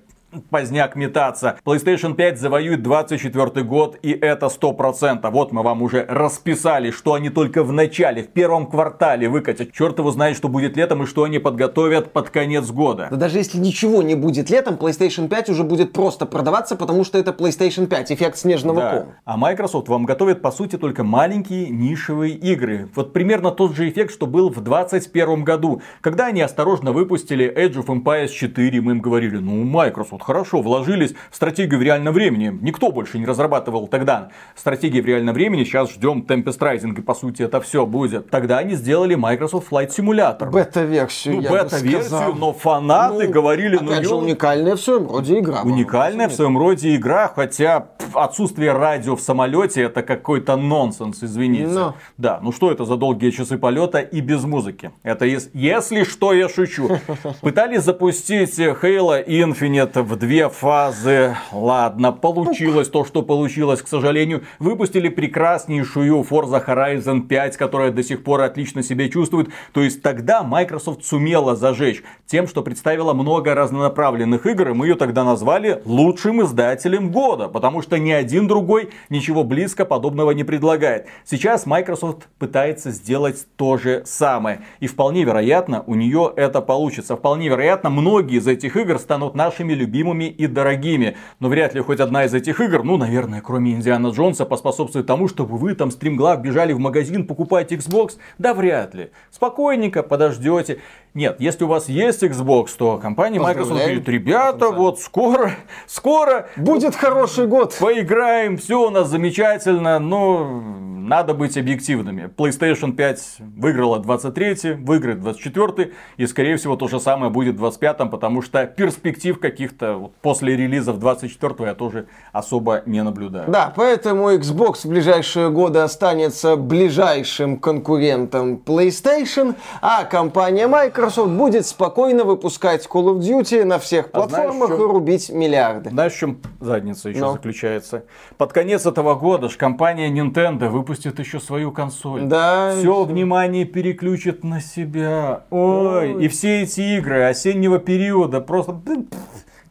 поздняк 0.50 0.96
метаться. 0.96 1.58
PlayStation 1.66 2.14
5 2.14 2.40
завоюет 2.40 2.84
24 2.84 3.64
год, 3.66 3.98
и 4.02 4.12
это 4.12 4.48
100%. 4.48 5.30
Вот 5.32 5.52
мы 5.52 5.64
вам 5.64 5.82
уже 5.82 6.06
расписали, 6.08 6.92
что 6.92 7.14
они 7.14 7.30
только 7.30 7.64
в 7.64 7.72
начале, 7.72 8.24
в 8.24 8.30
первом 8.30 8.68
квартале 8.68 9.30
выкатят. 9.30 9.72
Черт 9.72 10.00
его 10.00 10.12
знает, 10.12 10.38
что 10.38 10.48
будет 10.48 10.78
летом 10.78 11.04
и 11.04 11.06
что 11.06 11.24
они 11.24 11.40
подготовят 11.40 12.14
под 12.14 12.30
конец 12.30 12.70
года. 12.70 13.08
Да 13.10 13.18
даже 13.18 13.38
если 13.38 13.58
ничего 13.58 14.02
не 14.02 14.16
будет 14.16 14.50
летом, 14.50 14.76
PlayStation 14.76 15.28
5 15.28 15.50
уже 15.50 15.64
будет 15.64 15.94
просто 15.94 16.26
продаваться, 16.26 16.76
потому 16.76 17.04
что 17.04 17.18
это 17.18 17.32
PlayStation 17.32 17.88
5, 17.88 18.12
эффект 18.12 18.38
снежного 18.38 18.82
да. 18.82 18.90
кома. 18.92 19.16
А 19.26 19.38
Microsoft 19.38 19.88
вам 19.88 20.06
готовит, 20.06 20.42
по 20.42 20.52
сути, 20.52 20.78
только 20.78 21.04
маленькие 21.04 21.70
нишевые 21.70 22.34
игры. 22.34 22.90
Вот 22.96 23.14
примерно 23.14 23.52
тот 23.52 23.76
же 23.76 23.90
эффект, 23.90 24.14
что 24.14 24.28
был 24.28 24.50
в 24.50 24.62
2021 24.62 25.44
году, 25.44 25.82
когда 26.02 26.28
они 26.28 26.42
осторожно 26.42 26.92
выпустили 26.92 27.52
Age 27.56 27.84
of 27.84 27.88
Empires 27.88 28.30
4, 28.30 28.82
мы 28.82 28.94
им 28.94 29.02
говорили, 29.02 29.38
ну, 29.38 29.64
Microsoft, 29.64 30.19
вот 30.20 30.26
хорошо 30.26 30.62
вложились 30.62 31.14
в 31.32 31.36
стратегию 31.36 31.80
в 31.80 31.84
реальном 31.84 32.14
времени. 32.14 32.58
Никто 32.62 32.92
больше 32.92 33.18
не 33.20 33.26
разрабатывал 33.26 33.88
тогда 33.88 34.30
стратегии 34.56 35.02
в 35.02 35.06
реальном 35.06 35.34
времени. 35.34 35.64
Сейчас 35.64 35.92
ждем 35.92 36.26
Tempest 36.28 36.60
Rising, 36.60 36.98
и 36.98 37.02
по 37.02 37.14
сути 37.14 37.44
это 37.44 37.62
все 37.62 37.86
будет. 37.86 38.30
Тогда 38.30 38.58
они 38.58 38.76
сделали 38.76 39.16
Microsoft 39.16 39.72
Flight 39.72 39.90
Simulator. 39.90 40.52
Бета-версию, 40.52 41.36
Ну, 41.36 41.50
бета-версию, 41.50 42.36
но 42.36 42.54
фанаты 42.54 43.28
ну, 43.28 43.32
говорили, 43.32 43.78
ну... 43.82 43.92
Опять 43.92 44.08
же, 44.08 44.16
уникальная 44.16 44.76
в 44.76 44.82
своем 44.82 45.10
роде 45.10 45.40
игра. 45.40 45.62
Уникальная 45.64 46.28
в 46.28 46.34
своем 46.34 46.58
роде 46.58 46.96
игра, 46.96 47.32
хотя 47.34 47.88
отсутствие 48.14 48.74
радио 48.74 49.16
в 49.16 49.22
самолете 49.22 49.84
это 49.84 50.04
какой-то 50.04 50.56
нонсенс, 50.56 51.24
извините. 51.24 51.68
Но. 51.68 51.96
Да, 52.18 52.40
ну 52.42 52.52
что 52.52 52.72
это 52.72 52.86
за 52.86 52.98
долгие 52.98 53.32
часы 53.32 53.58
полета 53.58 54.00
и 54.00 54.22
без 54.22 54.44
музыки? 54.44 54.92
Это 55.04 55.26
если, 55.26 55.52
если 55.54 56.04
что, 56.04 56.34
я 56.34 56.50
шучу. 56.50 56.90
Пытались 57.42 57.84
запустить 57.84 58.58
Halo 58.60 59.26
Infinite 59.26 60.09
в 60.10 60.16
две 60.16 60.50
фазы. 60.50 61.38
Ладно, 61.52 62.12
получилось 62.12 62.90
то, 62.90 63.06
что 63.06 63.22
получилось, 63.22 63.84
к 63.84 63.88
сожалению. 63.88 64.44
Выпустили 64.58 65.08
прекраснейшую 65.08 66.26
Forza 66.28 66.66
Horizon 66.66 67.28
5, 67.28 67.58
которая 67.58 67.92
до 67.92 68.02
сих 68.02 68.24
пор 68.24 68.42
отлично 68.42 68.82
себя 68.82 69.08
чувствует. 69.08 69.50
То 69.72 69.82
есть 69.82 70.02
тогда 70.02 70.42
Microsoft 70.42 71.06
сумела 71.06 71.56
зажечь 71.56 72.02
тем, 72.26 72.48
что 72.48 72.64
представила 72.64 73.14
много 73.14 73.54
разнонаправленных 73.54 74.48
игр, 74.48 74.70
и 74.70 74.74
мы 74.74 74.88
ее 74.88 74.96
тогда 74.96 75.24
назвали 75.24 75.82
лучшим 75.86 76.42
издателем 76.42 77.12
года, 77.12 77.48
потому 77.48 77.84
что 77.84 78.00
ни 78.00 78.12
один 78.12 78.48
другой 78.48 78.90
ничего 79.10 79.44
близко 79.44 79.86
подобного 79.86 80.32
не 80.32 80.44
предлагает. 80.44 81.06
Сейчас 81.24 81.68
Microsoft 81.68 82.28
пытается 82.40 82.90
сделать 82.90 83.46
то 83.58 83.78
же 83.78 84.02
самое. 84.06 84.62
И 84.80 84.88
вполне 84.88 85.24
вероятно, 85.24 85.84
у 85.86 85.94
нее 85.94 86.34
это 86.36 86.62
получится. 86.62 87.16
Вполне 87.16 87.50
вероятно, 87.50 87.92
многие 87.92 88.38
из 88.38 88.48
этих 88.48 88.76
игр 88.76 88.98
станут 88.98 89.36
нашими 89.36 89.74
любимыми 89.74 89.99
любимыми 90.00 90.26
и 90.26 90.48
дорогими. 90.48 91.18
Но 91.40 91.50
вряд 91.50 91.74
ли 91.74 91.82
хоть 91.82 92.00
одна 92.00 92.26
из 92.26 92.34
этих 92.34 92.62
игр, 92.62 92.84
ну, 92.84 92.98
наверное, 92.98 93.42
кроме 93.42 93.74
Индиана 93.74 94.08
Джонса, 94.08 94.46
поспособствует 94.46 95.06
тому, 95.06 95.28
чтобы 95.28 95.58
вы 95.58 95.76
там 95.76 95.92
стримглав 95.92 96.42
бежали 96.42 96.74
в 96.74 96.80
магазин 96.80 97.28
покупать 97.28 97.72
Xbox. 97.72 98.18
Да 98.38 98.54
вряд 98.54 98.96
ли. 98.96 99.12
Спокойненько 99.32 100.04
подождете. 100.04 100.80
Нет, 101.14 101.38
если 101.40 101.64
у 101.64 101.68
вас 101.68 101.90
есть 101.90 102.24
Xbox, 102.24 102.68
то 102.78 102.98
компания 102.98 103.40
Microsoft 103.40 103.82
говорит, 103.82 104.08
ребята, 104.08 104.70
вот 104.70 105.00
скоро, 105.00 105.52
скоро 105.88 106.48
будет 106.56 106.96
хороший 106.96 107.48
год. 107.48 107.76
Поиграем, 107.80 108.58
все 108.58 108.88
у 108.88 108.90
нас 108.90 109.10
замечательно, 109.10 110.00
но 110.00 110.62
надо 111.10 111.34
быть 111.34 111.58
объективными. 111.58 112.30
PlayStation 112.38 112.94
5 112.94 113.38
выиграла 113.58 114.00
23, 114.00 114.74
выиграет 114.76 115.20
24, 115.20 115.94
и 116.18 116.28
скорее 116.28 116.56
всего 116.58 116.76
то 116.76 116.88
же 116.88 117.00
самое 117.00 117.32
будет 117.32 117.56
в 117.56 117.58
25, 117.58 118.12
потому 118.12 118.44
что 118.44 118.66
перспектив 118.68 119.40
каких-то 119.40 119.89
вот, 119.96 120.14
после 120.22 120.56
релизов 120.56 121.00
24 121.00 121.56
я 121.60 121.76
тоже 121.76 122.08
особо 122.32 122.82
не 122.86 123.04
наблюдаю. 123.04 123.50
Да, 123.50 123.74
поэтому 123.76 124.32
Xbox 124.32 124.86
в 124.86 124.90
ближайшие 124.90 125.50
годы 125.50 125.80
останется 125.80 126.56
ближайшим 126.56 127.58
конкурентом 127.58 128.62
PlayStation, 128.64 129.56
а 129.82 130.04
компания 130.06 130.68
Microsoft 130.68 131.32
будет 131.32 131.66
спокойно 131.66 132.24
выпускать 132.24 132.86
Call 132.86 133.16
of 133.16 133.20
Duty 133.20 133.64
на 133.66 133.80
всех 133.80 134.12
платформах 134.12 134.64
а 134.64 134.76
знаешь, 134.76 134.82
и 134.82 134.84
рубить 134.84 135.30
миллиарды. 135.30 135.90
Знаешь, 135.90 136.14
в 136.14 136.18
чем 136.18 136.38
задница 136.60 137.10
еще 137.10 137.22
Но. 137.22 137.34
заключается? 137.34 138.04
Под 138.38 138.54
конец 138.54 138.86
этого 138.86 139.16
года 139.16 139.50
ж 139.50 139.58
компания 139.58 140.10
Nintendo 140.10 140.70
выпустит 140.70 141.20
еще 141.20 141.40
свою 141.40 141.72
консоль. 141.72 142.22
Да. 142.22 142.74
Все 142.78 143.04
внимание 143.04 143.66
переключит 143.66 144.44
на 144.44 144.62
себя. 144.62 145.44
Ой, 145.50 146.14
Ой. 146.16 146.26
и 146.26 146.28
все 146.28 146.62
эти 146.64 146.98
игры 146.98 147.24
осеннего 147.24 147.80
периода 147.80 148.42
просто 148.42 148.74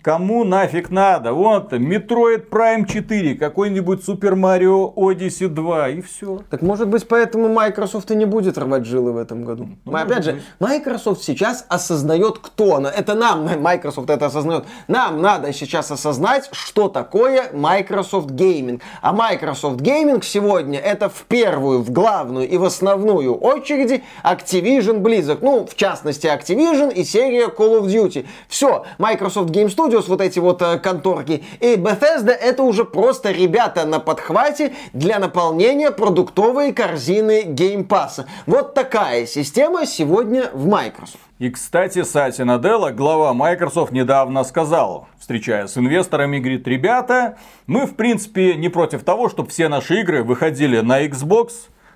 Кому 0.08 0.42
нафиг 0.42 0.88
надо? 0.88 1.34
Вот, 1.34 1.74
Metroid 1.74 2.48
Prime 2.48 2.86
4, 2.86 3.34
какой-нибудь 3.34 4.00
Super 4.08 4.32
Mario 4.32 4.94
Odyssey 4.94 5.48
2 5.48 5.88
и 5.90 6.00
все. 6.00 6.40
Так 6.48 6.62
может 6.62 6.88
быть 6.88 7.06
поэтому 7.06 7.50
Microsoft 7.50 8.10
и 8.10 8.14
не 8.14 8.24
будет 8.24 8.56
рвать 8.56 8.86
жилы 8.86 9.12
в 9.12 9.18
этом 9.18 9.44
году. 9.44 9.68
Ну, 9.84 9.92
Мы, 9.92 10.00
опять 10.00 10.24
же, 10.24 10.32
быть. 10.32 10.42
Microsoft 10.60 11.22
сейчас 11.22 11.66
осознает, 11.68 12.38
кто 12.38 12.76
она. 12.76 12.90
Это 12.90 13.12
нам, 13.12 13.50
Microsoft 13.60 14.08
это 14.08 14.24
осознает. 14.24 14.64
Нам 14.86 15.20
надо 15.20 15.52
сейчас 15.52 15.90
осознать, 15.90 16.48
что 16.52 16.88
такое 16.88 17.50
Microsoft 17.52 18.30
Gaming. 18.30 18.80
А 19.02 19.12
Microsoft 19.12 19.82
Gaming 19.82 20.24
сегодня 20.24 20.78
это 20.78 21.10
в 21.10 21.24
первую, 21.28 21.80
в 21.80 21.90
главную 21.90 22.48
и 22.48 22.56
в 22.56 22.64
основную 22.64 23.34
очереди 23.34 24.02
Activision 24.24 25.02
Blizzard. 25.02 25.40
Ну, 25.42 25.66
в 25.66 25.74
частности, 25.74 26.28
Activision 26.28 26.94
и 26.94 27.04
серия 27.04 27.48
Call 27.48 27.82
of 27.82 27.88
Duty. 27.88 28.24
Все, 28.48 28.86
Microsoft 28.96 29.50
Game 29.50 29.68
Studios, 29.98 30.08
вот 30.08 30.20
эти 30.20 30.38
вот 30.38 30.62
э, 30.62 30.78
конторки, 30.78 31.44
и 31.60 31.74
Bethesda 31.74 32.30
это 32.30 32.62
уже 32.62 32.84
просто 32.84 33.30
ребята 33.30 33.86
на 33.86 34.00
подхвате 34.00 34.74
для 34.92 35.18
наполнения 35.18 35.90
продуктовой 35.90 36.72
корзины 36.72 37.44
Game 37.44 37.86
Pass. 37.86 38.24
Вот 38.46 38.74
такая 38.74 39.26
система 39.26 39.86
сегодня 39.86 40.50
в 40.52 40.66
Microsoft. 40.66 41.18
И, 41.38 41.50
кстати, 41.50 42.02
Сати 42.02 42.42
Наделла, 42.42 42.90
глава 42.90 43.32
Microsoft, 43.32 43.92
недавно 43.92 44.42
сказал, 44.44 45.06
встречаясь 45.20 45.70
с 45.70 45.78
инвесторами, 45.78 46.38
говорит, 46.38 46.66
ребята, 46.66 47.38
мы, 47.66 47.86
в 47.86 47.94
принципе, 47.94 48.54
не 48.54 48.68
против 48.68 49.04
того, 49.04 49.28
чтобы 49.28 49.50
все 49.50 49.68
наши 49.68 50.00
игры 50.00 50.24
выходили 50.24 50.80
на 50.80 51.06
Xbox, 51.06 51.50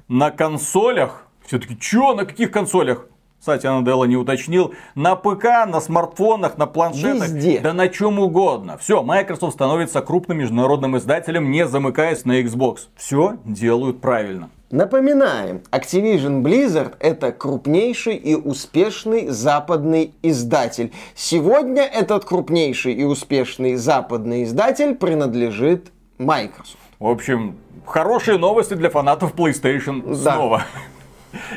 на 0.08 0.30
консолях. 0.30 1.26
Все 1.44 1.58
таки 1.58 1.76
чё, 1.76 2.14
на 2.14 2.24
каких 2.24 2.52
консолях? 2.52 3.06
Сатья 3.44 3.76
Наделла 3.76 4.04
не 4.04 4.16
уточнил. 4.16 4.72
На 4.94 5.16
ПК, 5.16 5.66
на 5.66 5.80
смартфонах, 5.80 6.58
на 6.58 6.66
планшетах. 6.66 7.28
Везде. 7.28 7.58
Да 7.58 7.72
на 7.72 7.88
чем 7.88 8.20
угодно. 8.20 8.78
Все, 8.78 9.02
Microsoft 9.02 9.54
становится 9.54 10.00
крупным 10.00 10.38
международным 10.38 10.96
издателем, 10.96 11.50
не 11.50 11.66
замыкаясь 11.66 12.24
на 12.24 12.40
Xbox. 12.40 12.88
Все 12.94 13.38
делают 13.44 14.00
правильно. 14.00 14.50
Напоминаем, 14.70 15.60
Activision 15.72 16.42
Blizzard 16.42 16.94
это 17.00 17.32
крупнейший 17.32 18.14
и 18.14 18.34
успешный 18.36 19.26
западный 19.28 20.14
издатель. 20.22 20.92
Сегодня 21.14 21.82
этот 21.82 22.24
крупнейший 22.24 22.94
и 22.94 23.02
успешный 23.04 23.74
западный 23.74 24.44
издатель 24.44 24.94
принадлежит 24.94 25.90
Microsoft. 26.18 26.78
В 27.00 27.06
общем, 27.08 27.56
хорошие 27.84 28.38
новости 28.38 28.74
для 28.74 28.88
фанатов 28.88 29.34
PlayStation 29.34 30.08
Да. 30.22 30.34
снова. 30.34 30.62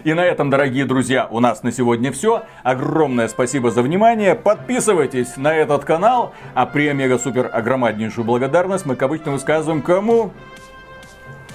И 0.04 0.14
на 0.14 0.24
этом, 0.24 0.50
дорогие 0.50 0.86
друзья, 0.86 1.28
у 1.30 1.40
нас 1.40 1.64
на 1.64 1.72
сегодня 1.72 2.12
все. 2.12 2.46
Огромное 2.64 3.28
спасибо 3.28 3.72
за 3.72 3.82
внимание. 3.82 4.36
Подписывайтесь 4.36 5.38
на 5.38 5.54
этот 5.54 5.86
канал. 5.86 6.34
А 6.54 6.66
премега 6.66 7.18
супер 7.18 7.50
огромнейшую 7.52 8.26
благодарность 8.26 8.86
мы, 8.86 8.96
как 8.96 9.04
обычно, 9.04 9.32
высказываем 9.32 9.82
кому? 9.82 10.32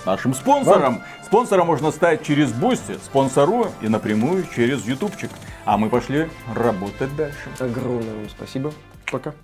Нашим 0.07 0.35
спонсорам. 0.35 1.03
Спонсором 1.25 1.67
можно 1.67 1.91
стать 1.91 2.23
через 2.23 2.53
Boosty, 2.53 2.97
Sponsr 3.05 3.67
и 3.83 3.89
напрямую 3.89 4.45
через 4.55 4.85
Ютубчик. 4.87 5.31
А 5.65 5.77
мы 5.77 5.89
пошли 5.89 6.29
работать 6.55 7.15
дальше. 7.17 7.51
Огромное 7.59 8.15
вам 8.15 8.29
спасибо. 8.29 8.73
Пока. 9.11 9.35